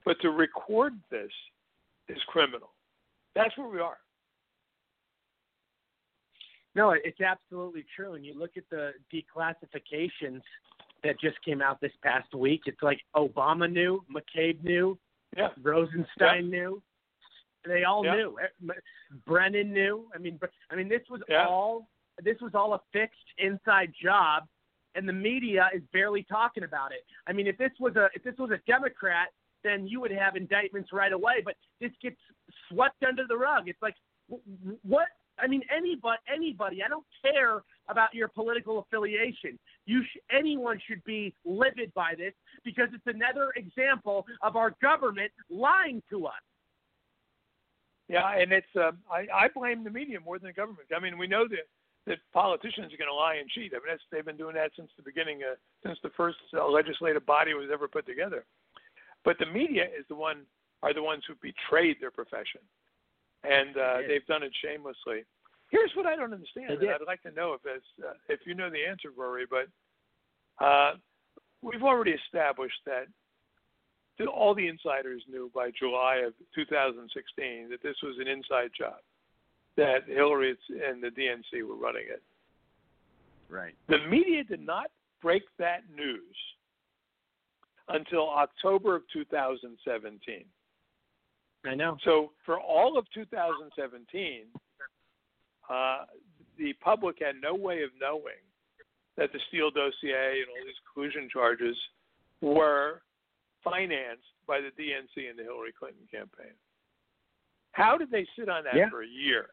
[0.05, 1.31] but to record this
[2.09, 2.71] is criminal.
[3.35, 3.99] That's where we are.
[6.75, 8.15] No, it's absolutely true.
[8.15, 10.43] And you look at the declassifications
[11.05, 12.63] that just came out this past week.
[12.67, 14.99] It's like Obama knew, McCabe knew,
[15.37, 15.49] yeah.
[15.63, 16.41] Rosenstein yeah.
[16.41, 16.83] knew.
[17.67, 18.15] They all yeah.
[18.15, 18.37] knew.
[18.43, 18.73] Eh,
[19.27, 20.09] Brennan knew.
[20.15, 20.39] I mean,
[20.71, 21.47] I mean, this was yeah.
[21.47, 21.89] all
[22.23, 24.45] this was all a fixed inside job,
[24.95, 27.05] and the media is barely talking about it.
[27.27, 29.29] I mean, if this was a if this was a Democrat,
[29.65, 31.43] then you would have indictments right away.
[31.45, 32.17] But this gets
[32.69, 33.69] swept under the rug.
[33.69, 33.97] It's like,
[34.83, 35.09] what?
[35.39, 36.83] I mean, anybody, anybody.
[36.83, 39.59] I don't care about your political affiliation.
[39.85, 42.33] You, sh- anyone should be livid by this
[42.65, 46.33] because it's another example of our government lying to us.
[48.09, 50.89] Yeah, and it's uh, I, I blame the media more than the government.
[50.97, 51.67] I mean, we know that
[52.07, 53.73] that politicians are going to lie and cheat.
[53.75, 56.65] I mean, that's, they've been doing that since the beginning, uh, since the first uh,
[56.69, 58.45] legislative body was ever put together.
[59.25, 60.43] But the media is the one
[60.85, 62.61] are the ones who betrayed their profession,
[63.47, 65.25] and uh, they they've done it shamelessly.
[65.71, 66.71] Here's what I don't understand.
[66.71, 69.47] And I'd like to know if uh, if you know the answer, Rory.
[69.49, 70.95] But uh,
[71.63, 73.07] we've already established that
[74.25, 78.97] all the insiders knew by July of 2016 that this was an inside job,
[79.77, 82.23] that Hillary and the DNC were running it.
[83.49, 83.75] Right.
[83.89, 84.87] The media did not
[85.23, 86.37] break that news
[87.89, 90.45] until October of 2017.
[91.69, 91.97] I know.
[92.05, 94.43] So for all of 2017,
[95.69, 96.05] uh,
[96.59, 98.41] the public had no way of knowing
[99.17, 101.77] that the Steele dossier and all these collusion charges
[102.41, 103.03] were
[103.65, 106.55] financed by the DNC and the Hillary Clinton campaign.
[107.73, 108.89] How did they sit on that yeah.
[108.89, 109.47] for a year?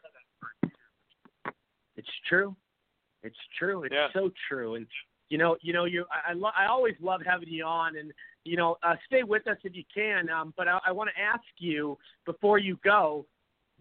[1.95, 2.55] It's true.
[3.23, 3.83] It's true.
[3.83, 4.07] It's yeah.
[4.13, 4.75] so true.
[4.75, 4.87] And
[5.29, 8.11] you know, you know, you I I, lo- I always love having you on, and
[8.43, 10.29] you know, uh, stay with us if you can.
[10.29, 13.25] Um, but I, I want to ask you before you go,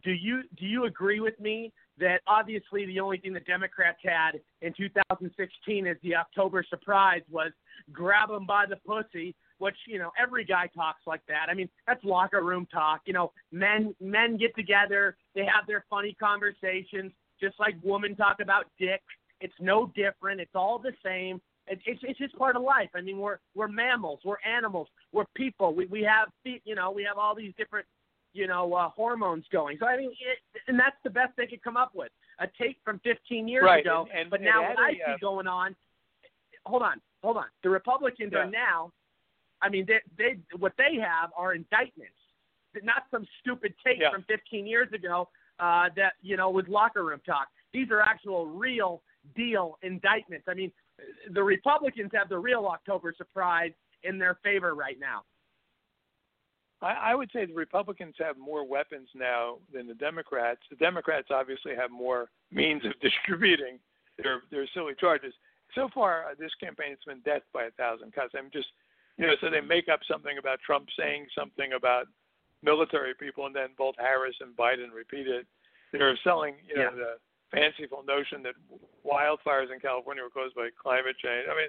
[0.05, 4.41] do you do you agree with me that obviously the only thing the Democrats had
[4.61, 7.53] in 2016 as the October surprise was
[7.93, 11.47] grab them by the pussy, which you know every guy talks like that.
[11.49, 13.03] I mean that's locker room talk.
[13.07, 18.39] You know, men men get together, they have their funny conversations, just like women talk
[18.41, 19.03] about dick.
[19.41, 20.41] It's no different.
[20.41, 21.41] It's all the same.
[21.73, 22.91] It, it's it's just part of life.
[22.95, 25.75] I mean, we're we're mammals, we're animals, we're people.
[25.75, 27.87] We we have you know we have all these different
[28.33, 29.77] you know uh, hormones going.
[29.81, 32.11] So I mean, it, and that's the best they could come up with.
[32.41, 33.81] A tape from 15 years right.
[33.85, 34.07] ago.
[34.11, 35.77] And, and, but now what I see uh, going on.
[36.65, 37.47] Hold on, hold on.
[37.63, 38.41] The Republicans yeah.
[38.41, 38.93] are now
[39.63, 42.19] I mean, they, they what they have are indictments,
[42.83, 44.11] not some stupid tape Yeah.
[44.11, 45.29] from 15 years ago
[45.61, 47.49] uh, that you know was locker room talk.
[47.73, 49.03] These are actual real
[49.37, 50.47] deal indictments.
[50.49, 50.73] I mean,
[51.33, 53.73] the Republicans have the real October surprise
[54.03, 55.23] in their favor right now.
[56.81, 60.61] I, I would say the Republicans have more weapons now than the Democrats.
[60.71, 63.79] The Democrats obviously have more means of distributing
[64.23, 65.33] their their silly charges.
[65.75, 68.35] So far, uh, this campaign has been death by a thousand cuts.
[68.37, 68.69] I'm just,
[69.17, 72.07] you know, so they make up something about Trump saying something about
[72.63, 75.47] military people, and then both Harris and Biden repeat it.
[75.93, 76.91] They're selling, you know, Yeah.
[76.91, 77.15] the
[77.53, 78.55] fanciful notion that
[79.07, 81.47] wildfires in California were caused by climate change.
[81.51, 81.69] I mean,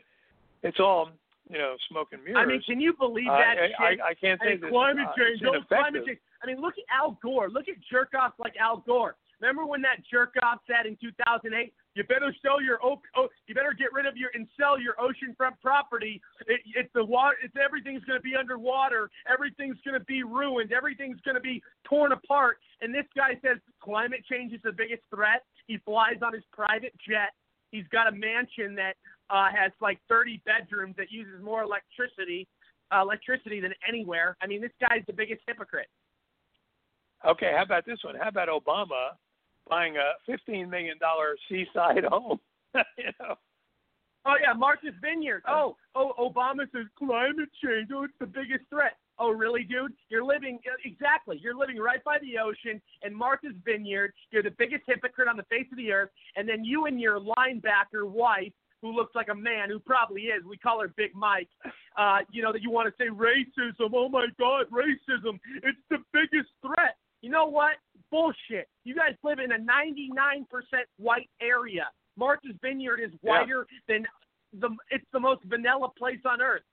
[0.63, 1.11] it's all,
[1.49, 2.39] you know, smoke and mirrors.
[2.41, 3.99] I mean, can you believe Uh, that I, shit?
[4.01, 4.69] I, I can't I say mean, this.
[4.71, 5.41] climate uh, change.
[5.41, 6.19] it's Oh, climate change.
[6.41, 7.49] I mean, look at Al Gore.
[7.49, 9.15] Look at jerk offs like Al Gore.
[9.41, 13.01] Remember when that jerk off said in 2008, "You better sell your oak.
[13.17, 16.21] Oh, you better get rid of your and sell your oceanfront property.
[16.47, 17.35] It, it's the water.
[17.43, 19.09] It's everything's going to be underwater.
[19.29, 20.71] Everything's going to be ruined.
[20.71, 25.01] Everything's going to be torn apart." And this guy says climate change is the biggest
[25.13, 25.43] threat.
[25.67, 27.31] He flies on his private jet.
[27.71, 28.95] He's got a mansion that
[29.29, 32.47] uh, has like 30 bedrooms that uses more electricity
[32.93, 34.37] uh, electricity than anywhere.
[34.41, 35.87] I mean, this guy's the biggest hypocrite.
[37.27, 38.15] Okay, how about this one?
[38.21, 39.11] How about Obama
[39.69, 42.39] buying a fifteen million dollar seaside home?
[42.97, 43.35] you know,
[44.25, 45.43] Oh yeah, Martha's Vineyard.
[45.47, 47.89] Oh, oh, Obama says climate change.
[47.93, 48.95] Oh, it's the biggest threat.
[49.19, 49.93] Oh, really, dude?
[50.09, 51.39] You're living exactly.
[51.41, 54.11] You're living right by the ocean in Martha's Vineyard.
[54.31, 56.09] You're the biggest hypocrite on the face of the earth.
[56.35, 60.43] And then you and your linebacker wife, who looks like a man, who probably is.
[60.43, 61.47] We call her Big Mike.
[61.97, 63.91] Uh, you know that you want to say racism.
[63.93, 65.39] Oh my God, racism!
[65.61, 66.97] It's the biggest threat.
[67.21, 67.73] You know what?
[68.11, 68.67] Bullshit.
[68.83, 70.45] You guys live in a 99%
[70.97, 71.87] white area.
[72.17, 73.29] Martha's Vineyard is Yeah.
[73.29, 74.05] whiter than
[74.59, 74.69] the.
[74.91, 76.63] It's the most vanilla place on earth.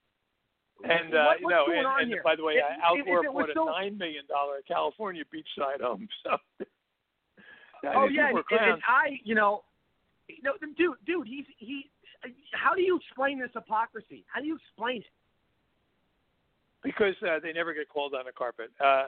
[0.84, 1.64] And uh, What- you know,
[1.98, 5.24] and, and by the way, If- Al Gore bought a so- nine million dollar California
[5.32, 6.08] beachside home.
[7.82, 8.38] So, yeah, oh yeah, and,
[8.74, 8.82] and.
[8.86, 9.62] I, you know,
[10.42, 11.88] no, dude, dude, he's he.
[12.52, 14.22] How do you explain this hypocrisy?
[14.32, 15.06] How do you explain it?
[16.82, 18.70] because uh, they never get called on the carpet.
[18.84, 19.04] Uh,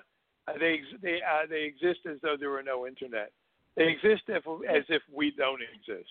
[0.58, 3.30] they they uh, they exist as though there were no internet.
[3.76, 6.08] They exist if, as if we don't exist.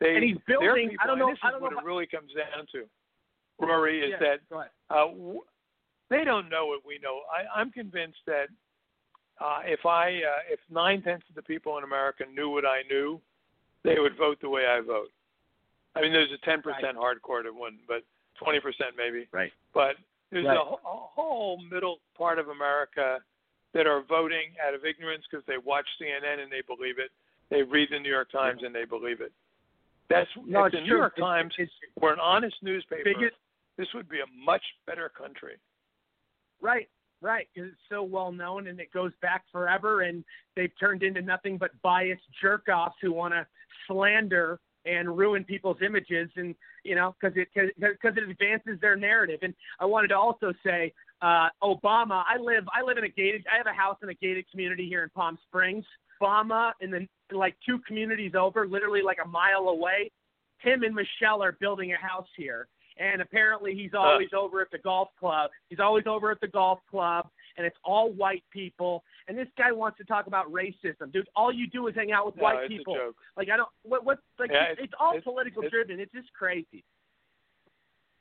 [0.00, 1.84] They, And he's building- People, I don't know- this I don't what know it if
[1.84, 2.84] I- really comes down to,
[3.58, 4.56] Rory, is Yeah, that
[4.90, 5.40] uh, w-
[6.10, 7.20] they don't know what we know.
[7.32, 8.46] I, I'm convinced that
[9.40, 12.82] uh, if I uh, if nine tenths of the people in America knew what I
[12.90, 13.20] knew,
[13.84, 15.08] they would vote the way I vote.
[15.96, 18.02] I mean, there's a ten percent hardcore to one, but
[18.42, 19.26] twenty percent maybe.
[19.32, 19.52] Right.
[19.72, 19.96] But
[20.30, 20.56] there's Right.
[20.56, 23.18] a, wh- a whole middle part of America
[23.72, 27.10] that are voting out of ignorance because they watch CNN and they believe it.
[27.50, 29.32] They read the New York Times and they believe it.
[30.08, 30.96] That's No, the it's New.
[30.96, 33.04] York It's- Times it's were an honest newspaper.
[33.04, 33.36] biggest.
[33.76, 35.56] This would be a much better country.
[36.60, 36.88] Right,
[37.20, 40.24] right, because it's so well known and it goes back forever, and
[40.56, 43.46] they've turned into nothing but biased jerk offs who want to
[43.86, 46.54] slander and ruin people's images, and
[46.84, 49.40] you know, because it because it advances their narrative.
[49.42, 52.22] And I wanted to also say, uh, Obama.
[52.28, 53.46] I live I live in a gated.
[53.52, 55.86] I have a house in a gated community here in Palm Springs.
[56.20, 60.10] Obama, and then like two communities over, literally like a mile away,
[60.58, 62.68] him and Michelle are building a house here.
[62.96, 65.50] And apparently he's always over at the golf club.
[65.68, 69.02] He's always over at the golf club, and it's all white people.
[69.26, 71.28] And this guy wants to talk about racism, dude.
[71.34, 72.96] All you do is hang out with No, white people.
[73.36, 73.68] Like I don't.
[73.82, 74.04] What?
[74.04, 74.20] What?
[74.38, 75.98] Like Yeah, it's, it's- all it's- political it's- driven.
[75.98, 76.84] It's just crazy.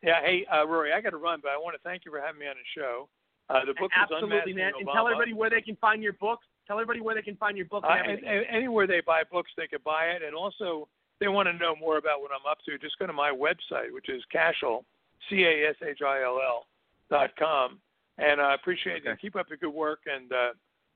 [0.02, 0.22] Yeah.
[0.22, 2.40] Hey, uh, Rory, I got to run, but I want to thank you for having
[2.40, 3.08] me on the show.
[3.50, 4.72] Uh, the book is Absolutely, man.
[4.80, 6.46] And tell everybody where they can find your books.
[6.68, 7.84] Tell everybody where they can find your book.
[7.84, 10.22] Uh, and and, anywhere they buy books, they could buy it.
[10.26, 10.88] And also,
[11.20, 13.92] they want to know more about what I'm up to, just go to my website,
[13.92, 14.86] which is Cashill,
[15.30, 16.66] C A S H I L L
[17.10, 17.80] dot com.
[18.18, 19.14] And I appreciate you.
[19.20, 20.52] Keep up the good work, and uh,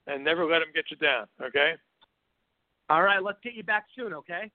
[0.07, 1.25] and never let them get you down.
[1.41, 1.73] Okay.
[2.89, 4.49] all right, let's get you back soon, okay?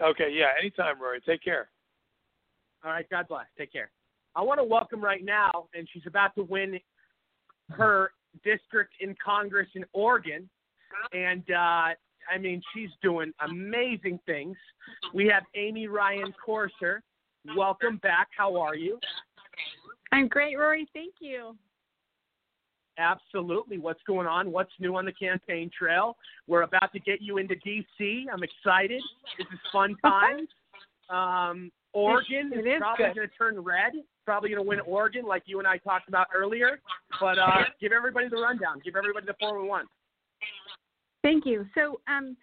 [0.00, 0.30] Okay.
[0.32, 0.46] Yeah.
[0.58, 1.20] Anytime, Rory.
[1.20, 1.68] Take care.
[2.84, 3.46] All right, God bless.
[3.58, 3.90] Take care.
[4.36, 6.78] I want to welcome right now, and she's about to win
[7.70, 8.12] her
[8.44, 10.48] district in Congress in Oregon.
[11.12, 11.94] And, uh,
[12.30, 14.56] I mean, she's doing amazing things.
[15.14, 17.02] We have Amy Ryan Courser.
[17.56, 18.28] Welcome back.
[18.36, 18.98] How are you?
[20.12, 20.86] I'm great, Rory.
[20.92, 21.56] Thank you.
[22.98, 23.78] Absolutely.
[23.78, 24.50] What's going on?
[24.50, 26.16] What's new on the campaign trail?
[26.46, 28.26] We're about to get you into D.C.
[28.32, 29.00] I'm excited.
[29.38, 30.48] This is fun times.
[31.08, 33.92] Um, Oregon It is, is probably going to turn red.
[34.24, 36.80] Probably going to win Oregon, like you and I talked about earlier.
[37.20, 38.80] But uh, give everybody the rundown.
[38.84, 39.86] Give everybody the 411.
[41.22, 41.66] Thank you.
[41.74, 42.36] So, um,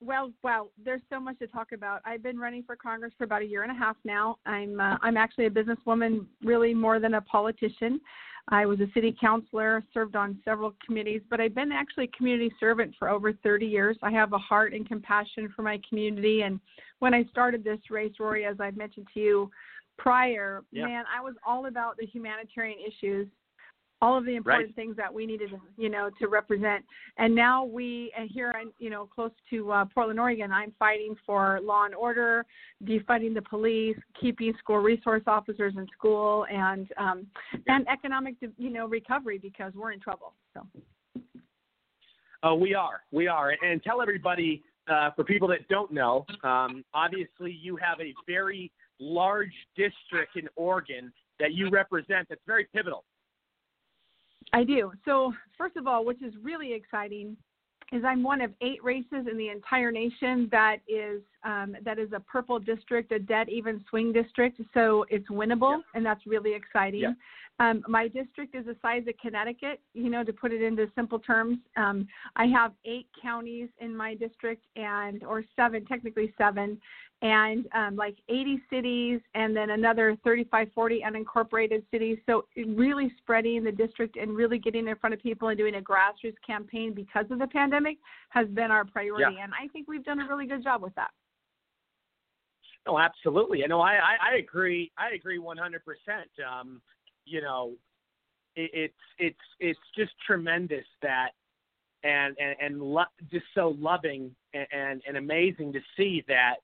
[0.00, 2.00] well, wow, there's so much to talk about.
[2.04, 4.38] I've been running for Congress for about a year and a half now.
[4.46, 8.00] I'm uh, I'm actually a businesswoman, really more than a politician.
[8.48, 12.52] I was a city councilor, served on several committees, but I've been actually a community
[12.60, 13.96] servant for over 30 years.
[14.02, 16.60] I have a heart and compassion for my community, and
[16.98, 19.50] when I started this race, Rory, as I've mentioned to you
[19.96, 20.86] prior, Yeah.
[20.86, 23.28] man, I was all about the humanitarian issues
[24.04, 24.76] all of the important Right.
[24.76, 26.84] things that we needed, you know, to represent.
[27.16, 31.16] And now we, and here I'm, you know, close to uh, Portland, Oregon, I'm fighting
[31.24, 32.44] for law and order,
[32.84, 37.26] defunding the police, keeping school resource officers in school, and um,
[37.66, 40.34] and economic, you know, recovery because we're in trouble.
[40.52, 40.66] So.
[42.42, 43.00] Oh, we are.
[43.10, 43.50] We are.
[43.50, 48.12] And, and tell everybody, uh, for people that don't know, um, obviously you have a
[48.26, 48.70] very
[49.00, 51.10] large district in Oregon
[51.40, 53.04] that you represent that's very pivotal.
[54.52, 54.92] I do.
[55.04, 57.36] So, first of all, which is really exciting,
[57.92, 62.12] is I'm one of eight races in the entire nation that is um, that is
[62.12, 64.60] a purple district, a dead even swing district.
[64.72, 67.00] So it's winnable, and that's really exciting.
[67.00, 67.12] Yeah.
[67.60, 69.80] Um, my district is the size of Connecticut.
[69.92, 74.14] You know, to put it into simple terms, um, I have eight counties in my
[74.14, 76.80] district, and or seven, technically seven,
[77.22, 82.18] and um, like 80 cities, and then another 35, 40 unincorporated cities.
[82.26, 85.80] So really spreading the district and really getting in front of people and doing a
[85.80, 87.98] grassroots campaign because of the pandemic
[88.30, 89.44] has been our priority, Yeah.
[89.44, 91.12] and I think we've done a really good job with that.
[92.86, 93.64] No, absolutely.
[93.64, 93.80] I know.
[93.80, 94.92] I, I, I agree.
[94.98, 95.56] I agree 100%.
[96.46, 96.82] Um,
[97.24, 97.72] you know,
[98.56, 101.30] it, it's it's it's just tremendous that,
[102.02, 106.56] and and and lo- just so loving and, and and amazing to see that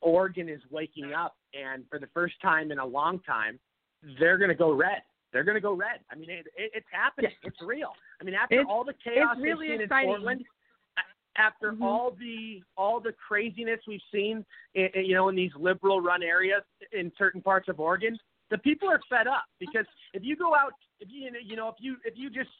[0.00, 3.58] Oregon is waking up, and for the first time in a long time,
[4.20, 5.02] they're going to go red.
[5.32, 6.00] They're going to go red.
[6.10, 7.32] I mean, it, it, it's happening.
[7.42, 7.92] It's real.
[8.20, 10.08] I mean, after It's- all the chaos it's really seen exciting.
[10.10, 10.44] in Portland,
[11.36, 11.82] after Mhm.
[11.82, 14.44] all the all the craziness we've seen,
[14.74, 18.18] in, in, you know, in these liberal-run areas in certain parts of Oregon,
[18.50, 21.76] the people are fed up because if you go out, if you you know, if
[21.78, 22.50] you if you just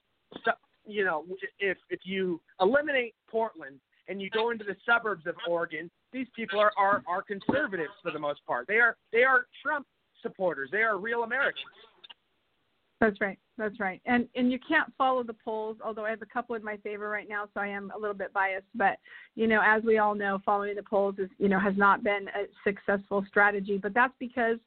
[0.87, 1.25] you know,
[1.59, 6.59] if if you eliminate Portland and you go into the suburbs of Oregon, these people
[6.59, 8.67] are are, are conservatives for the most part.
[8.67, 9.87] They are they are Trump
[10.23, 10.71] supporters.
[10.73, 11.65] They are real Americans.
[13.01, 13.39] That's right.
[13.57, 14.01] That's right.
[14.07, 17.09] And and you can't follow the polls, although I have a couple in my favor
[17.09, 18.67] right now, so I am a little bit biased.
[18.75, 18.99] But
[19.37, 22.27] you know, as we all know, following the polls is you know has not been
[22.29, 23.79] a successful strategy.
[23.79, 24.59] But that's because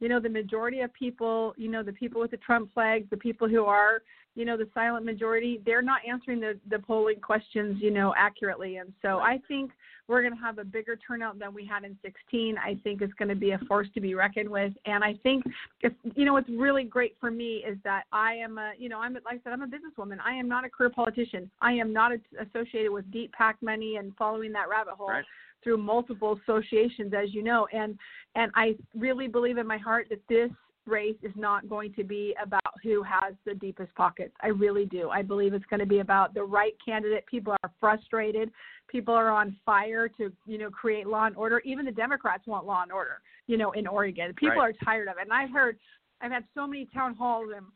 [0.00, 3.16] you know the majority of people, you know, the people with the Trump flags, the
[3.16, 4.02] people who are
[4.34, 8.76] you know the silent majority, they're not answering the the polling questions you know accurately.
[8.76, 9.70] And so I think
[10.08, 12.56] we're going to have a bigger turnout than we had in 16.
[12.58, 14.72] I think it's going to be a force to be reckoned with.
[14.84, 15.42] And I think
[15.80, 19.00] if you know what's really great for me is that I am a you know
[19.00, 20.18] I'm like I said I'm a businesswoman.
[20.24, 21.50] I am not a career politician.
[21.60, 25.24] I am not associated with deep PAC money and following that rabbit hole Right.
[25.62, 27.66] Through multiple associations, as you know.
[27.72, 27.98] And
[28.34, 30.50] and I really believe in my heart that this
[30.86, 34.32] race is not going to be about who has the deepest pockets.
[34.40, 35.10] I really do.
[35.10, 37.26] I believe it's going to be about the right candidate.
[37.26, 38.50] People are frustrated.
[38.88, 41.60] People are on fire to, you know, create law and order.
[41.64, 44.32] Even the Democrats want law and order, you know, in Oregon.
[44.34, 44.70] People Right.
[44.70, 45.22] are tired of it.
[45.22, 45.76] And I've heard
[46.20, 47.66] I've had so many town halls and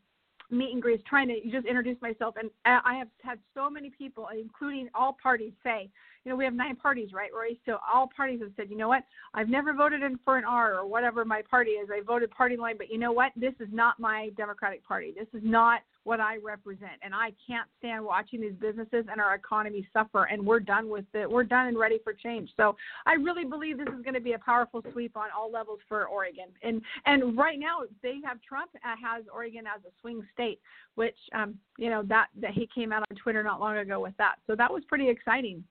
[0.51, 2.35] meet and greets trying to just introduce myself.
[2.37, 5.89] And I I have had so many people including all parties say
[6.23, 8.89] you know we have nine parties right Rory so all parties have said you know
[8.89, 9.03] what?
[9.33, 11.89] I've never voted in for an R or whatever my party is.
[11.91, 13.31] I voted party line but you know what?
[13.35, 15.13] This is not my Democratic Party.
[15.17, 19.35] This is not what I represent and I can't stand watching these businesses and our
[19.35, 22.75] economy suffer and we're done with it we're done and ready for change so
[23.05, 26.05] I really believe this is going to be a powerful sweep on all levels for
[26.05, 30.59] Oregon and and right now they have Trump uh, has Oregon as a swing state
[30.95, 34.17] which um you know that that he came out on Twitter not long ago with
[34.17, 35.63] that so that was pretty exciting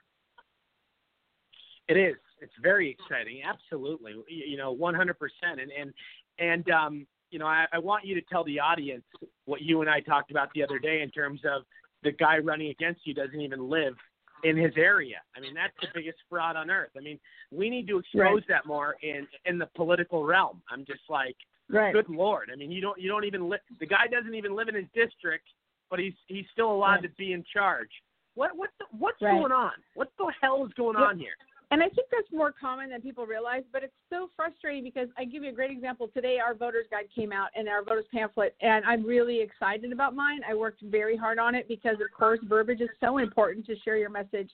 [1.88, 2.16] It is.
[2.40, 3.42] It's very exciting.
[3.44, 4.12] Absolutely.
[4.28, 5.12] You you know, 100%.
[5.42, 5.92] And and
[6.38, 9.04] and um, you know, I, I want you to tell the audience
[9.44, 11.62] what you and I talked about the other day in terms of
[12.02, 13.94] the guy running against you doesn't even live
[14.42, 15.16] in his area.
[15.36, 16.90] I mean, that's the biggest fraud on earth.
[16.96, 17.18] I mean,
[17.50, 18.48] we need to expose Right.
[18.48, 20.62] that more in in the political realm.
[20.70, 21.36] I'm just like,
[21.68, 22.50] right good lord.
[22.52, 23.60] I mean, you don't you don't even live.
[23.78, 25.46] The guy doesn't even live in his district,
[25.90, 27.02] but he's he's still allowed Right.
[27.02, 27.90] to be in charge.
[28.34, 29.38] What what the, what's Right.
[29.38, 29.72] going on?
[29.94, 31.36] What the hell is going Well, on here?
[31.72, 35.24] And I think that's more common than people realize, but it's so frustrating because I
[35.24, 36.08] give you a great example.
[36.12, 40.16] Today, our voters guide came out and our voters pamphlet, and I'm really excited about
[40.16, 40.40] mine.
[40.48, 43.96] I worked very hard on it because, of course, verbiage is so important to share
[43.96, 44.50] your message.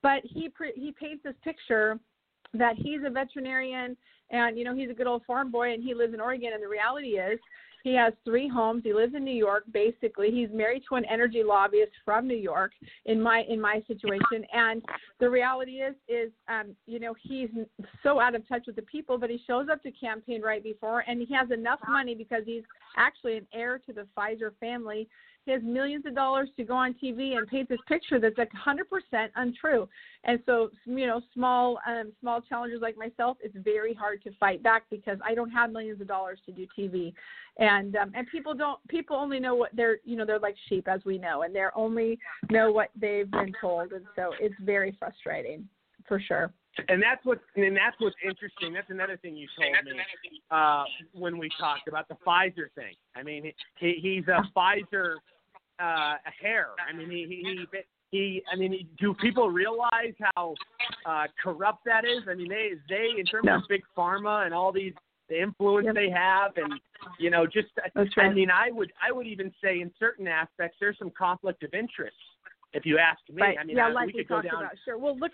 [0.00, 1.98] But he he paints this picture
[2.54, 3.96] that he's a veterinarian
[4.30, 6.62] and you know he's a good old farm boy and he lives in Oregon, and
[6.62, 7.38] the reality is
[7.82, 8.82] He has three homes.
[8.84, 9.64] He lives in New York.
[9.72, 12.72] Basically, he's married to an energy lobbyist from New York.
[13.06, 14.82] In my in my situation, and
[15.18, 17.50] the reality is is um, you know he's
[18.02, 21.04] so out of touch with the people, but he shows up to campaign right before,
[21.06, 22.64] and he has enough money because he's
[22.96, 25.08] actually an heir to the Pfizer family
[25.44, 28.50] he has millions of dollars to go on TV and paint this picture that's like
[28.52, 29.88] 100% untrue.
[30.24, 34.62] And so, you know, small um, small challengers like myself, it's very hard to fight
[34.62, 37.12] back because I don't have millions of dollars to do TV,
[37.58, 40.88] and um, and people don't people only know what they're you know they're like sheep
[40.88, 42.18] as we know, and they're only
[42.50, 45.66] know what they've been told, and so it's very frustrating
[46.06, 46.52] for sure.
[46.88, 48.72] And that's what and that's what's interesting.
[48.72, 50.00] That's another thing you told me
[50.50, 52.94] uh, when we talked about the Pfizer thing.
[53.16, 55.16] I mean, he, he's a Pfizer
[55.80, 56.68] uh, heir.
[56.88, 57.66] I mean, he he
[58.10, 58.42] he.
[58.52, 60.54] I mean, do people realize how
[61.04, 62.22] uh, corrupt that is?
[62.30, 63.56] I mean, they they in terms no.
[63.56, 64.94] of big pharma and all these
[65.28, 65.94] the influence yep.
[65.94, 66.74] they have, and
[67.18, 70.76] you know, just That's I mean, I would I would even say in certain aspects
[70.80, 72.16] there's some conflict of interest.
[72.72, 73.56] If you ask me, right.
[73.60, 74.62] I mean, yeah, I, like we we could go down.
[74.62, 74.72] about.
[74.84, 74.98] Sure.
[74.98, 75.32] Well, look,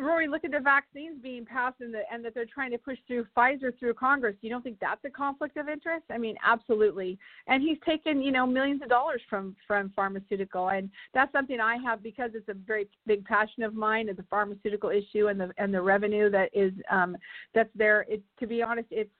[0.00, 2.98] Rory, look at the vaccines being passed and, the, and that they're trying to push
[3.06, 4.34] through Pfizer through Congress.
[4.40, 6.04] You don't think that's a conflict of interest?
[6.10, 7.18] I mean, absolutely.
[7.46, 11.76] And he's taken, you know, millions of dollars from from pharmaceutical, and that's something I
[11.76, 15.52] have because it's a very big passion of mine, is the pharmaceutical issue and the
[15.58, 17.16] and the revenue that is um,
[17.54, 18.04] that's there.
[18.08, 19.10] It, to be honest, it's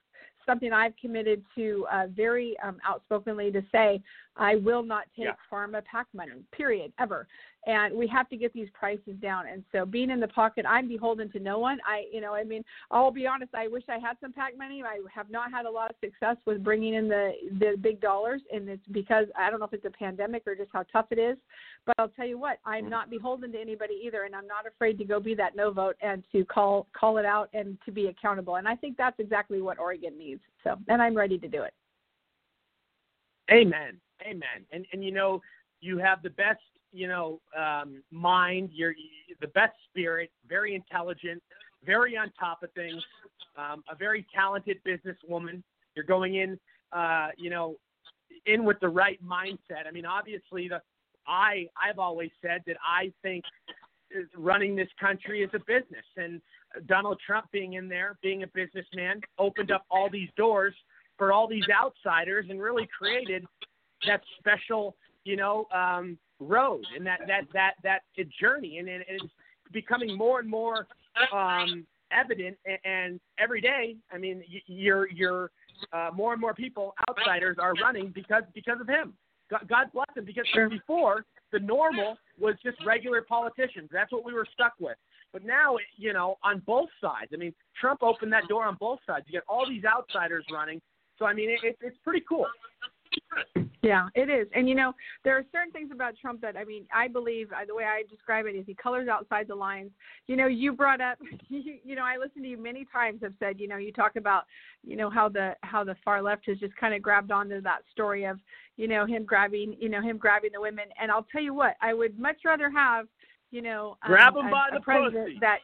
[0.45, 4.01] something I've committed to uh, very um, outspokenly to say
[4.37, 5.31] I will not take yeah.
[5.51, 7.27] pharma PAC money, period, ever
[7.65, 9.47] and we have to get these prices down.
[9.47, 11.79] And so being in the pocket, I'm beholden to no one.
[11.85, 13.55] I, you know, I mean, I'll be honest.
[13.55, 14.83] I wish I had some PAC money.
[14.83, 18.41] I have not had a lot of success with bringing in the the big dollars,
[18.53, 21.19] and it's because I don't know if it's a pandemic or just how tough it
[21.19, 21.37] is.
[21.85, 22.91] But I'll tell you what, I'm mm-hmm.
[22.91, 25.95] not beholden to anybody either, and I'm not afraid to go be that no vote
[26.01, 28.57] and to call call it out and to be accountable.
[28.57, 30.41] And I think that's exactly what Oregon needs.
[30.63, 31.73] So, and I'm ready to do it.
[33.51, 33.99] Amen.
[34.21, 34.65] Amen.
[34.71, 35.41] And and you know,
[35.81, 36.61] you have the best
[36.95, 38.69] you know, um, mind.
[38.73, 38.95] You're,
[39.27, 41.43] you're the best spirit, very intelligent,
[41.85, 43.03] very on top of things,
[43.57, 45.61] um, a very talented businesswoman.
[45.93, 46.57] You're going in,
[46.93, 47.75] uh, you know,
[48.45, 49.87] in with the right mindset.
[49.87, 50.81] I mean, obviously, the
[51.27, 53.43] I I've always said that I think
[54.37, 56.41] running this country is a business, and
[56.87, 60.73] Donald Trump being in there, being a businessman, opened up all these doors
[61.17, 63.45] for all these outsiders and really created
[64.07, 68.01] that special, you know, um, road and that that that that
[68.39, 68.79] journey.
[68.79, 69.23] And, and it's
[69.71, 70.87] becoming more and more
[71.33, 75.49] um, evident and, and every day i mean you're you're
[75.93, 79.13] uh, more and more people outsiders are running because because of him.
[79.67, 80.69] God, bless him because sure.
[80.69, 83.89] before the normal was just regular politicians.
[83.93, 84.97] That's what we were stuck with.
[85.31, 88.99] But now you know on both sides i mean trump opened that door on both
[89.05, 89.25] sides.
[89.27, 90.81] You get all these outsiders running.
[91.17, 92.47] So i mean it, it, it's pretty cool
[93.81, 94.47] yeah, it is.
[94.55, 94.93] And you know,
[95.23, 98.03] there are certain things about Trump that I mean, I believe uh, the way I
[98.09, 99.91] describe it is he colors outside the lines.
[100.27, 103.33] You know, you brought up you, you know, I listened to you many times have
[103.39, 104.45] said, you know, you talk about,
[104.83, 107.81] you know, how the how the far left has just kind of grabbed onto that
[107.91, 108.39] story of,
[108.77, 110.85] you know, him grabbing, you know, him grabbing the women.
[110.99, 113.07] And I'll tell you what, I would much rather have,
[113.51, 115.37] you know, um, grab him a, by a the president pussy.
[115.41, 115.59] that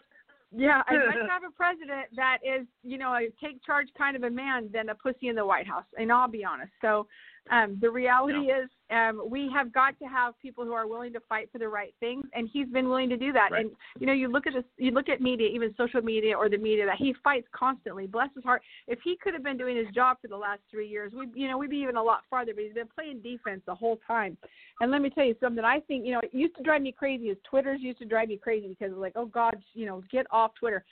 [0.52, 4.16] yeah, I'd much rather have a president that is, you know, a take charge kind
[4.16, 5.86] of a man than a pussy in the White House.
[5.98, 6.72] And I'll be honest.
[6.82, 7.08] So,
[7.50, 8.64] um, the reality yeah.
[8.64, 11.68] is, um, we have got to have people who are willing to fight for the
[11.68, 13.52] right things, and he's been willing to do that.
[13.52, 13.66] Right.
[13.66, 16.50] And you know, you look at this, you look at media, even social media or
[16.50, 18.06] the media, that he fights constantly.
[18.08, 18.62] Bless his heart.
[18.88, 21.48] If he could have been doing his job for the last three years, we, you
[21.48, 22.54] know, we'd be even a lot farther.
[22.54, 24.38] But he's been playing defense the whole time.
[24.82, 25.64] And let me tell you something.
[25.64, 27.26] I think you know, it used to drive me crazy.
[27.26, 30.52] Is Twitter's used to drive me crazy because like, oh God, you know, get off
[30.60, 30.84] Twitter.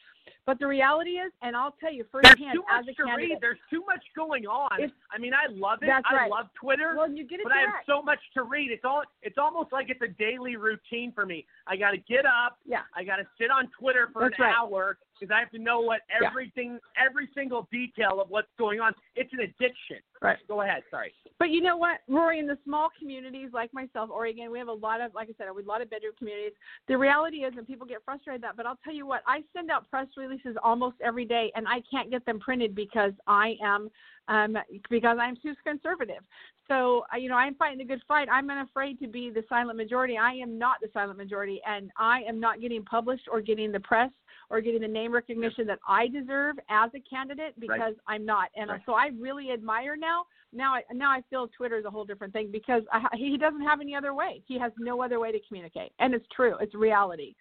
[0.46, 3.38] But the reality is, and I'll tell you firsthand, as a candidate, read.
[3.42, 4.70] There's too much going on.
[5.12, 5.90] I mean, I love it.
[5.90, 6.30] I right.
[6.30, 6.94] love Twitter.
[6.98, 7.89] well, you get it but I have direct.
[7.90, 8.72] So much to read.
[8.72, 11.46] It's all it's almost like it's a daily routine for me.
[11.68, 12.58] I got to get up.
[12.66, 12.82] Yeah.
[12.96, 14.56] I got to sit on Twitter for That's an right.
[14.58, 16.28] hour because I have to know what Yeah.
[16.28, 18.94] everything, every single detail of what's going on.
[19.16, 19.98] It's an addiction.
[20.22, 20.38] Right.
[20.48, 20.84] Go ahead.
[20.92, 21.14] Sorry.
[21.40, 24.74] But you know what, Rory, in the small communities like myself, Oregon, we have a
[24.74, 26.52] lot of, like I said, we have a lot of bedroom communities.
[26.88, 29.72] The reality is, and people get frustrated that, but I'll tell you what, I send
[29.72, 33.90] out press releases almost every day, and I can't get them printed because I am,
[34.30, 34.56] um,
[34.90, 36.24] because I'm too conservative.
[36.68, 38.30] So, uh, you know, I'm fighting the good fight.
[38.32, 40.18] I'm not afraid to be the silent majority.
[40.18, 43.80] I am not the silent majority, and I am not getting published or getting the
[43.80, 44.12] press
[44.52, 48.50] or getting the name recognition that I deserve as a candidate because I'm not.
[48.56, 48.82] And Right.
[48.86, 50.26] so I really admire now.
[50.54, 53.62] Now, I, now I feel Twitter is a whole different thing because I, he doesn't
[53.62, 54.42] have any other way.
[54.48, 56.56] He has no other way to communicate, and it's true.
[56.60, 57.36] It's reality.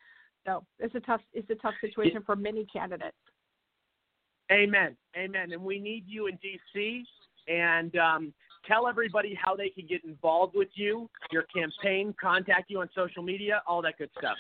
[0.46, 3.16] So it's a tough, it's a tough situation for many candidates.
[4.50, 4.96] Amen.
[5.16, 5.52] Amen.
[5.52, 7.04] And we need you in D.C.
[7.48, 8.32] and um,
[8.66, 13.22] tell everybody how they can get involved with you, your campaign, contact you on social
[13.22, 14.36] media, all that good stuff.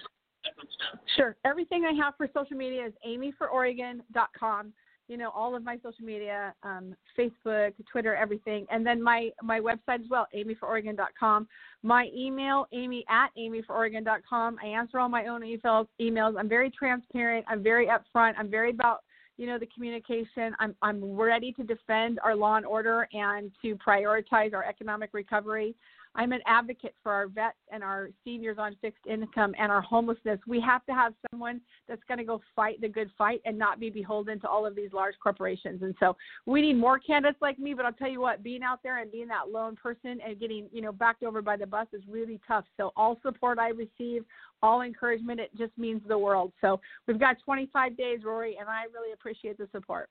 [1.16, 1.36] Sure.
[1.44, 4.72] Everything I have for social media is amyfororegon.com.
[5.08, 8.66] You know, all of my social media, um, Facebook, Twitter, everything.
[8.70, 11.48] And then my, my website as well, amyfororegon.com.
[11.82, 14.58] My email, amy at amyfororegon.com.
[14.62, 15.86] I answer all my own emails.
[15.98, 16.38] emails.
[16.38, 17.46] I'm very transparent.
[17.48, 18.34] I'm very upfront.
[18.38, 19.00] I'm very about
[19.38, 20.54] you know the communication.
[20.58, 25.74] I'm i'm ready to defend our law and order and to prioritize our economic recovery
[26.18, 30.40] I'm an advocate for our vets and our seniors on fixed income and our homelessness.
[30.48, 33.78] We have to have someone that's going to go fight the good fight and not
[33.78, 35.82] be beholden to all of these large corporations.
[35.82, 37.72] And so we need more candidates like me.
[37.72, 40.68] But I'll tell you what, being out there and being that lone person and getting
[40.72, 42.64] you know backed over by the bus is really tough.
[42.76, 44.24] So all support I receive,
[44.60, 46.52] all encouragement, it just means the world.
[46.60, 50.08] So we've got 25 days, Rory, and I really appreciate the support.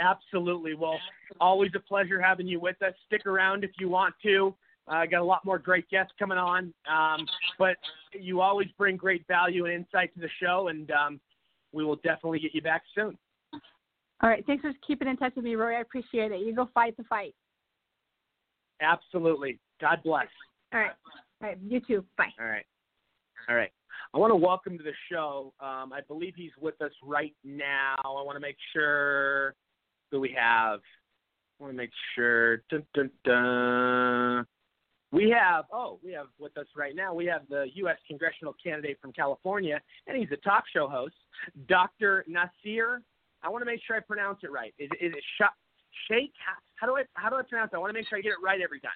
[0.00, 0.74] Absolutely.
[0.74, 0.98] Well,
[1.38, 2.94] always a pleasure having you with us.
[3.06, 4.54] Stick around if you want to.
[4.88, 7.26] I uh, got a lot more great guests coming on, um,
[7.58, 7.76] but
[8.12, 11.20] you always bring great value and insight to the show, and um,
[11.72, 13.16] we will definitely get you back soon.
[14.22, 14.44] All right.
[14.46, 15.76] Thanks for keeping in touch with me, Roy.
[15.76, 16.40] I appreciate it.
[16.40, 17.34] You go fight the fight.
[18.82, 19.58] Absolutely.
[19.80, 20.26] God bless.
[20.72, 20.90] All right.
[21.42, 21.58] All right.
[21.66, 22.04] You too.
[22.18, 22.28] Bye.
[22.38, 22.66] All right.
[23.48, 23.70] All right.
[24.12, 25.52] I want to welcome to the show.
[25.60, 27.96] Um, I believe he's with us right now.
[27.98, 29.54] I want to make sure
[30.10, 30.80] who we have.
[31.58, 32.58] I want to make sure.
[32.70, 34.46] Dun, dun, dun.
[35.12, 37.96] We have, oh, we have with us right now, we have the U.S.
[38.06, 41.16] congressional candidate from California, and he's a talk show host,
[41.68, 42.24] Dr.
[42.28, 43.02] Nasir.
[43.42, 44.72] I want to make sure I pronounce it right.
[44.78, 46.32] Is, is it Sh- Shaikh?
[46.76, 47.76] How do I how do I pronounce it?
[47.76, 48.90] I want to make sure I get it right every time.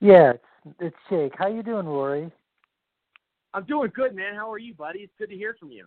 [0.00, 1.32] Yeah, it's, it's Shaikh.
[1.38, 2.30] How you doing, Rory?
[3.54, 4.34] I'm doing good, man.
[4.34, 5.00] How are you, buddy?
[5.00, 5.86] It's good to hear from you.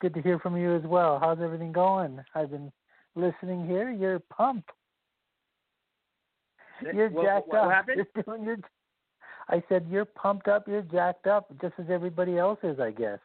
[0.00, 1.18] Good to hear from you as well.
[1.18, 2.20] How's everything going?
[2.34, 2.70] I've been
[3.14, 3.90] listening here.
[3.90, 4.70] You're pumped.
[6.94, 7.66] You're what, jacked what, up.
[7.66, 8.06] What happened?
[8.44, 8.58] You're
[9.48, 10.68] I said you're pumped up.
[10.68, 13.18] You're jacked up, just as everybody else is, I guess.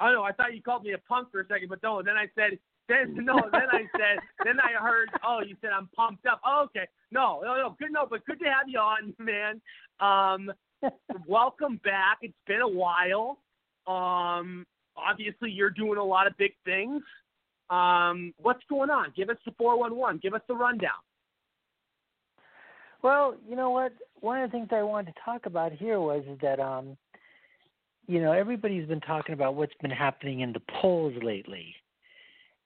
[0.00, 2.02] Oh no, I thought you called me a punk for a second, but no.
[2.02, 2.58] Then I said,
[2.88, 3.36] then no.
[3.52, 6.40] Then I said, then I heard, oh, you said I'm pumped up.
[6.44, 6.86] Oh, okay.
[7.10, 7.76] No, no, no.
[7.78, 9.60] Good, no, but good to have you on, man.
[10.00, 10.52] Um,
[11.28, 12.18] welcome back.
[12.22, 13.38] It's been a while.
[13.86, 14.66] Um,
[14.96, 17.02] obviously you're doing a lot of big things.
[17.70, 19.12] Um, what's going on?
[19.16, 20.20] Give us the 411.
[20.22, 20.90] Give us the rundown.
[23.02, 23.92] Well, you know what?
[24.20, 26.96] One of the things I wanted to talk about here was that um,
[28.06, 31.74] you know, everybody's been talking about what's been happening in the polls lately,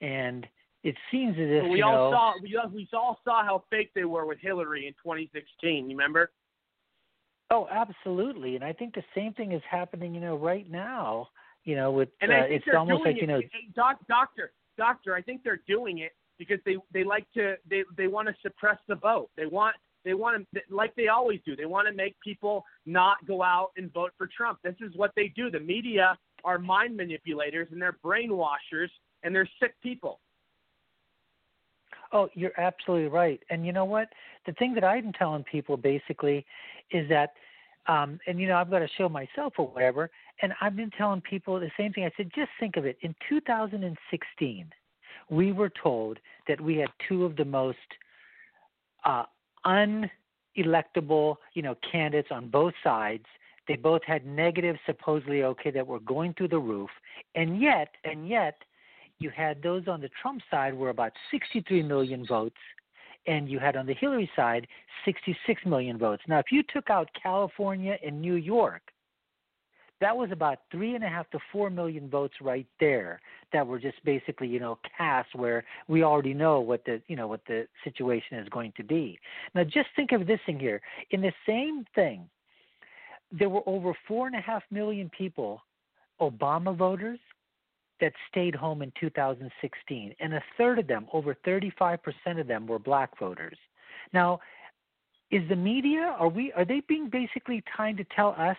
[0.01, 0.47] and
[0.83, 3.45] it seems as if well, we you all know, saw we all, we all saw
[3.45, 5.91] how fake they were with Hillary in 2016.
[5.91, 6.31] You remember?
[7.51, 10.15] Oh, absolutely, and I think the same thing is happening.
[10.15, 11.29] You know, right now.
[11.65, 13.39] You know, with and uh, it's almost like you know.
[13.39, 15.17] it, doc, doctor, doctor.
[15.17, 18.79] I think they're doing it because they they like to they they want to suppress
[18.87, 19.31] the vote.
[19.37, 19.75] They want
[20.07, 23.71] they want to, like they always do, they want to make people not go out
[23.77, 24.61] and vote for Trump.
[24.63, 25.51] This is what they do.
[25.51, 28.89] The media are mind manipulators and they're brainwashers
[29.25, 30.21] and they're sick people.
[32.13, 33.41] Oh, you're absolutely right.
[33.51, 34.09] And you know what?
[34.47, 36.47] The thing that I've been telling people basically
[36.93, 37.33] is that,
[37.89, 40.09] um, and you know, I've got to show myself or whatever,
[40.41, 42.05] and I've been telling people the same thing.
[42.05, 42.97] I said, just think of it.
[43.03, 44.71] In 2016,
[45.31, 47.79] we were told that we had two of the most
[49.05, 49.25] uh,
[49.67, 53.25] unelectable, you know, candidates on both sides.
[53.69, 56.91] They both had negatives supposedly okay that were going through the roof,
[57.35, 58.63] and yet, and yet,
[59.19, 62.57] you had those on the Trump side were about 63 million votes,
[63.27, 64.67] and you had on the Hillary side
[65.05, 66.23] 66 million votes.
[66.29, 68.83] Now, if you took out California and New York,
[70.01, 73.21] that was about three and a half to four million votes right there
[73.53, 77.27] that were just basically you know cast where we already know what the you know
[77.27, 79.19] what the situation is going to be.
[79.55, 80.81] Now just think of this thing here.
[81.11, 82.29] In the same thing
[83.33, 85.61] there were over four and a half million people
[86.21, 87.19] obama voters
[88.01, 91.99] that stayed home in 2016 and a third of them over 35%
[92.39, 93.57] of them were black voters.
[94.13, 94.41] Now
[95.31, 98.57] is the media are we are they being basically trying to tell us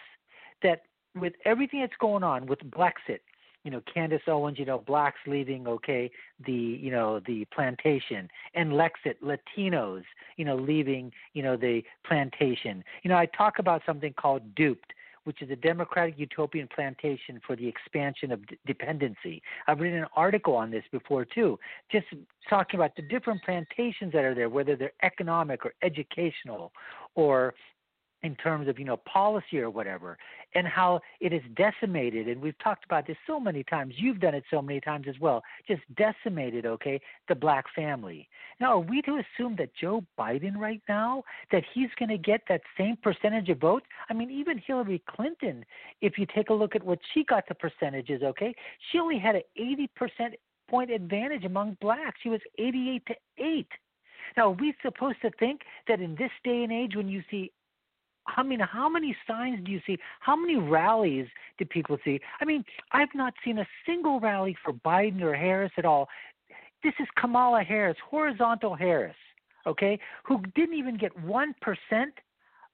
[0.63, 0.81] that
[1.19, 3.19] with everything that's going on with Blexit,
[3.63, 6.09] you know, Candace Owens, you know, blacks leaving, okay,
[6.45, 10.03] the, you know, the plantation, and Lexit, Latinos,
[10.37, 12.83] you know, leaving, you know, the plantation.
[13.03, 14.93] You know, I talk about something called Duped,
[15.25, 19.41] which is a democratic utopian plantation for the expansion of d- dependency.
[19.67, 21.59] I've written an article on this before too,
[21.91, 22.05] just
[22.49, 26.71] talking about the different plantations that are there, whether they're economic or educational
[27.15, 27.53] or
[28.27, 30.17] in terms of you know policy or whatever
[30.53, 34.35] and how it is decimated and we've talked about this so many times you've done
[34.35, 36.99] it so many times as well just decimated okay
[37.29, 38.27] the black family.
[38.59, 41.23] Now are we to assume that joe biden right now
[41.53, 45.63] that he's going to get that same percentage of votes i mean even hillary clinton
[46.01, 48.53] if you take a look at what she got the percentages okay
[48.91, 50.33] she only had an 80%
[50.69, 52.19] point advantage among blacks.
[52.21, 53.67] She was 88 to 8
[54.35, 57.51] now, are we supposed to think that in this day and age, when you see
[58.35, 59.97] I mean, how many signs do you see?
[60.19, 61.27] How many rallies
[61.57, 62.19] do people see?
[62.41, 66.09] I mean, I've not seen a single rally for Biden or Harris at all.
[66.83, 69.15] This is Kamala Harris, horizontal Harris,
[69.65, 71.53] okay, who didn't even get 1%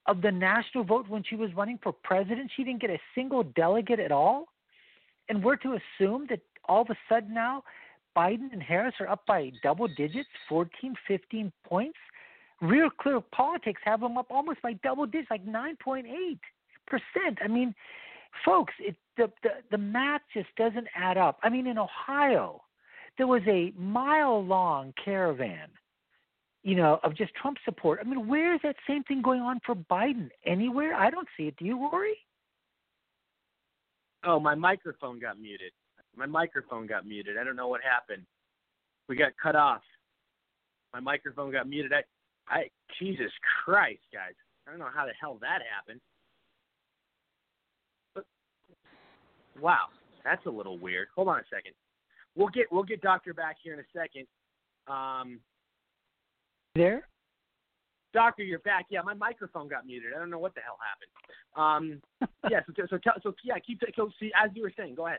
[0.06, 2.50] of the national vote when she was running for president.
[2.54, 4.46] She didn't get a single delegate at all.
[5.28, 7.62] And we're to assume that all of a sudden now
[8.16, 11.98] Biden and Harris are up by double digits, 14, 15 points.
[12.60, 16.38] Real Clear Politics have them up almost by double digits, like 9.8
[16.86, 17.38] percent.
[17.42, 17.74] I mean,
[18.44, 21.38] folks, it, the, the the math just doesn't add up.
[21.42, 22.62] I mean, in Ohio,
[23.18, 25.68] there was a mile long caravan,
[26.62, 28.00] you know, of just Trump support.
[28.00, 30.30] I mean, where is that same thing going on for Biden?
[30.44, 30.94] Anywhere?
[30.94, 31.56] I don't see it.
[31.56, 32.16] Do you, Rory?
[34.24, 35.72] Oh, my microphone got muted.
[36.16, 37.36] My microphone got muted.
[37.38, 38.24] I don't know what happened.
[39.08, 39.82] We got cut off.
[40.92, 41.92] My microphone got muted.
[41.92, 42.02] I,
[42.48, 42.64] I,
[42.98, 43.30] Jesus
[43.64, 44.34] Christ, guys.
[44.66, 46.00] I don't know how the hell that happened.
[48.14, 48.24] But,
[49.60, 49.86] wow,
[50.24, 51.08] that's a little weird.
[51.14, 51.72] Hold on a second.
[52.36, 54.26] We'll get we'll get Doctor back here in a second.
[54.88, 55.38] Um,
[56.74, 57.06] there,
[58.14, 58.86] Doctor, you're back.
[58.90, 60.12] Yeah, my microphone got muted.
[60.14, 62.00] I don't know what the hell happened.
[62.20, 64.94] Um, yeah, so so, so, so yeah, keep so see as you were saying.
[64.94, 65.18] Go ahead.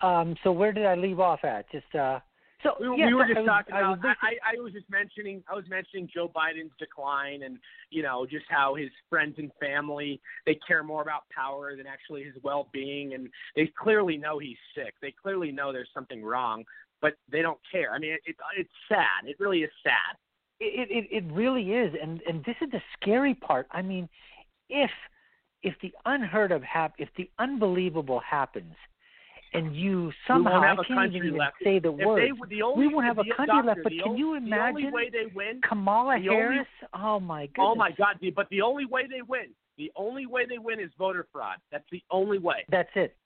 [0.00, 1.70] Um, so where did I leave off at?
[1.70, 2.20] Just uh,
[2.62, 4.72] so we, yes, we were just I was, talking I was I, I, I was
[4.72, 5.42] just mentioning.
[5.50, 7.58] I was mentioning Joe Biden's decline, and
[7.90, 12.24] you know, just how his friends and family they care more about power than actually
[12.24, 14.94] his well-being, and they clearly know he's sick.
[15.00, 16.64] They clearly know there's something wrong,
[17.00, 17.92] but they don't care.
[17.92, 19.26] I mean, it, it it's sad.
[19.26, 20.16] It really is sad.
[20.60, 23.68] It, it it really is, and and this is the scary part.
[23.70, 24.08] I mean,
[24.68, 24.90] if
[25.62, 28.74] if the unheard of hap- if the unbelievable happens,
[29.52, 31.56] and you somehow I can't even left.
[31.62, 32.32] say the if words.
[32.48, 33.80] They, the only, we won't have a country doctor, left.
[33.82, 36.66] But can you imagine the only way they win, Kamala Harris?
[36.94, 37.54] Oh, only, oh my goodness!
[37.58, 38.16] Oh my God!
[38.34, 39.46] But the only way they win,
[39.76, 41.56] the only way they win is voter fraud.
[41.72, 42.64] That's the only way.
[42.70, 43.16] That's it.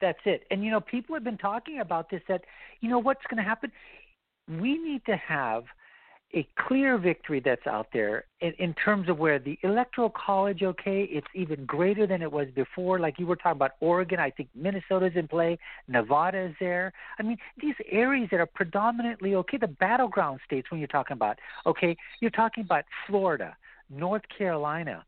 [0.00, 0.44] That's it.
[0.50, 2.22] And you know, people have been talking about this.
[2.28, 2.42] That
[2.80, 3.70] you know what's going to happen.
[4.48, 5.64] We need to have
[6.34, 11.02] a clear victory that's out there in, in terms of where the electoral college, okay,
[11.10, 13.00] it's even greater than it was before.
[13.00, 15.58] Like you were talking about Oregon, I think Minnesota's in play,
[15.88, 16.92] Nevada is there.
[17.18, 21.38] I mean, these areas that are predominantly okay, the battleground states when you're talking about,
[21.66, 23.56] okay, you're talking about Florida,
[23.88, 25.04] North Carolina,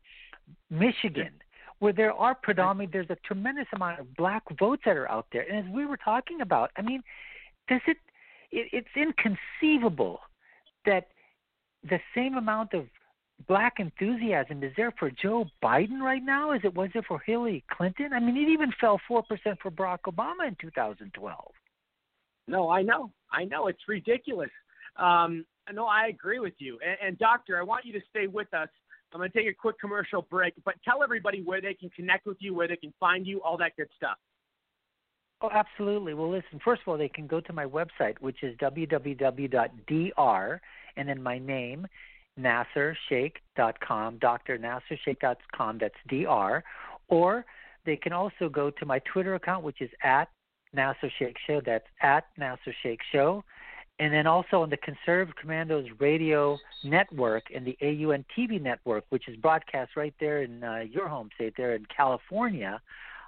[0.69, 1.31] Michigan.
[1.79, 5.41] Where there are predominantly, there's a tremendous amount of black votes that are out there,
[5.41, 7.03] and as we were talking about, I mean,
[7.67, 7.97] does it?
[8.51, 10.21] it it's inconceivable
[10.85, 11.07] that
[11.89, 12.85] the same amount of
[13.47, 17.63] black enthusiasm is there for Joe Biden right now as it was there for Hillary
[17.71, 18.13] Clinton?
[18.13, 19.23] I mean, it even fell 4%
[19.61, 21.51] for Barack Obama in 2012.
[22.47, 23.11] No, I know.
[23.31, 23.67] I know.
[23.67, 24.49] It's ridiculous.
[24.97, 26.77] Um, no, I agree with you.
[26.85, 28.67] And, and, Doctor, I want you to stay with us.
[29.13, 32.25] I'm going to take a quick commercial break, but tell everybody where they can connect
[32.25, 34.17] with you, where they can find you, all that good stuff.
[35.41, 36.13] Oh, absolutely.
[36.13, 40.61] Well, listen, first of all, they can go to my website, which is www.dr
[40.97, 41.87] and then my name,
[42.39, 44.57] NasirShaikh.com, Dr.
[44.57, 46.63] NasirShaikh.com, that's DR.
[47.07, 47.45] Or
[47.85, 50.29] they can also go to my Twitter account, which is at
[50.73, 51.11] Nasir
[51.47, 53.43] Show, that's at Nasir Shaikh Show.
[53.99, 59.27] And then also on the Conservative Commandos Radio Network and the AUN TV Network, which
[59.27, 62.81] is broadcast right there in uh, your home state, there in California.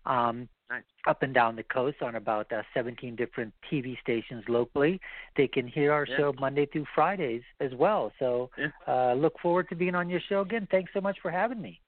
[0.07, 0.83] Um, nice.
[1.07, 4.99] up and down the coast on about uh, 17 different TV stations locally.
[5.37, 6.17] They can hear our yeah.
[6.17, 8.11] show Monday through Fridays as well.
[8.19, 8.67] So yeah.
[8.87, 10.67] uh, look forward to being on your show again.
[10.71, 11.79] Thanks so much for having me.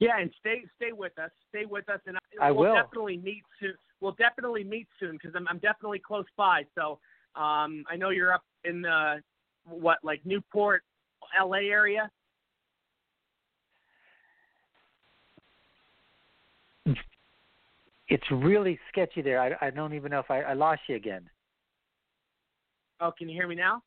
[0.00, 1.30] Yeah, and stay stay with us.
[1.50, 2.74] Stay with us, and I we'll will.
[2.74, 3.74] definitely meet soon.
[4.00, 6.64] We'll definitely meet soon because I'm I'm definitely close by.
[6.74, 6.98] So
[7.36, 9.22] um, I know you're up in the
[9.64, 10.82] what like Newport,
[11.38, 11.66] L.A.
[11.66, 12.10] area.
[18.08, 19.40] It's really sketchy there.
[19.40, 21.28] I, I don't even know if I, I lost you again.
[23.00, 23.82] Oh, can you hear me now?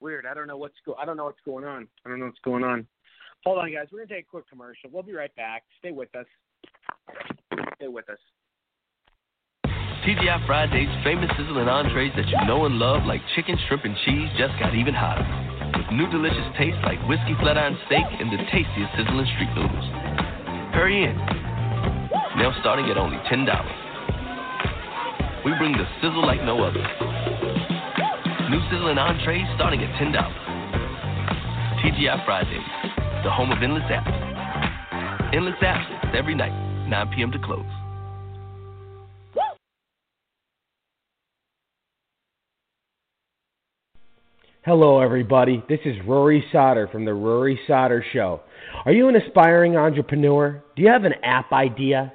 [0.00, 0.26] Weird.
[0.26, 0.94] I don't know what's go.
[0.94, 1.86] I don't know what's going on.
[2.04, 2.86] I don't know what's going on.
[3.44, 3.86] Hold on, guys.
[3.92, 4.90] We're gonna take a quick commercial.
[4.92, 5.64] We'll be right back.
[5.78, 6.26] Stay with us.
[7.76, 8.18] Stay with us.
[10.06, 14.28] TGI Friday's famous sizzling entrees that you know and love, like chicken, shrimp, and cheese,
[14.38, 15.28] just got even hotter.
[15.76, 19.84] with new delicious tastes like whiskey flat iron steak and the tastiest sizzling street noodles.
[20.72, 21.49] Hurry in.
[22.40, 23.44] Now starting at only $10.
[25.44, 26.80] We bring the sizzle like no other.
[28.48, 30.14] New sizzling entrees starting at $10.
[31.84, 32.64] TGI Fridays,
[33.24, 35.34] the home of endless apps.
[35.34, 37.30] Endless apps every night, 9 p.m.
[37.30, 37.62] to close.
[44.64, 45.62] Hello, everybody.
[45.68, 48.40] This is Rory Sauter from The Rory Sauter Show.
[48.86, 50.62] Are you an aspiring entrepreneur?
[50.74, 52.14] Do you have an app idea?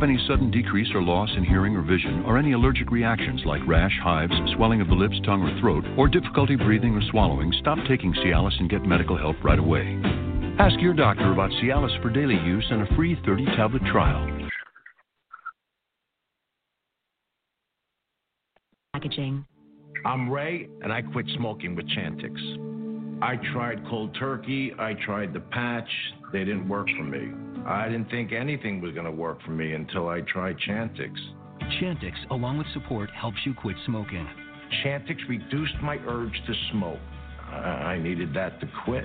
[0.00, 3.60] have any sudden decrease or loss in hearing or vision, or any allergic reactions like
[3.66, 7.76] rash, hives, swelling of the lips, tongue, or throat, or difficulty breathing or swallowing, stop
[7.86, 10.00] taking Cialis and get medical help right away.
[10.58, 14.48] Ask your doctor about Cialis for daily use and a free 30 tablet trial.
[18.94, 19.44] Packaging.
[20.06, 23.20] I'm Ray, and I quit smoking with Chantix.
[23.22, 25.90] I tried cold turkey, I tried the patch,
[26.32, 27.49] they didn't work for me.
[27.66, 31.12] I didn't think anything was going to work for me until I tried Chantix.
[31.80, 34.26] Chantix, along with support, helps you quit smoking.
[34.84, 36.98] Chantix reduced my urge to smoke.
[37.50, 39.04] I, I needed that to quit.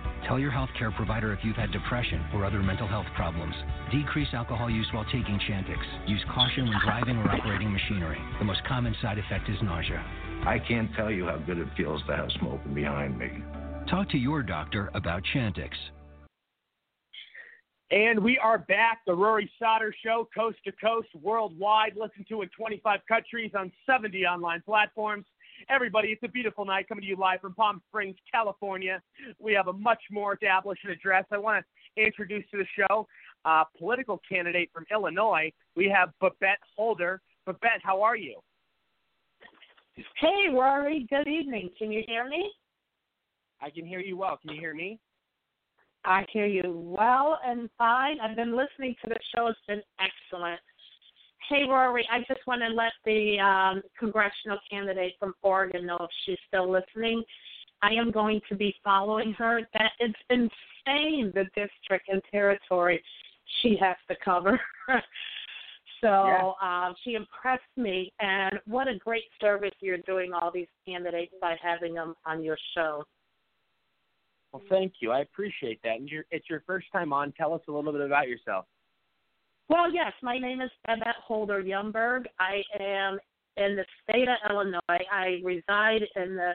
[0.27, 3.55] Tell your healthcare provider if you've had depression or other mental health problems.
[3.91, 5.79] Decrease alcohol use while taking Chantix.
[6.07, 8.19] Use caution when driving or operating machinery.
[8.39, 10.03] The most common side effect is nausea.
[10.45, 13.29] I can't tell you how good it feels to have smoking behind me.
[13.89, 15.71] Talk to your doctor about Chantix.
[17.91, 22.49] And we are back, the Rory Sauter Show, coast to coast, worldwide, listened to in
[22.57, 25.25] 25 countries on 70 online platforms.
[25.71, 29.01] Everybody, it's a beautiful night coming to you live from Palm Springs, California.
[29.39, 31.23] We have a much more established address.
[31.31, 31.63] I want
[31.95, 33.07] to introduce to the show
[33.45, 35.49] a political candidate from Illinois.
[35.77, 37.21] We have Babette Holder.
[37.45, 38.39] Babette, how are you?
[40.19, 41.07] Hey, Rory.
[41.09, 41.69] Good evening.
[41.77, 42.51] Can you hear me?
[43.61, 44.37] I can hear you well.
[44.41, 44.99] Can you hear me?
[46.03, 48.19] I hear you well and fine.
[48.19, 49.47] I've been listening to the show.
[49.47, 50.59] It's been excellent.
[51.51, 56.09] Hey, Rory, I just want to let the um, congressional candidate from Oregon know if
[56.25, 57.21] she's still listening.
[57.81, 59.59] I am going to be following her.
[59.73, 63.03] That it's insane the district and territory
[63.61, 64.57] she has to cover.
[65.99, 66.51] so Yeah.
[66.61, 71.57] um, she impressed me, and what a great service you're doing all these candidates by
[71.61, 73.03] having them on your show.
[74.53, 75.11] Well, thank you.
[75.11, 75.97] I appreciate that.
[75.97, 77.33] And you're, it's your first time on.
[77.33, 78.67] Tell us a little bit about yourself.
[79.71, 82.25] Well, yes, my name is Babette Holder Yumberg.
[82.41, 83.17] I am
[83.55, 85.05] in the state of Illinois.
[85.09, 86.51] I reside in the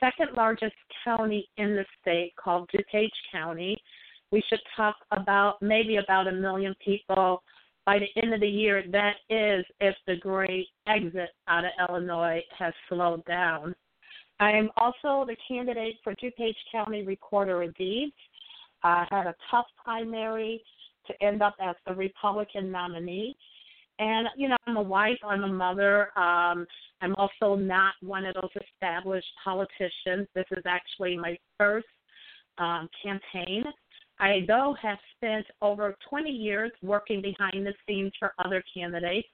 [0.00, 0.74] second largest
[1.04, 3.80] county in the state called DuPage County.
[4.32, 7.44] We should talk about maybe about a million people
[7.86, 8.82] by the end of the year.
[8.90, 13.76] That is if the great exit out of Illinois has slowed down.
[14.40, 18.12] I am also the candidate for DuPage County Recorder of Deeds.
[18.82, 20.60] I had a tough primary
[21.10, 23.36] to end up as the Republican nominee.
[23.98, 25.18] And you know, I'm a wife.
[25.24, 26.08] I'm a mother.
[26.18, 26.66] Um,
[27.02, 30.26] I'm also not one of those established politicians.
[30.34, 31.86] This is actually my first
[32.58, 33.64] um, campaign.
[34.18, 39.28] I, though, have spent over 20 years working behind the scenes for other candidates.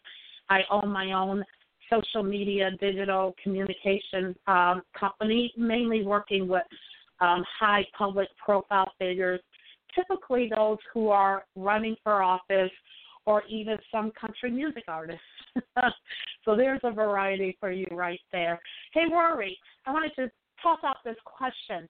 [0.48, 1.44] I own my own
[1.90, 6.62] social media, digital communication um, company, mainly working with
[7.20, 9.40] um, high public profile figures,
[9.97, 12.70] typically those who are running for office
[13.24, 15.20] or even some country music artists.
[16.44, 18.60] so there's a variety for you right there.
[18.93, 20.31] Hey, Rory, I wanted to
[20.62, 21.89] toss out this question.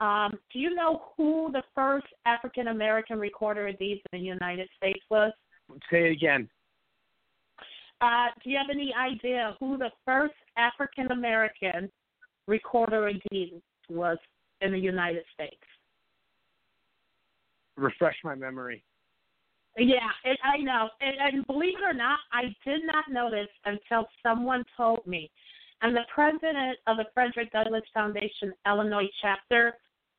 [0.00, 4.68] Um, do you know who the first African American recorder of deeds in the United
[4.76, 5.32] States was?
[5.90, 6.48] Say it again.
[8.00, 11.90] Uh, do you have any idea who the first African American
[12.46, 13.54] recorder of deeds
[13.88, 14.18] was
[14.60, 15.56] in the United States?
[17.76, 18.82] Refresh my memory.
[19.78, 20.88] Yeah, it, I know.
[21.00, 25.30] And, and believe it or not, I did not know this until someone told me.
[25.82, 29.74] And the president of the Frederick Douglass Foundation Illinois chapter,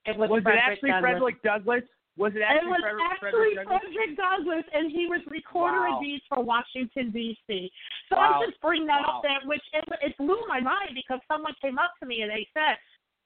[0.06, 1.12] it was, was Frederick it actually Douglass.
[1.18, 1.84] Frederick Douglass?
[2.18, 3.82] Was it actually it was Frederick, actually Frederick Douglass?
[3.82, 5.98] Frederick Douglass, and he was recorder Wow.
[5.98, 7.72] of deeds for Washington D.C.
[8.10, 8.42] So Wow.
[8.42, 9.18] I just bring that Wow.
[9.18, 12.30] up there, which it, it blew my mind because someone came up to me and
[12.30, 12.78] they said,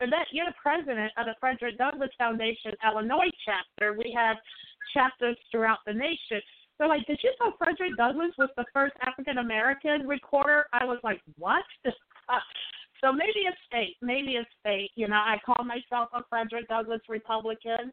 [0.09, 3.93] "That you're the president of the Frederick Douglass Foundation Illinois chapter.
[3.93, 4.37] We have
[4.93, 6.41] chapters throughout the nation."
[6.77, 10.99] They're like, "Did you know Frederick Douglass was the first African American recorder?" I was
[11.03, 11.63] like, "What?"
[13.01, 13.97] So maybe it's fate.
[14.01, 14.91] Maybe it's fate.
[14.95, 17.91] You know, I call myself a Frederick Douglass Republican.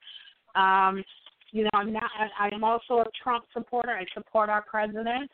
[0.54, 1.02] Um,
[1.50, 2.10] you know, I'm not.
[2.18, 3.90] I, I am also a Trump supporter.
[3.90, 5.30] I support our president,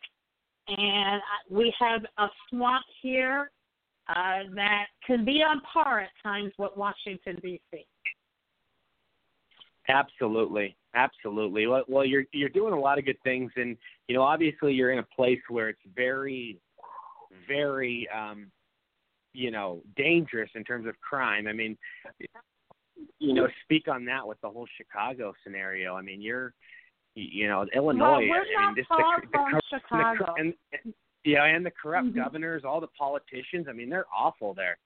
[0.69, 1.21] and
[1.51, 3.51] we have a swamp here
[4.09, 7.87] uh, that can be on par at times with Washington D.C.
[9.89, 11.67] Absolutely, absolutely.
[11.67, 13.77] Well, well, you're you're doing a lot of good things, and
[14.09, 16.59] you know, obviously, you're in a place where it's very,
[17.47, 18.51] very, um,
[19.33, 21.47] you know, dangerous in terms of crime.
[21.47, 21.77] I mean,
[23.19, 25.95] you know, speak on that with the whole Chicago scenario.
[25.95, 26.55] I mean, you're,
[27.15, 28.27] you know, Illinois.
[28.29, 30.19] we're I mean, not this far the, the, from cor- Chicago.
[30.19, 30.55] The, cor- and,
[31.25, 32.17] yeah, and the corrupt Mhm.
[32.17, 33.67] governors, all the politicians.
[33.69, 34.79] I mean, they're awful there.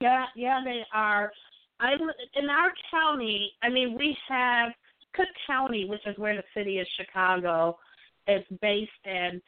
[0.00, 1.32] Yeah, yeah, they are.
[1.80, 3.54] I'm in our county.
[3.62, 4.74] I mean, we have
[5.12, 7.78] Cook County, which is where the city of Chicago
[8.26, 9.40] is based in,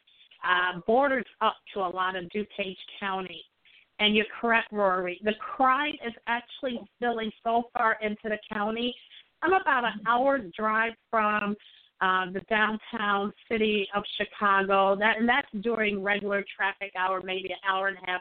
[0.44, 3.44] uh, borders up to a lot of DuPage County.
[3.98, 5.18] And you're correct, Rory.
[5.22, 8.94] The crime is actually spilling so far into the county.
[9.42, 11.56] I'm about an hour drive from
[12.00, 14.96] uh, the downtown city of Chicago.
[14.96, 18.20] That and that's during regular traffic hour, maybe an hour and a half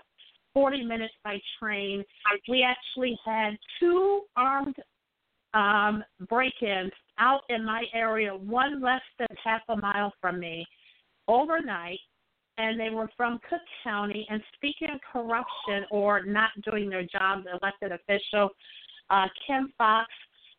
[0.53, 2.03] 40 minutes by train.
[2.47, 4.75] We actually had two armed
[5.53, 10.65] um, break-ins out in my area, one less than half a mile from me,
[11.27, 11.99] overnight,
[12.57, 14.25] and they were from Cook County.
[14.29, 18.49] And speaking of corruption or not doing their job, the elected official,
[19.09, 20.09] uh, Kim Foxx,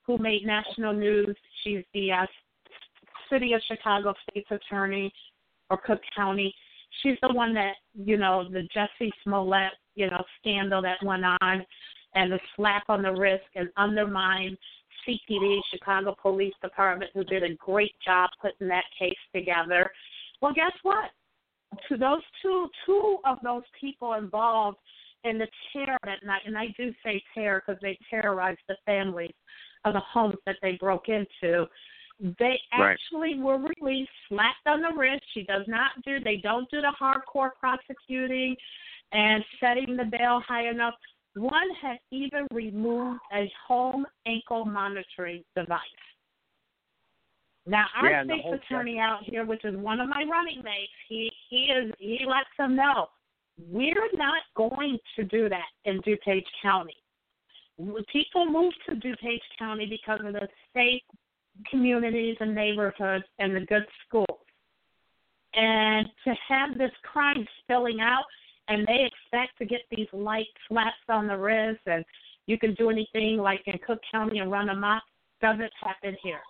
[0.06, 2.26] who made national news, she's the uh,
[3.30, 5.12] city of Chicago state's attorney
[5.70, 6.54] or Cook County.
[7.02, 11.66] She's the one that, you know, the Jussie Smollett, you know, scandal that went on
[12.14, 14.56] and the slap on the wrist and undermine
[15.06, 19.90] CPD, Chicago Police Department, who did a great job putting that case together.
[20.40, 21.10] Well, guess what?
[21.88, 24.78] To those two, two of those people involved
[25.24, 29.34] in the terror that night, and I do say terror because they terrorized the families
[29.84, 31.66] of the homes that they broke into.
[32.18, 32.92] They Right.
[32.92, 35.24] actually were released, slapped on the wrist.
[35.32, 36.18] She does not do.
[36.20, 38.56] They don't do the hardcore prosecuting
[39.12, 40.94] and setting the bail high enough.
[41.34, 45.80] One had even removed a home ankle monitoring device.
[47.66, 51.30] Now our Yeah, state's attorney out here, which is one of my running mates, he
[51.50, 53.10] he is he lets them know
[53.58, 56.96] we're not going to do that in DuPage County.
[58.10, 61.02] People move to DuPage County because of the safe
[61.70, 64.40] communities and neighborhoods and the good schools.
[65.54, 68.24] And to have this crime spilling out
[68.68, 72.04] and they expect to get these light slaps on the wrist and
[72.46, 75.02] you can do anything like in Cook County and run amok
[75.40, 76.40] doesn't happen here.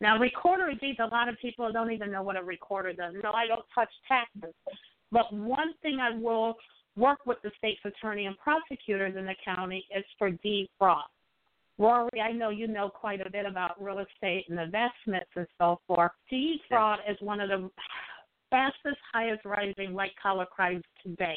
[0.00, 3.14] Now, recorder deeds, a lot of people don't even know what a recorder does.
[3.22, 4.54] No, I don't touch taxes.
[5.10, 6.56] But one thing I will
[6.96, 11.04] work with the state's attorney and prosecutors in the county is for deed fraud.
[11.78, 15.80] Rory, I know you know quite a bit about real estate and investments and so
[15.86, 16.10] forth.
[16.28, 17.70] Deed fraud is one of the
[18.50, 21.36] fastest, highest rising white collar crimes today.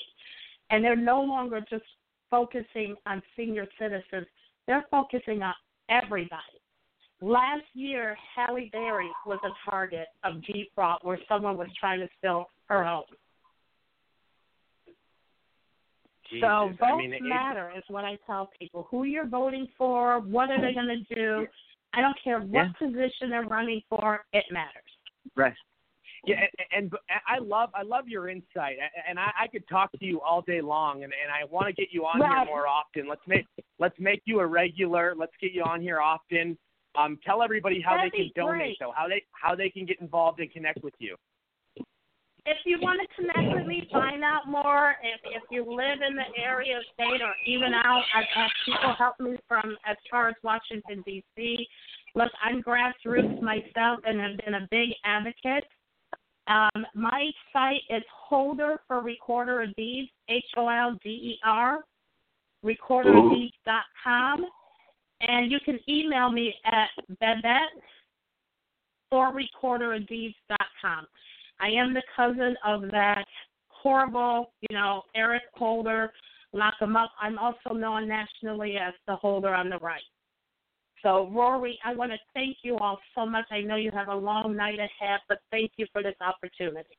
[0.72, 1.84] And they're no longer just
[2.31, 4.26] focusing on senior citizens,
[4.65, 5.53] they're focusing on
[5.89, 6.61] everybody.
[7.22, 12.09] Last year, Halle Berry was a target of deed fraud where someone was trying to
[12.18, 13.03] steal her home.
[16.39, 16.77] So Jesus.
[16.79, 18.87] votes I mean, matter is what I tell people.
[18.89, 21.47] Who you're voting for, what are they going to do?
[21.93, 22.87] I don't care what Yeah.
[22.87, 24.25] position they're running for.
[24.31, 24.83] It matters.
[25.35, 25.53] Right.
[26.23, 26.93] Yeah, and, and
[27.27, 28.77] I love I love your insight,
[29.09, 31.73] and I, I could talk to you all day long, and, and I want to
[31.73, 32.29] get you on Right.
[32.29, 33.07] here more often.
[33.09, 33.47] Let's make
[33.79, 35.15] let's make you a regular.
[35.17, 36.57] Let's get you on here often.
[36.95, 38.77] Um, tell everybody how That'd they can donate, great.
[38.79, 41.15] though, how they how they can get involved and connect with you.
[42.45, 44.95] If you want to connect with me, find out more.
[45.03, 49.19] If if you live in the area, state, or even out, I've had people help
[49.19, 51.68] me from as far as Washington D.C.
[52.15, 55.65] Look, I'm grassroots myself and have been a big advocate.
[56.47, 61.81] Um, my site is Holder for Recorder of Deeds, H O L D E R,
[62.65, 64.45] recorderofdeeds.com.
[65.22, 66.89] And you can email me at
[67.19, 67.69] Babette
[69.11, 71.05] for recorderofdeeds.com.
[71.61, 73.25] I am the cousin of that
[73.69, 76.11] horrible, you know, Eric Holder,
[76.53, 77.11] lock him up.
[77.21, 80.01] I'm also known nationally as the Holder on the right.
[81.03, 83.45] So, Rory, I want to thank you all so much.
[83.51, 86.97] I know you have a long night ahead, but thank you for this opportunity.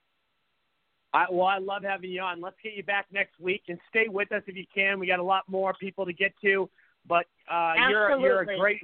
[1.14, 2.40] I, well, I love having you on.
[2.40, 4.98] Let's get you back next week and stay with us if you can.
[4.98, 6.68] We got a lot more people to get to,
[7.06, 8.80] but uh, you're you're a great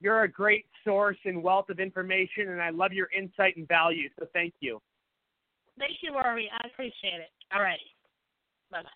[0.00, 4.08] you're a great source and wealth of information, and I love your insight and value.
[4.18, 4.80] So thank you.
[5.78, 6.50] Thank you, Rory.
[6.52, 7.30] I appreciate it.
[7.54, 7.78] All right.
[8.70, 8.88] Bye bye.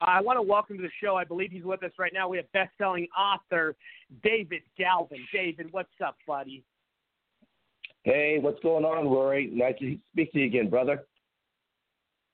[0.00, 1.16] I want to welcome to the show.
[1.16, 2.28] I believe he's with us right now.
[2.28, 3.74] We have best-selling author
[4.22, 5.26] David Galvin.
[5.32, 6.62] David, what's up, buddy?
[8.04, 9.50] Hey, what's going on, Rory?
[9.52, 11.04] Nice to speak to you again, brother.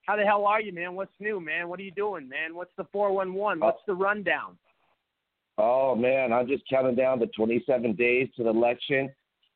[0.03, 0.95] How the hell are you, man?
[0.95, 1.69] What's new, man?
[1.69, 2.55] What are you doing, man?
[2.55, 3.61] What's the 411?
[3.61, 4.59] What's the rundown?
[5.57, 9.09] Oh man, I'm just counting down the 27 days to the election,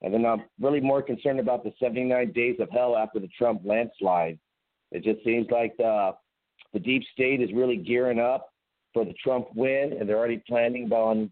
[0.02, 3.62] and then I'm really more concerned about the 79 days of hell after the Trump
[3.64, 4.38] landslide.
[4.90, 6.12] It just seems like the
[6.72, 8.52] the deep state is really gearing up
[8.92, 11.30] for the Trump win, and they're already planning on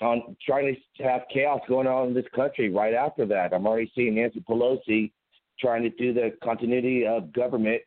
[0.00, 3.52] on trying to have chaos going on in this country right after that.
[3.52, 5.10] I'm already seeing Nancy Pelosi
[5.58, 7.82] trying to do the continuity of government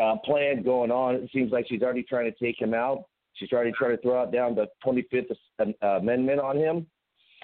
[0.00, 1.16] uh, plan going on.
[1.16, 3.04] It seems like she's already trying to take him out.
[3.34, 6.86] She's already trying to throw out down the 25th uh, Amendment on him.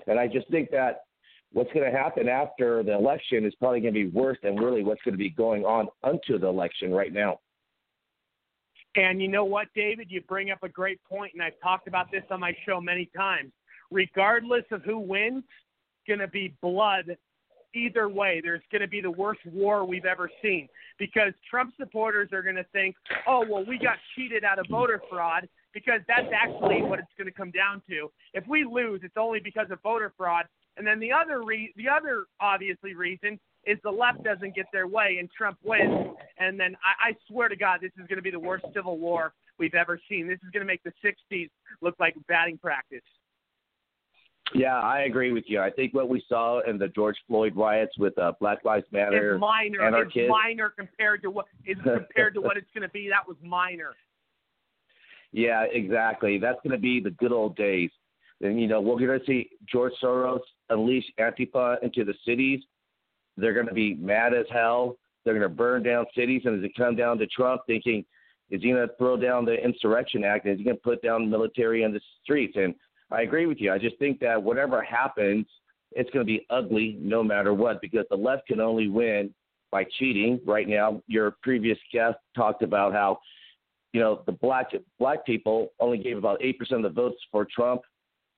[0.09, 1.03] And I just think that
[1.53, 4.83] what's going to happen after the election is probably going to be worse than really
[4.83, 7.39] what's going to be going on unto the election right now.
[8.97, 10.11] And you know what, David?
[10.11, 13.09] You bring up a great point, and I've talked about this on my show many
[13.17, 13.53] times.
[13.91, 15.45] Regardless of who wins,
[16.07, 17.17] going to be blood
[17.75, 18.41] either way.
[18.43, 20.69] There's going to be the worst war we've ever seen
[20.99, 25.01] because Trump supporters are going to think, oh, well, we got cheated out of voter
[25.11, 25.49] fraud
[25.79, 28.11] because that's actually what it's going to come down to.
[28.35, 30.47] If we lose, it's only because of voter fraud.
[30.77, 34.87] And then the other re- the other obviously reason is the left doesn't get their
[34.87, 36.09] way and Trump wins.
[36.39, 38.99] And then I, I swear to God, this is going to be the worst civil
[38.99, 40.27] war we've ever seen.
[40.29, 41.51] This is going to make the 60s
[41.81, 43.03] look like batting practice.
[44.55, 45.61] Yeah, I agree with you.
[45.61, 49.35] I think what we saw in the George Floyd riots with uh, Black Lives Matter
[49.35, 49.83] It's minor.
[49.83, 50.31] and our It's kids.
[50.31, 53.09] minor compared to what is compared to what it's going to be.
[53.11, 53.95] That was minor.
[55.33, 56.39] Yeah, exactly.
[56.39, 57.91] That's going to be the good old days.
[58.41, 60.41] And, you know, we're going to see George Soros
[60.71, 62.61] unleash Antifa into the cities.
[63.37, 64.97] They're going to be mad as hell.
[65.25, 66.43] They're going to burn down cities.
[66.45, 68.05] And as it comes down to Trump thinking,
[68.51, 70.47] is he going to throw down the Insurrection Act?
[70.47, 72.57] Is he going to put down military in the streets?
[72.57, 72.75] And
[73.11, 73.73] I agree with you.
[73.73, 75.47] I just think that whatever happens,
[75.93, 79.35] it's going to be ugly no matter what because the left can only win
[79.71, 80.41] by cheating.
[80.47, 83.19] Right now, your previous guest talked about how,
[83.93, 87.47] you know, the black black people only gave about eight percent of the votes for
[87.55, 87.83] Trump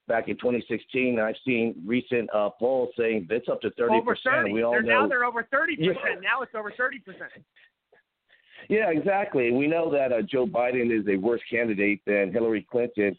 [0.06, 1.18] back in 2016.
[1.18, 4.52] And I've seen recent uh, polls saying it's up to 30 percent.
[4.52, 5.78] We all they're, know Now they're over 30%.
[6.22, 7.00] Now it's over 30%.
[8.68, 9.50] Yeah, exactly.
[9.50, 13.16] We know that uh, Joe Biden is a worse candidate than Hillary Clinton,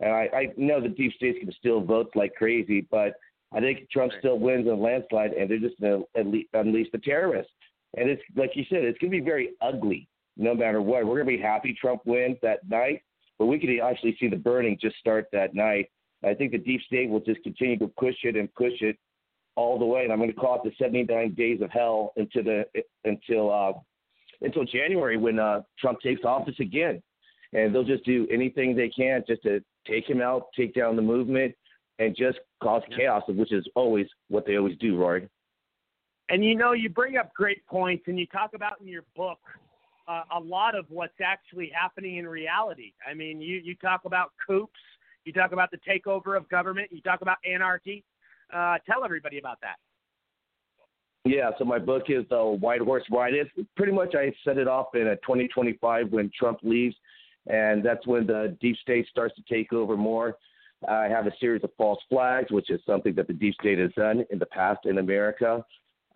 [0.00, 3.14] and I, I know the deep state's can to steal votes like crazy, but
[3.52, 6.98] I think Trump still wins in a landslide, and they're just going to unleash the
[6.98, 7.52] terrorists.
[7.96, 11.04] And it's like you said, it's going to be very ugly no matter what.
[11.04, 13.02] We're going to be happy Trump wins that night,
[13.38, 15.90] but we could actually see the burning just start that night.
[16.24, 18.96] I think the deep state will just continue to push it and push it
[19.56, 22.44] all the way, and I'm going to call it the 79 days of hell until
[22.44, 22.64] the
[23.04, 23.72] until uh,
[24.40, 27.02] until January when uh, Trump takes office again.
[27.52, 31.02] And they'll just do anything they can just to take him out, take down the
[31.02, 31.54] movement,
[31.98, 35.28] and just cause chaos, which is always what they always do, Roy.
[36.30, 39.38] And you know, you bring up great points, and you talk about in your book
[40.08, 42.92] uh, a lot of what's actually happening in reality.
[43.08, 44.80] I mean, you you talk about coups,
[45.24, 48.04] you talk about the takeover of government, you talk about anarchy.
[48.52, 49.76] Uh, tell everybody about that.
[51.24, 53.32] Yeah, so my book is the White Horse Ride.
[53.34, 56.96] It's pretty much I set it off in a 2025 when Trump leaves.
[57.46, 60.36] and that's when the deep state starts to take over more.
[60.88, 63.92] I have a series of false flags, which is something that the deep state has
[63.96, 65.64] done in the past in America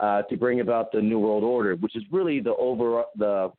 [0.01, 3.53] uh, to bring about the new world order, which is really the over the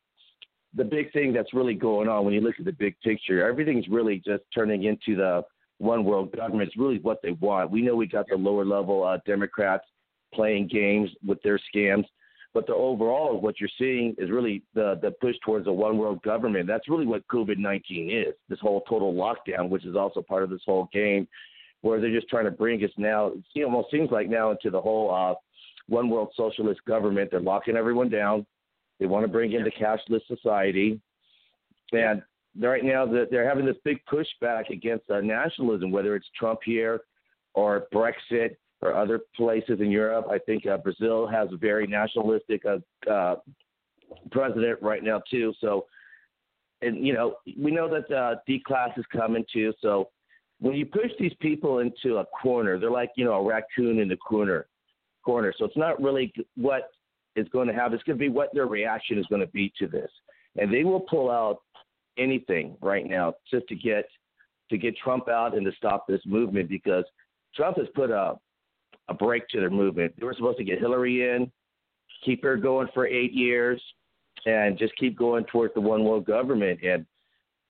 [0.76, 3.48] the big thing that's really going on when you look at the big picture.
[3.48, 5.44] Everything's really just turning into the
[5.80, 6.68] one world government.
[6.68, 7.72] It's really what they want.
[7.72, 9.86] We know we got the lower level uh, Democrats
[10.34, 12.06] playing games with their scams,
[12.54, 16.22] but the overall what you're seeing is really the the push towards a one world
[16.24, 16.68] government.
[16.68, 18.34] That's really what COVID nineteen is.
[18.50, 21.28] This whole total lockdown, which is also part of this whole game,
[21.82, 23.32] where they're just trying to bring us now.
[23.56, 25.36] It almost seems like now into the whole uh,
[25.88, 27.32] one world socialist government.
[27.32, 28.46] They're locking everyone down.
[29.00, 31.00] They want to bring in the cashless society,
[31.92, 32.22] and
[32.60, 37.02] right now they're having this big pushback against uh, nationalism, whether it's Trump here
[37.54, 40.28] or Brexit or other places in Europe.
[40.30, 43.36] I think uh, Brazil has a very nationalistic uh, uh,
[44.32, 45.54] president right now too.
[45.60, 45.86] So,
[46.82, 49.74] and you know, we know that uh, declass is coming too.
[49.82, 50.10] So,
[50.60, 54.08] when you push these people into a corner, they're like you know a raccoon in
[54.08, 54.68] the corner.
[55.24, 55.54] Corner.
[55.58, 56.90] So it's not really what
[57.38, 57.94] is going to have.
[57.94, 60.10] It's going to be what their reaction is going to be to this,
[60.58, 61.62] and they will pull out
[62.18, 64.06] anything right now just to get
[64.70, 67.06] to get Trump out and to stop this movement because
[67.56, 68.36] Trump has put a
[69.10, 70.14] a break to their movement.
[70.20, 71.50] They were supposed to get Hillary in,
[72.26, 73.82] keep her going for eight years,
[74.46, 76.82] and just keep going towards the one world government.
[76.84, 77.06] And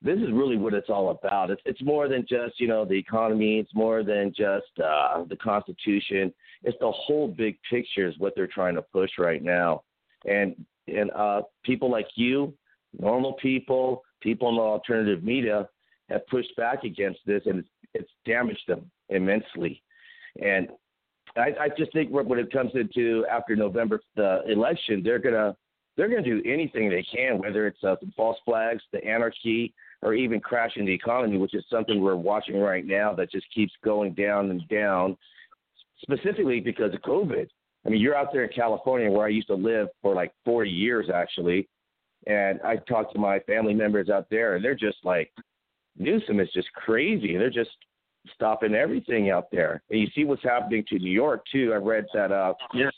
[0.01, 1.49] this is really what it's all about.
[1.49, 3.59] It's it's more than just you know the economy.
[3.59, 6.33] It's more than just uh, the Constitution.
[6.63, 9.83] It's the whole big picture is what they're trying to push right now.
[10.25, 10.55] And
[10.87, 12.53] and uh, people like you,
[12.99, 15.67] normal people, people in the alternative media,
[16.09, 19.81] have pushed back against this, and it's, it's damaged them immensely.
[20.41, 20.69] And
[21.35, 25.55] I, I just think when it comes into after November the election, they're gonna
[25.95, 29.73] they're gonna do anything they can, whether it's uh, some false flags, the anarchy,
[30.07, 33.73] or even crashing the economy, which is something we're watching right now that just keeps
[33.83, 35.17] going down and down,
[36.01, 37.45] specifically because of COVID.
[37.85, 40.69] I mean, you're out there in California where I used to live for like 40
[40.69, 41.67] years actually,
[42.25, 45.29] and I talked to my family members out there, and they're just like,
[45.97, 47.35] Newsom is just crazy.
[47.35, 47.71] They're just
[48.33, 49.81] stopping everything out there.
[49.89, 51.73] And you see what's happening to New York too.
[51.73, 52.91] I read that uh yeah.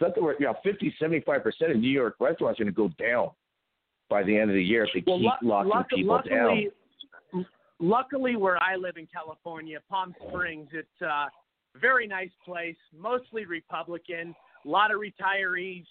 [0.00, 2.90] something where you know 50, 75 percent of New York restaurants are going to go
[2.98, 3.30] down
[4.08, 6.70] by the end of the year if they well, keep lu- locking luck- people luckily,
[7.32, 7.46] down.
[7.80, 11.26] Luckily, where I live in California, Palm Springs, it's a
[11.80, 15.84] very nice place, mostly Republican, a lot of retirees.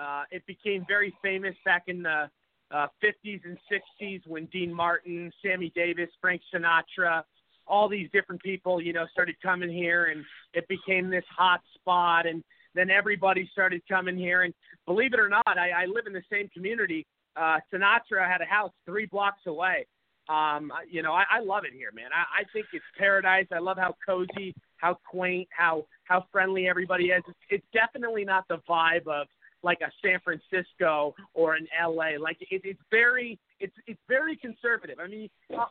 [0.00, 2.30] Uh, it became very famous back in the
[2.70, 7.22] uh, 50s and 60s when Dean Martin, Sammy Davis, Frank Sinatra,
[7.66, 10.24] all these different people, you know, started coming here, and
[10.54, 12.26] it became this hot spot.
[12.26, 12.42] And
[12.74, 14.42] then everybody started coming here.
[14.42, 14.54] And
[14.86, 17.06] believe it or not, I, I live in the same community.
[17.36, 19.86] Uh, Sinatra had a house three blocks away.
[20.28, 22.10] Um, you know, I, I love it here, man.
[22.12, 23.46] I, I think it's paradise.
[23.52, 27.22] I love how cozy, how quaint, how how friendly everybody is.
[27.28, 29.28] It's, it's definitely not the vibe of
[29.62, 32.18] like a San Francisco or an LA.
[32.20, 34.98] Like it, it's very it's it's very conservative.
[35.02, 35.66] I mean, uh,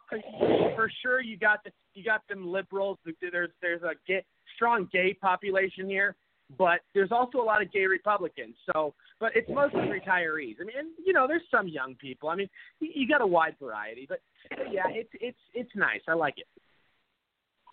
[0.75, 2.97] for sure you got the, you got them liberals.
[3.21, 4.23] There's there's a gay,
[4.55, 6.15] strong gay population here,
[6.57, 8.55] but there's also a lot of gay Republicans.
[8.71, 10.55] So, but it's mostly retirees.
[10.61, 12.29] I mean, and, you know, there's some young people.
[12.29, 12.49] I mean,
[12.79, 14.19] you, you got a wide variety, but,
[14.49, 16.01] but yeah, it's it's it's nice.
[16.07, 16.47] I like it.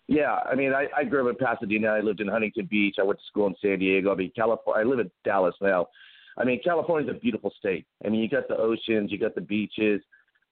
[0.07, 1.87] Yeah, I mean, I, I grew up in Pasadena.
[1.87, 2.95] I lived in Huntington Beach.
[2.99, 4.11] I went to school in San Diego.
[4.11, 4.85] I mean, California.
[4.85, 5.87] I live in Dallas now.
[6.37, 7.85] I mean, California's a beautiful state.
[8.05, 10.01] I mean, you got the oceans, you got the beaches,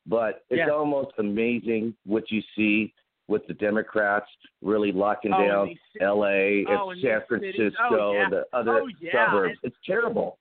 [0.05, 0.69] but it's Yeah.
[0.69, 2.93] almost amazing what you see
[3.27, 4.25] with the Democrats
[4.61, 6.65] really locking Oh, down L.A.
[6.69, 7.11] oh, and San.
[7.21, 8.23] Oh, Francisco Oh, yeah.
[8.23, 9.11] and the other Oh, yeah.
[9.27, 9.57] suburbs.
[9.63, 10.37] And- It's terrible.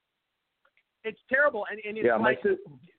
[1.03, 2.43] It's terrible, and, and it's Yeah, like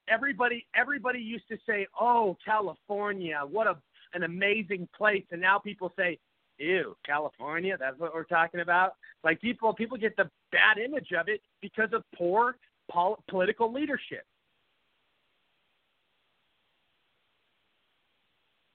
[0.09, 3.77] everybody everybody used to say, "Oh, California, what a
[4.15, 6.19] an amazing place," and now people say,
[6.59, 11.29] "Ew, California, that's what we're talking about." Like people people get the bad image of
[11.29, 12.57] it because of poor
[12.91, 14.25] pol- political leadership.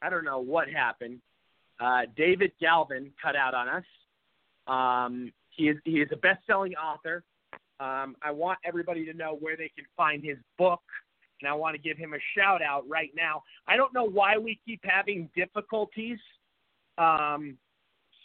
[0.02, 1.20] I don't know what happened.
[1.80, 3.84] Uh, David Galvin cut out on us.
[4.68, 7.24] Um, he is he is a best-selling author.
[7.80, 10.82] Um, I want everybody to know where they can find his book,
[11.42, 13.44] and I want to give him a shout out right now.
[13.68, 16.20] I don't know why we keep having difficulties.
[16.98, 17.58] Um,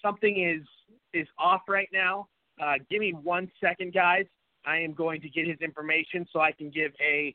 [0.03, 0.67] something is
[1.13, 2.29] is off right now.
[2.63, 4.25] Uh, give me one second, guys.
[4.65, 7.35] I am going to get his information so I can give a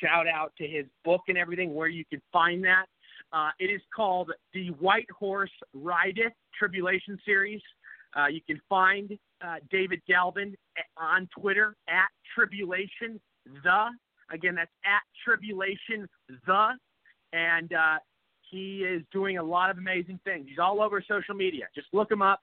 [0.00, 2.86] shout out to his book and everything where you can find that.
[3.32, 7.60] Uh, it is called The White Horse Rideth Tribulation Series.
[8.18, 10.56] Uh, you can find uh, David Galvin
[10.96, 13.20] on Twitter at Tribulation
[13.62, 13.88] The.
[14.30, 16.08] Again, that's at Tribulation
[16.46, 16.70] The.
[17.32, 17.98] and uh,
[18.50, 20.46] he is doing a lot of amazing things.
[20.48, 21.66] He's all over social media.
[21.74, 22.40] Just look him up.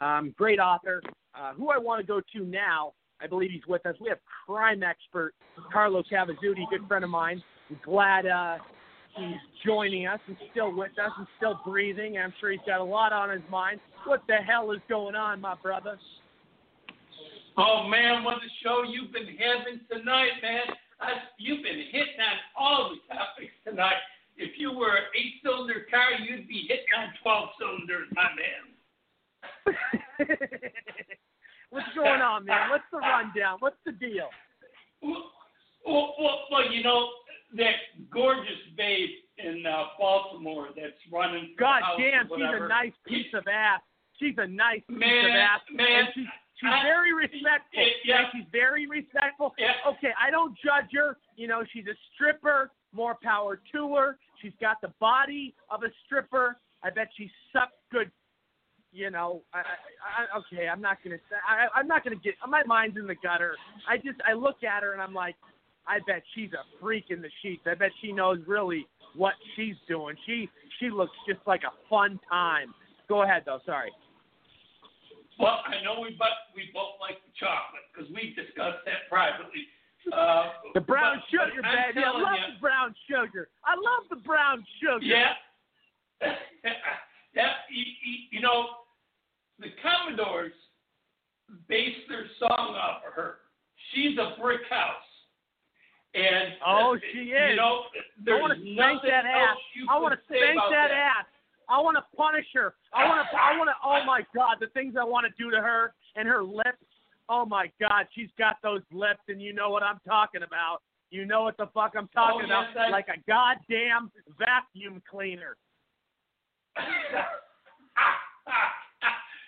[0.00, 1.02] Um, great author.
[1.34, 3.94] Uh, who I want to go to now, I believe he's with us.
[4.00, 5.32] We have crime expert
[5.72, 7.42] Carlo Cavazutti, good friend of mine.
[7.70, 8.58] I'm glad uh,
[9.16, 12.18] he's joining us and still with us and still breathing.
[12.18, 13.80] I'm sure he's got a lot on his mind.
[14.04, 15.98] What the hell is going on, my brother?
[17.58, 20.76] Oh man, what a show you've been having tonight, man.
[21.00, 24.00] I, you've been hitting on all the topics tonight.
[24.36, 28.64] If you were an eight cylinder car, you'd be hitting on 12 cylinders, my man.
[31.70, 32.70] What's going on, man?
[32.70, 33.56] What's the rundown?
[33.60, 34.28] What's the deal?
[35.02, 35.32] Well,
[35.86, 37.08] well, well, well you know,
[37.56, 37.74] that
[38.12, 41.54] gorgeous babe in uh, Baltimore that's running.
[41.58, 43.80] God damn, she's a nice piece of ass.
[44.18, 45.60] She's a nice piece Man, of ass.
[45.70, 46.24] man, and she's,
[46.60, 47.82] she's I- very respectful.
[48.04, 48.22] yeah.
[48.32, 49.54] she's very respectful.
[49.86, 51.18] Okay, I don't judge her.
[51.36, 52.70] You know, she's a stripper.
[52.92, 54.16] More power to her.
[54.40, 56.56] She's got the body of a stripper.
[56.82, 58.10] I bet she sucks good.
[58.92, 60.68] You know, I, I, I okay.
[60.68, 61.36] I'm not gonna say.
[61.46, 62.34] I, I'm not gonna get.
[62.48, 63.54] My mind's in the gutter.
[63.86, 65.34] I just I look at her and I'm like,
[65.88, 67.62] I bet she's a freak in the sheets.
[67.66, 70.16] I bet she knows really what she's doing.
[70.26, 70.48] She
[70.78, 72.74] she looks just like a fun time.
[73.08, 73.60] Go ahead though.
[73.64, 73.90] Sorry.
[75.38, 79.68] Well, I know we but we both like the chocolate because we discussed that privately.
[80.12, 82.04] Uh, The brown but- sugar, but baby.
[82.06, 83.48] I love you, the brown sugar.
[83.64, 85.04] I love the brown sugar.
[85.04, 85.32] Yeah.
[87.34, 87.84] that you,
[88.30, 88.66] you know,
[89.58, 90.52] the Commodores
[91.68, 93.34] base their song off of her.
[93.92, 95.05] She's a brick house.
[96.16, 97.56] And Oh, she You is.
[97.56, 97.82] know,
[98.26, 99.56] I want to spank that ass.
[99.90, 100.90] I want to spank that, that.
[100.90, 101.26] ass.
[101.68, 102.74] I want to punish her.
[102.94, 103.36] I want to.
[103.36, 103.74] I want to.
[103.84, 106.78] Oh my God, the things I want to do to her and her lips.
[107.28, 110.78] Oh my God, she's got those lips, and you know what I'm talking about.
[111.10, 112.86] You know what the fuck I'm talking Oh, yes, about?
[112.88, 115.56] I- Like a goddamn vacuum cleaner.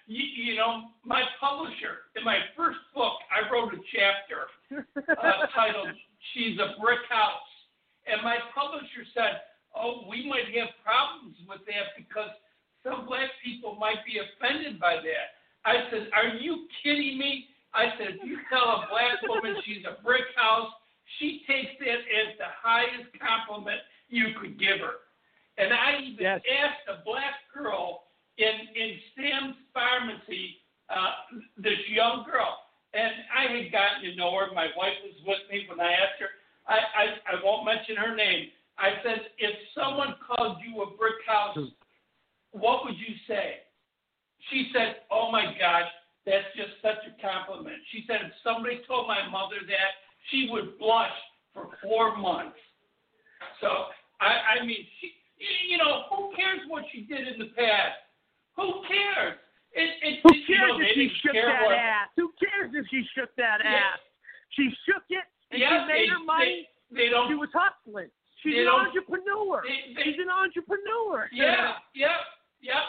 [0.06, 4.48] you, you know, my publisher in my first book, I wrote a chapter
[5.10, 5.88] uh, titled
[6.32, 7.50] "She's a Brick House,"
[8.06, 9.42] and my publisher said,
[9.74, 12.30] "Oh, we might have problems with that because
[12.82, 17.96] some black people might be offended by that." I said, "Are you kidding me?" I
[17.98, 20.72] said, "If you tell a black woman she's a brick house,
[21.18, 25.00] she takes that as the highest compliment you could give her."
[25.58, 28.04] And I even asked a black girl
[28.38, 31.12] in in Sam's pharmacy, uh,
[31.56, 34.52] this young girl, and I had gotten to know her.
[34.54, 36.32] My wife was with me when I asked her.
[36.66, 37.04] I I,
[37.36, 38.48] I won't mention her name.
[38.78, 41.74] I said, if someone called you a brick house, hmm.
[42.52, 43.66] what would you say?
[44.50, 45.90] She said, oh my gosh,
[46.24, 47.82] that's just such a compliment.
[47.90, 49.92] She said, if somebody told my mother that,
[50.30, 51.14] she would blush
[51.52, 52.56] for four months.
[53.60, 53.90] So
[54.20, 55.10] I, I mean, she,
[55.68, 57.98] you know, who cares what she did in the past?
[58.56, 59.38] Who cares?
[59.72, 62.08] It, it, Who cares know, if she shook that what, ass?
[62.16, 63.94] Who cares if she shook that Yeah.
[63.94, 64.00] ass?
[64.50, 66.68] She shook it and Yeah, she made they- her money.
[66.90, 67.28] They, they don't.
[67.28, 68.08] She was hustling.
[68.42, 69.62] She's an entrepreneur.
[69.66, 71.28] they- they- She's an entrepreneur.
[71.32, 72.16] Yeah, yeah,
[72.60, 72.84] yeah.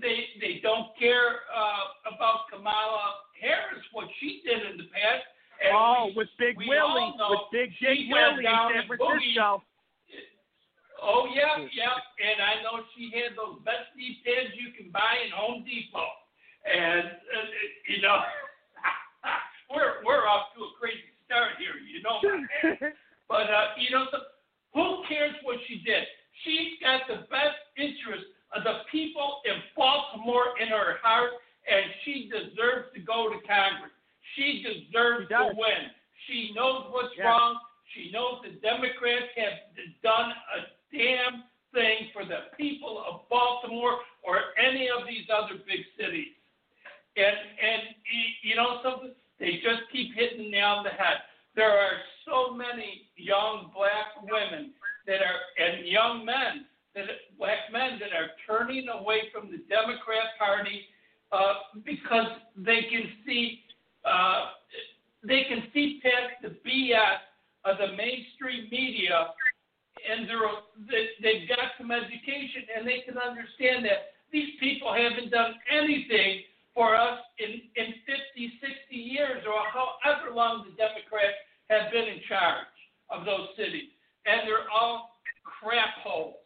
[0.00, 5.24] They they don't care uh, about Kamala Harris what she did in the past.
[5.64, 8.86] And oh, we, with Big Willie, with Big Dick Willie in San.
[8.88, 9.62] Francisco.
[11.04, 11.92] Oh yeah, yeah.
[12.16, 16.08] And I know she had those best knee pads you can buy in Home Depot.
[16.64, 17.46] And uh,
[17.92, 18.24] you know,
[19.72, 21.76] we're we're off to a crazy start here.
[21.76, 22.16] You know,
[23.28, 24.24] but uh, you know, so,
[24.72, 26.08] who cares what she did?
[26.42, 28.24] She's got the best interest
[28.56, 31.36] of the people in Baltimore in her heart,
[31.68, 33.92] and she deserves to go to Congress.
[34.40, 35.92] She deserves to win.
[36.26, 37.28] She knows what's Yeah.
[37.28, 37.60] wrong.
[37.92, 39.60] She knows the Democrats have
[40.02, 41.44] done a damn
[41.74, 46.32] thing for the people of Baltimore or any of these other big cities.
[47.16, 47.82] And and
[48.42, 49.12] you know something?
[49.38, 51.26] They just keep hitting nail on the head.
[51.54, 54.72] There are so many young black women
[55.06, 57.06] that are and young men that
[57.38, 60.86] black men that are turning away from the Democrat Party
[61.32, 63.60] uh, because they can see
[64.04, 64.54] uh,
[65.26, 67.18] they can see past the BS
[67.64, 69.28] of the mainstream media,
[70.04, 70.44] and they're
[70.88, 76.42] they, they've got some education and they can understand that these people haven't done anything
[76.74, 81.38] for us in, in 50, 60 years or however long the Democrats
[81.70, 82.66] have been in charge
[83.14, 83.94] of those cities.
[84.26, 86.42] And they're all crap holes.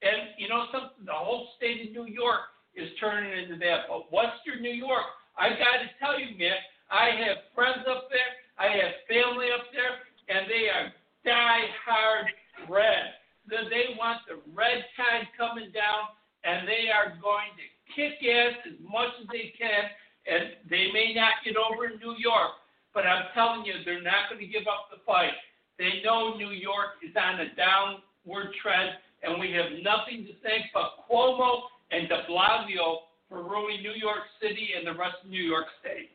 [0.00, 1.02] And you know something?
[1.02, 3.90] The whole state of New York is turning into that.
[3.90, 6.60] But Western New York, I got to tell you, man,
[6.92, 9.98] I have friends up there, I have family up there,
[10.30, 10.92] and they are
[11.24, 12.28] die hard
[12.68, 13.14] red.
[13.46, 16.08] They- want the red tide coming down,
[16.44, 19.90] and they are going to kick ass as much as they can.
[20.26, 22.52] And they may not get over in New York,
[22.92, 25.32] but I'm telling you, they're not going to give up the fight.
[25.78, 28.90] They know New York is on a downward trend,
[29.22, 32.98] and we have nothing to thank but Cuomo and De Blasio
[33.28, 36.10] for ruining New York City and the rest of New York State.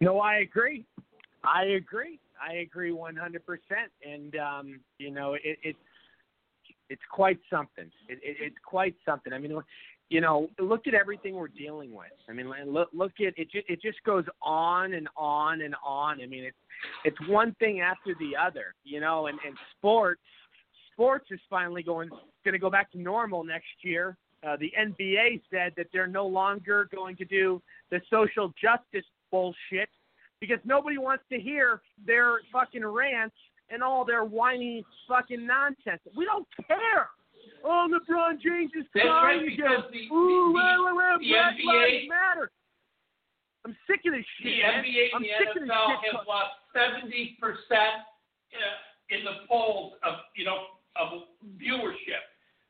[0.00, 0.84] No, I agree.
[1.44, 2.18] I agree.
[2.42, 3.12] I agree 100%.
[4.04, 5.76] And um, you know, it, it
[6.88, 7.90] it's quite something.
[8.08, 9.32] It, it, it's quite something.
[9.32, 9.58] I mean,
[10.08, 12.06] you know, look at everything we're dealing with.
[12.28, 13.48] I mean, look look at it.
[13.52, 16.20] It just goes on and on and on.
[16.22, 16.56] I mean, it's
[17.04, 18.74] it's one thing after the other.
[18.84, 20.20] You know, and and sports
[20.92, 24.16] sports is finally going going to go back to normal next year.
[24.46, 27.60] Uh, the NBA said that they're no longer going to do
[27.90, 29.88] the social justice bullshit
[30.40, 33.36] because nobody wants to hear their fucking rants
[33.70, 36.00] and all their whiny fucking nonsense.
[36.16, 37.08] We don't care.
[37.64, 39.84] Oh, LeBron James is That's crying right, again.
[39.92, 42.50] the- Ooh, the- wah, wah, the Black NBA Lives Matter.
[43.64, 44.62] I'm sick of this The shit.
[44.62, 44.84] man.
[44.84, 48.06] NBA I'm and sick the NFL have lost seventy percent
[48.54, 48.76] uh,
[49.10, 51.22] in the polls of you know of
[51.58, 52.22] viewership.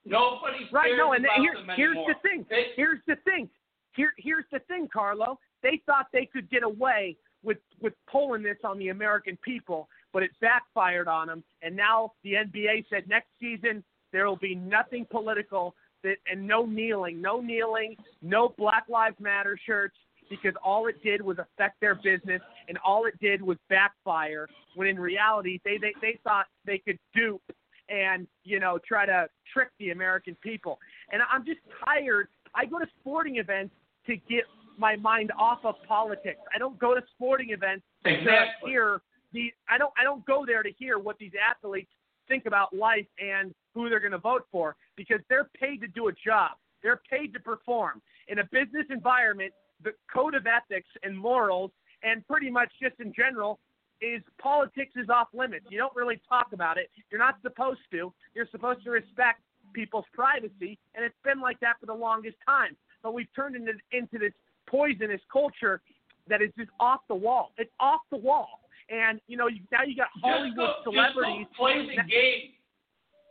[0.07, 2.15] Nobody Right, no, and here, here's anymore.
[2.15, 2.47] the thing.
[2.77, 3.51] Here's the thing.
[3.95, 5.39] Here, here's the thing, Carlo.
[5.63, 7.17] They thought they could get away
[7.47, 11.45] with with pulling this on the American people, but it backfired on them.
[11.63, 13.83] And now the NBA said next season
[14.13, 19.59] there will be nothing political that, and no kneeling, no kneeling, no Black Lives Matter
[19.65, 19.97] shirts,
[20.29, 24.49] because all it did was affect their business, and all it did was backfire.
[24.75, 27.43] When in reality, they they, they thought they could dupe
[27.89, 30.79] and you know try to trick the American people.
[31.13, 32.29] And I'm just tired.
[32.55, 33.75] I go to sporting events
[34.07, 34.45] to get
[34.79, 36.41] my mind off of politics.
[36.55, 38.27] I don't go to sporting events Exactly.
[38.63, 39.01] to hear
[39.33, 39.53] the.
[39.69, 39.93] I don't.
[39.99, 41.91] I don't go there to hear what these athletes
[42.29, 46.09] think about life and who they're going to vote for because they're paid to do
[46.09, 46.53] a job.
[46.83, 49.53] They're paid to perform in a business environment.
[49.85, 51.71] The code of ethics and morals,
[52.03, 53.59] and pretty much just in general,
[54.01, 55.67] is politics is off limits.
[55.69, 56.91] You don't really talk about it.
[57.11, 58.13] You're not supposed to.
[58.35, 59.41] You're supposed to respect
[59.75, 62.77] people's privacy, and it's been like that for the longest time.
[63.03, 64.33] But we've turned into into this
[64.67, 65.81] poisonous culture
[66.29, 67.53] that is just off the wall.
[67.59, 68.61] It's off the wall.
[68.91, 71.47] And you know, you, now you got Hollywood just go, celebrities.
[71.47, 72.55] Just go play the game.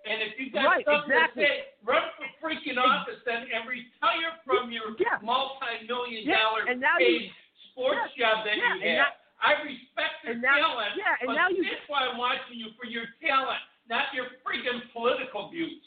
[0.05, 1.43] And if you got Right, something exactly.
[1.43, 4.93] to say, run for freaking office then and retire from your
[5.25, 7.29] multi-million Yeah, dollar and now paid you-
[7.73, 9.07] sports job that yeah, you and have.
[9.09, 12.53] now- I respect your now- talent, yeah, and but now you- that's why I'm watching
[12.59, 15.81] you for your talent, not your freaking political views.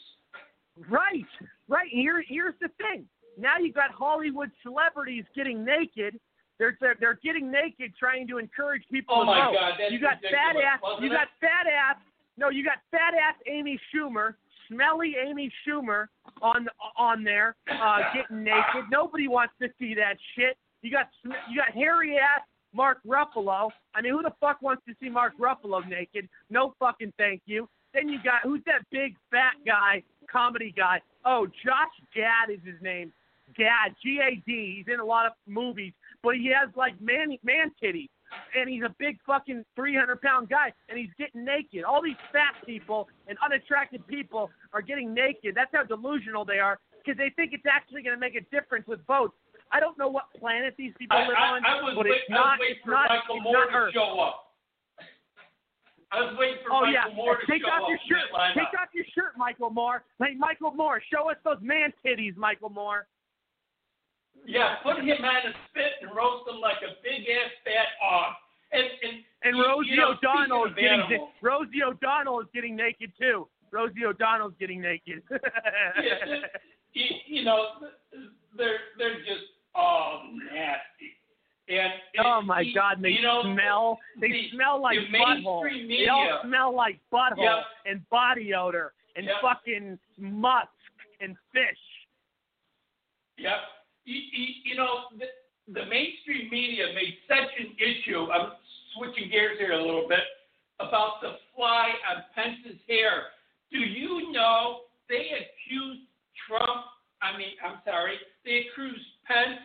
[0.87, 1.25] Right,
[1.67, 1.89] right.
[1.89, 3.07] Here, here's the thing.
[3.39, 6.19] Now you got Hollywood celebrities getting naked.
[6.59, 9.53] They're, they're they're getting naked, trying to encourage people Oh to my vote.
[9.53, 10.79] God, that's you got fat ass.
[10.99, 11.15] You it?
[11.15, 11.95] got fat ass.
[12.37, 14.33] No, you got fat ass Amy Schumer,
[14.67, 16.07] smelly Amy Schumer
[16.41, 18.85] on on there, uh, getting naked.
[18.91, 20.57] Nobody wants to see that shit.
[20.81, 22.41] You got you got hairy ass
[22.73, 23.69] Mark Ruffalo.
[23.95, 26.27] I mean, who the fuck wants to see Mark Ruffalo naked?
[26.49, 27.69] No fucking thank you.
[27.93, 31.01] Then you got who's that big fat guy, comedy guy?
[31.25, 33.11] Oh, Josh Gad is his name.
[33.59, 34.75] Gad, G A D.
[34.77, 35.91] He's in a lot of movies,
[36.23, 38.07] but he has like man man titties,
[38.55, 41.83] and he's a big fucking 300 pound guy, and he's getting naked.
[41.83, 45.53] All these fat people and unattractive people are getting naked.
[45.55, 48.87] That's how delusional they are because they think it's actually going to make a difference
[48.87, 49.35] with votes.
[49.71, 52.31] I don't know what planet these people live I, on, I was but wait, it's
[52.31, 52.57] I not.
[52.61, 53.09] It's for not.
[53.09, 53.93] Michael It's Moore not to Earth.
[53.93, 54.45] show up.
[56.11, 58.33] I was waiting for Oh Michael yeah, Moore to take show off up your shirt.
[58.57, 60.03] Take off your shirt, Michael Moore.
[60.17, 63.05] Hey, Michael Moore, show us those man titties, Michael Moore.
[64.45, 68.33] Yeah, put him on a spit and roast him like a big ass fat hog.
[68.71, 72.75] And and And you- Rosie you know, O'Donnell is getting animals, Rosie O'Donnell is getting
[72.75, 73.47] naked too.
[73.71, 75.21] Rosie O'Donnell's getting naked.
[75.31, 76.37] yeah,
[76.93, 77.67] you, you know,
[78.57, 79.45] they're they're just
[79.75, 81.13] all nasty.
[81.67, 81.93] And
[82.25, 83.99] oh my you- God, they you know, smell.
[84.19, 85.63] They the- smell like the butthole.
[85.63, 87.63] mainstream They all smell like butthole Yep.
[87.85, 89.35] and body odor and Yep.
[89.41, 90.69] fucking musk
[91.21, 91.77] and fish.
[93.37, 93.57] Yep.
[94.09, 95.29] You, know, the,
[95.73, 98.25] the mainstream media made such an issue.
[98.31, 98.53] I'm
[98.95, 100.25] switching gears here a little bit
[100.79, 103.29] about the fly on Pence's hair.
[103.71, 106.01] Do you know they accused
[106.47, 106.89] Trump?
[107.21, 108.15] I mean, I'm sorry,
[108.45, 109.61] they accused Pence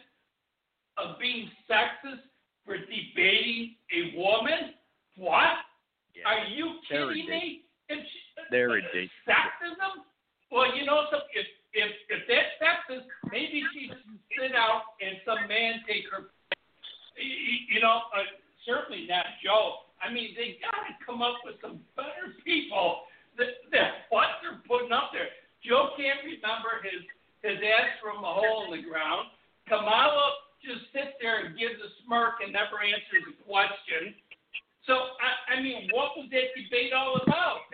[0.98, 2.20] of being sexist
[2.66, 4.74] for debating a woman.
[5.16, 5.64] What?
[6.26, 7.60] Are you they're kidding me?
[7.89, 7.97] She,
[8.50, 9.10] They're ridiculous.
[9.26, 10.05] sexism?
[10.50, 15.19] Well, you know, so if if if that's sexist, maybe she should sit out and
[15.27, 16.31] some man take her.
[17.19, 18.27] You know, uh,
[18.67, 19.86] certainly not Joe.
[20.03, 24.62] I mean, they got to come up with some better people the, the what they're
[24.67, 25.31] putting up there.
[25.62, 27.03] Joe can't remember his
[27.43, 29.28] his ass from a hole in the ground.
[29.69, 34.17] Kamala just sits there and gives a smirk and never answers a question.
[34.89, 37.69] So I, I mean, what was that debate all about?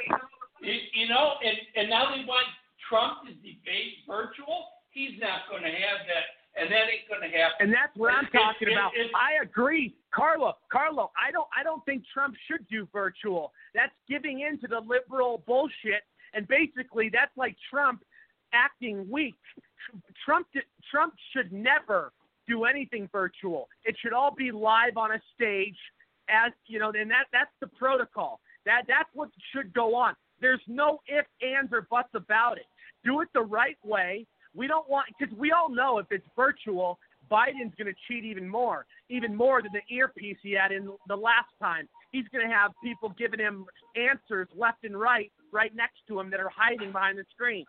[0.63, 2.47] You, you know, and and now they want
[2.91, 4.67] Trump is debate virtual.
[4.91, 6.27] He's not going to have that,
[6.61, 7.57] and that ain't going to happen.
[7.61, 8.91] And that's what I'm talking it- about.
[8.97, 10.59] it- I agree, Carlo.
[10.71, 11.47] Carlo, I don't.
[11.57, 13.53] I don't think Trump should do virtual.
[13.73, 16.03] That's giving in to the liberal bullshit,
[16.35, 18.03] and basically that's like Trump
[18.53, 19.37] acting weak.
[20.25, 20.49] Trump.
[20.91, 22.13] Trump should never
[22.49, 23.69] do anything virtual.
[23.85, 25.79] It should all be live on a stage,
[26.29, 26.91] as you know.
[26.91, 28.41] And that that's the protocol.
[28.67, 30.17] That that's what should go on.
[30.41, 32.65] There's no ifs, ands, or buts about it.
[33.05, 34.27] Do it the right way.
[34.55, 36.99] We don't want because we all know if it's virtual,
[37.31, 41.17] Biden's going to cheat even more, even more than the earpiece he had in the
[41.17, 41.89] last time.
[42.11, 46.31] He's going to have people giving him answers left and right, right next to him
[46.31, 47.65] that are hiding behind the screen.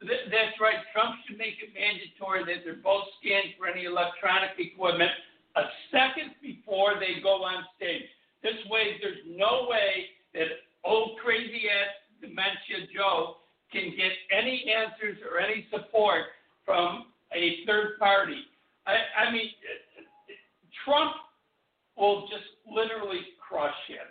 [0.00, 0.82] That's right.
[0.92, 5.12] Trump should make it mandatory that they're both scanned for any electronic equipment
[5.54, 8.08] a second before they go on stage.
[8.42, 10.48] This way, there's no way that
[10.82, 13.36] old crazy ass dementia Joe
[13.72, 16.32] can get any answers or any support
[16.64, 18.40] from a third party.
[18.86, 19.50] I, I mean,
[20.84, 21.12] Trump
[21.96, 24.06] will just literally crush him.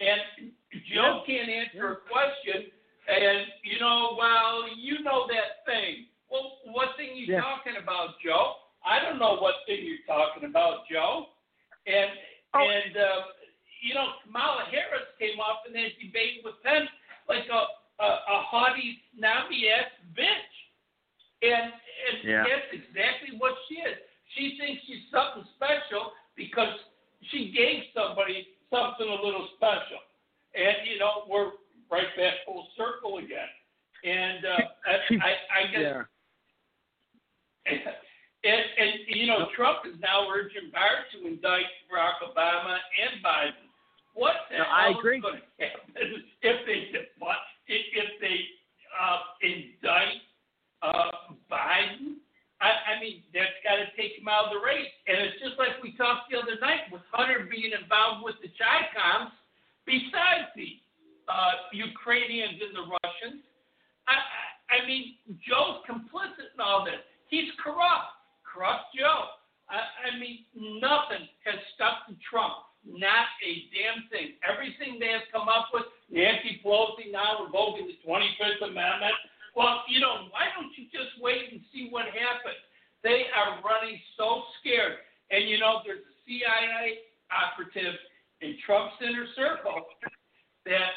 [0.00, 0.50] And
[0.94, 2.70] Joe can't answer a question,
[3.10, 6.06] and you know, well, you know that thing.
[6.30, 7.40] Well, what thing you Yeah.
[7.40, 8.62] talking about, Joe?
[8.84, 11.30] I don't know what thing you're talking about, Joe.
[11.86, 12.10] And
[12.54, 12.60] Oh.
[12.62, 13.22] and uh,
[13.82, 16.90] you know, Kamala Harris came off in that debate with Pence
[17.28, 17.60] like a
[17.98, 20.54] a, a haughty, snobby ass bitch.
[21.42, 22.44] And and Yeah.
[22.46, 23.98] that's exactly what she is.
[24.34, 26.78] She thinks she's something special because
[27.30, 29.98] she gave somebody something a little special.
[30.54, 31.52] And you know, we're
[31.90, 33.50] right back full circle again.
[34.04, 34.94] And uh, I,
[35.26, 35.82] I, I guess
[38.44, 43.67] and, and you know, Trump is now urging Barr to indict Barack Obama and Biden.
[44.18, 45.18] What the No, I agree.
[45.18, 45.94] is going to happen
[46.42, 48.38] if they if, if they
[48.98, 50.26] uh, indict
[50.82, 52.18] uh, Biden?
[52.58, 54.90] I, I mean, that's got to take him out of the race.
[55.06, 58.50] And it's just like we talked the other night with Hunter being involved with the
[58.58, 59.30] Chicoms,
[59.86, 60.82] besides the
[61.30, 63.46] uh, Ukrainians and the Russians.
[64.10, 65.14] I, I, I mean,
[65.46, 66.98] Joe's complicit in all this.
[67.30, 68.18] He's corrupt.
[68.42, 69.38] Corrupt Joe.
[69.70, 70.42] I, I mean,
[70.82, 72.66] nothing has stuck to Trump.
[72.86, 74.38] Not a damn thing.
[74.46, 79.14] Everything they have come up with, Nancy Pelosi now revoking the 25th Amendment.
[79.54, 82.60] Well, you know, why don't you just wait and see what happens?
[83.02, 85.02] They are running so scared.
[85.30, 87.94] And, you know, there's a CIA operative
[88.40, 89.84] in Trump's inner circle
[90.64, 90.92] that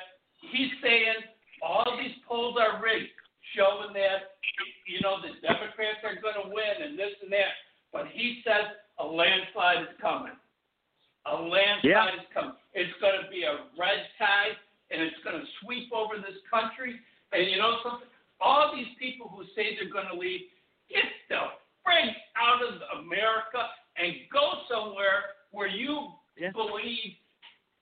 [0.51, 1.25] he's saying
[1.61, 3.11] all these polls are rigged,
[3.55, 4.39] showing that,
[4.87, 7.53] you know, the Democrats are going to win and this and that.
[7.91, 10.37] But he says a landslide is coming.
[11.29, 12.57] A landslide is coming.
[12.73, 14.57] It's going to be a red tide,
[14.89, 16.97] and it's going to sweep over this country.
[17.31, 18.07] And you know something?
[18.41, 20.49] All these people who say they're going to leave,
[20.89, 21.53] get the
[21.85, 23.69] frick out of America
[24.01, 26.09] and go somewhere where you
[26.53, 27.13] believe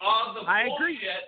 [0.01, 0.99] all the I agree.
[0.99, 1.23] bullshit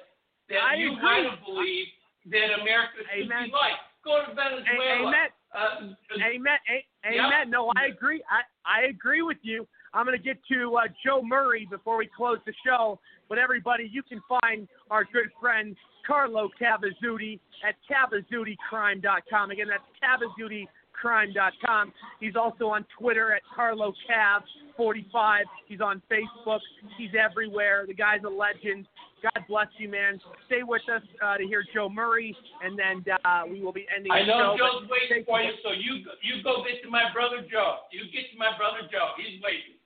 [0.51, 1.03] that I you agree.
[1.03, 1.87] want to believe
[2.27, 3.47] that America should Amen.
[3.47, 3.79] be like.
[4.03, 5.07] Go to Venezuela.
[5.13, 5.29] Amen.
[5.53, 5.93] Uh,
[6.25, 6.57] Amen.
[6.67, 7.27] A- Yeah.
[7.27, 7.49] Amen.
[7.51, 8.23] No, I agree.
[8.29, 9.67] I, I agree with you.
[9.93, 12.99] I'm going to get to uh, Joe Murray before we close the show.
[13.29, 19.51] But everybody, you can find our good friend Carlo Cavazutti at cavazzuti.crime.com.
[19.51, 21.93] Again, that's cavazzuti.crime.com.
[22.19, 25.39] He's also on Twitter at Carlo Cav45.
[25.67, 26.59] He's on Facebook.
[26.97, 27.85] He's everywhere.
[27.87, 28.87] The guy's a legend.
[29.21, 30.19] God bless you, man.
[30.47, 34.11] Stay with us uh, to hear Joe Murray, and then uh, we will be ending
[34.11, 34.57] I know.
[34.57, 37.85] Joe's waiting for you, so you go- you go get to my brother Joe.
[37.91, 39.13] You get to my brother Joe.
[39.21, 39.77] He's waiting.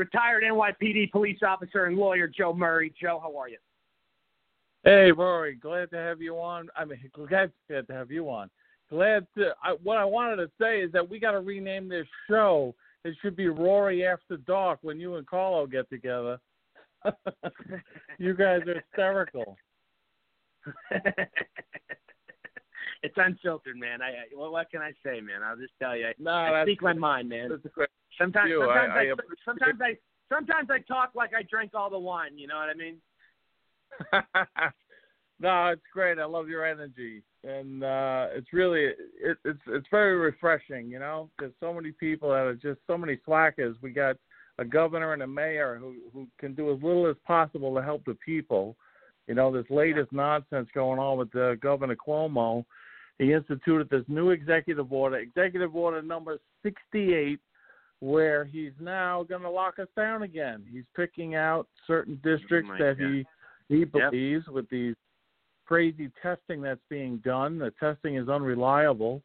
[0.00, 2.90] Retired NYPD police officer and lawyer Joe Murray.
[2.98, 3.58] Joe, how are you?
[4.82, 6.70] Hey, Rory, glad to have you on.
[6.74, 8.48] I mean, glad, glad to have you on.
[8.88, 9.54] Glad to.
[9.62, 12.74] I, what I wanted to say is that we got to rename this show.
[13.04, 16.40] It should be Rory After Dark when you and Carlo get together.
[18.18, 19.58] you guys are hysterical.
[23.02, 24.00] it's unfiltered, man.
[24.00, 25.42] I, I what, what can I say, man?
[25.44, 26.06] I'll just tell you.
[26.06, 27.50] I, No, I speak my mind, man.
[27.50, 27.90] That's great.
[28.18, 28.60] Sometimes, you.
[28.60, 29.14] sometimes I- I
[29.44, 29.96] sometimes I,
[30.28, 32.38] sometimes I talk like I drank all the wine.
[32.38, 32.96] You know what I mean?
[35.40, 36.18] no, it's great.
[36.18, 40.90] I love your energy, and uh, it's really it, it's it's very refreshing.
[40.90, 43.76] You know, there's so many people that are just so many slackers.
[43.82, 44.16] We got
[44.58, 48.04] a governor and a mayor who who can do as little as possible to help
[48.04, 48.76] the people.
[49.26, 52.64] You know, this latest nonsense going on with uh, Governor Cuomo.
[53.18, 57.38] He instituted this new executive order, executive order number 68,
[58.00, 60.64] where he's now going to lock us down again.
[60.70, 63.06] He's picking out certain districts Oh that God.
[63.06, 63.26] he
[63.68, 64.10] he Yep.
[64.10, 64.96] believes with these
[65.64, 67.58] crazy testing that's being done.
[67.58, 69.22] The testing is unreliable,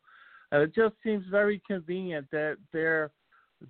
[0.51, 3.11] and it just seems very convenient that they're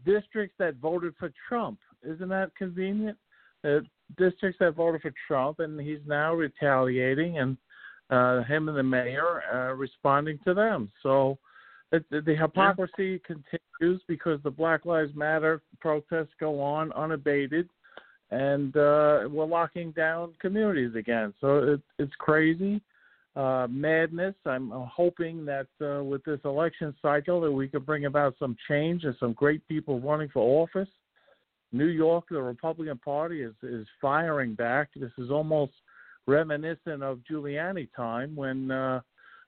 [0.06, 1.80] districts that voted for Trump.
[2.04, 3.18] Isn't that convenient?
[3.64, 3.80] Uh,
[4.18, 7.58] districts that voted for Trump, and he's now retaliating, and
[8.10, 10.92] uh, him and the mayor uh, responding to them.
[11.02, 11.38] So
[11.92, 17.70] the hypocrisy continues because the Black Lives Matter protests go on unabated,
[18.32, 21.34] and uh, we're locking down communities again.
[21.40, 22.82] So it, it's crazy.
[23.36, 24.34] Uh, madness.
[24.46, 29.04] I'm hoping that uh, with this election cycle that we could bring about some change
[29.04, 30.88] and some great people running for office.
[31.74, 34.90] New York, the Republican Party is is firing back.
[34.96, 35.74] This is almost
[36.28, 39.02] reminiscent of Giuliani time when uh,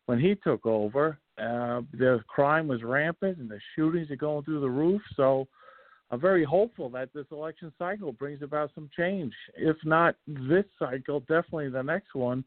[0.08, 1.20] when he took over.
[1.38, 5.02] Uh, the crime was rampant and the shootings are going through the roof.
[5.16, 5.48] So
[6.10, 9.34] I'm very hopeful that this election cycle brings about some change.
[9.56, 12.44] If not this cycle, definitely the next one.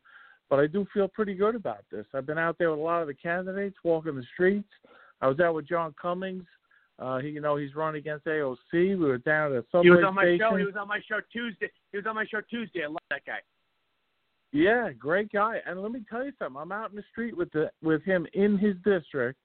[0.49, 2.07] But I do feel pretty good about this.
[2.13, 4.69] I've been out there with a lot of the candidates, walking the streets.
[5.21, 6.45] I was out with John Cummings.
[6.99, 8.57] Uh, he, you know, he's running against AOC.
[8.73, 10.41] We were down at a subway He was on my station.
[10.51, 10.57] show.
[10.57, 11.71] He was on my show Tuesday.
[11.93, 12.83] He was on my show Tuesday.
[12.83, 13.39] I love that guy.
[14.53, 15.59] Yeah, great guy.
[15.67, 16.61] And let me tell you something.
[16.61, 19.39] I'm out in the street with the with him in his district,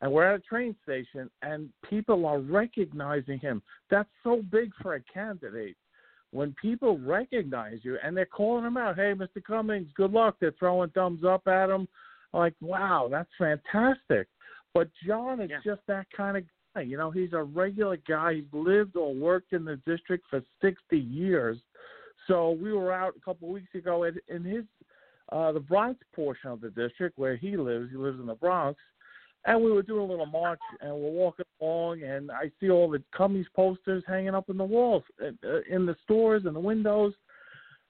[0.00, 3.62] and we're at a train station, and people are recognizing him.
[3.90, 5.76] That's so big for a candidate.
[6.32, 9.44] When people recognize you and they're calling him out, hey, Mr.
[9.46, 10.36] Cummings, good luck.
[10.40, 11.86] They're throwing thumbs up at him.
[12.32, 14.28] I'm like, wow, that's fantastic.
[14.72, 16.80] But John is just that kind of guy.
[16.82, 18.36] You know, he's a regular guy.
[18.36, 21.58] He's lived or worked in the district for 60 years.
[22.26, 24.64] So we were out a couple of weeks ago at, in his
[25.30, 27.90] uh, the Bronx portion of the district where he lives.
[27.90, 28.78] He lives in the Bronx,
[29.44, 32.90] and we were doing a little march, and we're walking along, and I see all
[32.90, 36.60] the Cummings posters hanging up in the walls, uh, uh, in the stores and the
[36.60, 37.14] windows.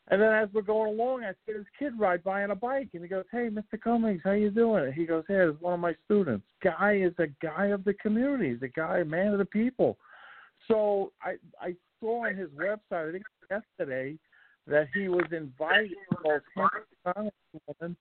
[0.08, 2.88] And then as we're going along, I see this kid ride by on a bike,
[2.92, 3.80] and he goes, "Hey, Mr.
[3.80, 6.44] Cummings, how you doing?" And he goes, "Hey, it's one of my students.
[6.62, 8.50] Guy is a guy of the community.
[8.50, 9.98] He's a guy, man of the people."
[10.68, 14.16] So I I saw on his website, I think yesterday,
[14.66, 15.96] that he was invited.
[16.22, 16.68] Both him
[17.04, 17.30] and
[17.80, 17.96] Congresswoman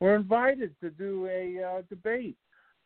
[0.00, 2.36] were invited to do a uh, debate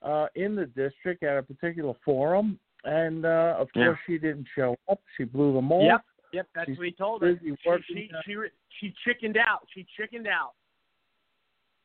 [0.03, 3.87] uh, in the district at a particular forum, and uh, of Yeah.
[3.87, 5.01] course she didn't show up.
[5.17, 5.83] She blew them off.
[5.83, 6.47] Yep, yep.
[6.55, 7.39] That's She's what he told her.
[7.43, 7.57] She,
[7.87, 8.35] she, she,
[8.81, 9.67] she chickened out.
[9.75, 10.53] She chickened out.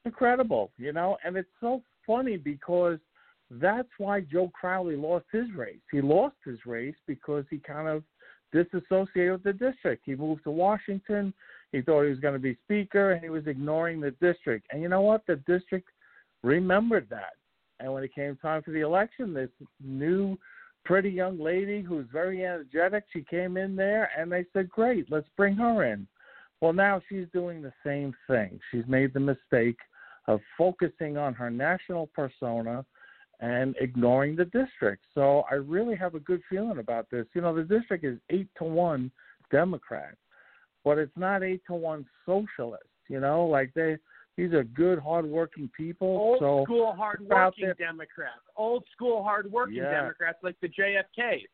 [0.05, 2.99] incredible, you know, and it's so funny because
[3.49, 5.79] that's why Joe Crowley lost his race.
[5.91, 8.03] He lost his race because he kind of
[8.53, 10.03] disassociated with the district.
[10.05, 11.33] He moved to Washington.
[11.71, 14.67] He thought he was going to be speaker, and he was ignoring the district.
[14.71, 15.25] And you know what?
[15.27, 15.89] The district
[16.43, 17.33] remembered that.
[17.79, 19.49] And when it came time for the election, this
[19.83, 20.37] new,
[20.85, 25.27] pretty young lady who's very energetic, she came in there, and they said, "Great, let's
[25.35, 26.07] bring her in."
[26.61, 28.59] Well, now she's doing the same thing.
[28.71, 29.79] She's made the mistake
[30.27, 32.85] of focusing on her national persona
[33.43, 35.03] and ignoring the district.
[35.13, 37.25] So I really have a good feeling about this.
[37.35, 39.11] You know, the district is eight to one
[39.51, 40.15] Democrat,
[40.85, 42.85] but it's not eight to one socialist.
[43.09, 43.97] You know, like they
[44.37, 46.07] these are good, hardworking people.
[46.07, 48.39] Old so school, hardworking Democrats.
[48.55, 49.91] Old school, hardworking Yeah.
[49.91, 51.45] Democrats like the JFK.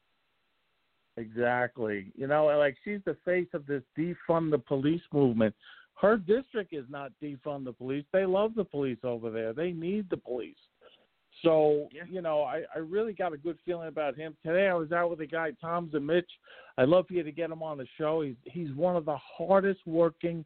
[1.17, 2.11] Exactly.
[2.15, 5.55] You know, like she's the face of this defund the police movement.
[5.95, 8.05] Her district is not defund the police.
[8.13, 9.53] They love the police over there.
[9.53, 10.55] They need the police.
[11.41, 14.35] So, you know, I, I really got a good feeling about him.
[14.45, 16.23] Today I was out with a guy, Tom Zmich.
[16.77, 18.21] I'd love for you to get him on the show.
[18.21, 20.43] He's he's one of the hardest working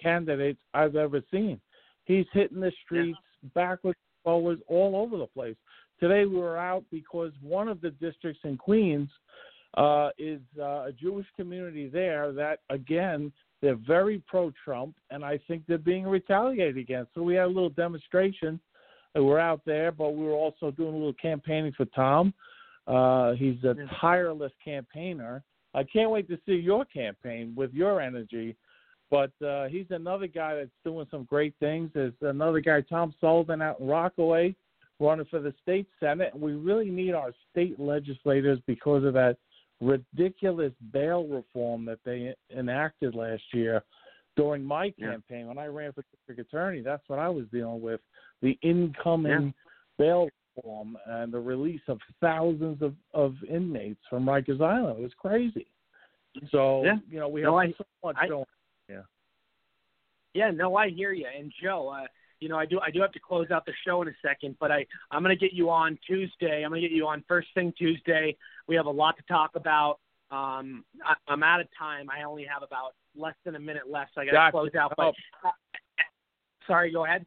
[0.00, 1.60] candidates I've ever seen.
[2.04, 3.18] He's hitting the streets
[3.54, 5.56] backwards, forwards, all over the place.
[6.00, 9.08] Today we were out because one of the districts in Queens
[9.76, 15.62] uh, is uh, a Jewish community there that, again, they're very pro-Trump, and I think
[15.68, 17.14] they're being retaliated against.
[17.14, 18.58] So we had a little demonstration.
[19.14, 22.32] And we're out there, but we were also doing a little campaigning for Tom.
[22.86, 25.42] Uh, he's a tireless campaigner.
[25.74, 28.56] I can't wait to see your campaign with your energy.
[29.10, 31.90] But uh, he's another guy that's doing some great things.
[31.92, 34.56] There's another guy, Tom Sullivan, out in Rockaway,
[35.00, 36.34] running for the state senate.
[36.34, 39.36] We really need our state legislators because of that
[39.82, 43.82] ridiculous bail reform that they enacted last year
[44.36, 46.80] during my campaign when I ran for district attorney.
[46.80, 48.00] That's what I was dealing with:
[48.40, 49.52] the incoming
[49.98, 54.98] bail reform and the release of thousands of of inmates from Rikers Island.
[54.98, 55.66] It was crazy.
[56.50, 56.96] So Yeah.
[57.10, 58.46] you know we No, have I- so much I- going.
[58.88, 59.02] Yeah.
[60.34, 61.26] Yeah, no, I hear you.
[61.26, 62.06] And Joe, uh,
[62.40, 64.56] you know, I do I do have to close out the show in a second,
[64.58, 66.64] but I I'm going to get you on Tuesday.
[66.64, 68.36] I'm going to get you on first thing Tuesday.
[68.66, 70.00] We have a lot to talk about.
[70.32, 72.08] Um, I, I'm out of time.
[72.10, 74.94] I only have about less than a minute left, so I got to close out.
[74.96, 75.50] But Oh.
[76.66, 77.26] sorry, go ahead.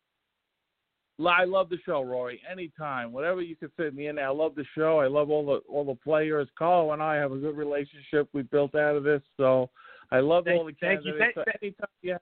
[1.23, 2.41] I love the show, Rory.
[2.51, 4.27] Anytime, whatever you can fit me in there.
[4.27, 4.99] I love the show.
[4.99, 6.49] I love all the all the players.
[6.57, 9.69] Carl and I have a good relationship we built out of this, so
[10.11, 11.17] I love Thank- all the thank you.
[11.17, 12.21] Thank- Anytime you have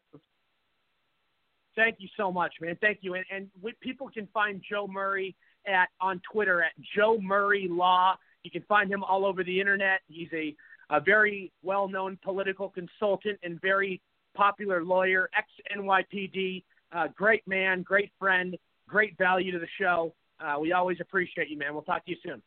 [1.76, 2.78] Thank you so much, man.
[2.82, 3.16] Thank you.
[3.16, 8.16] And, and we, people can find Joe Murray at on Twitter at Joe Murray Law.
[8.44, 10.02] You can find him all over the internet.
[10.08, 10.56] He's a,
[10.90, 14.02] a very well-known political consultant and very
[14.36, 16.64] popular lawyer, ex NYPD.
[16.92, 20.14] Uh, great man, great friend, great value to the show.
[20.40, 21.74] Uh, we always appreciate you, man.
[21.74, 22.42] We'll talk to you soon.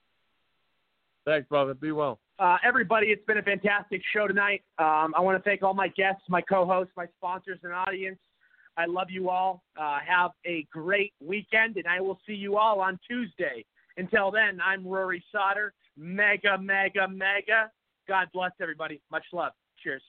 [1.25, 1.75] Thanks, brother.
[1.75, 2.21] Be well.
[2.39, 4.63] Uh, everybody, it's been a fantastic show tonight.
[4.79, 8.19] Um, I want to thank all my guests, my co-hosts, my sponsors, and audience.
[8.77, 9.63] I love you all.
[9.77, 13.65] Uh, have a great weekend, and I will see you all on Tuesday.
[13.97, 15.73] Until then, I'm Rory Sauter.
[15.97, 17.71] Mega, mega, mega.
[18.09, 19.01] God bless everybody.
[19.11, 19.53] Much love.
[19.83, 20.03] Cheers.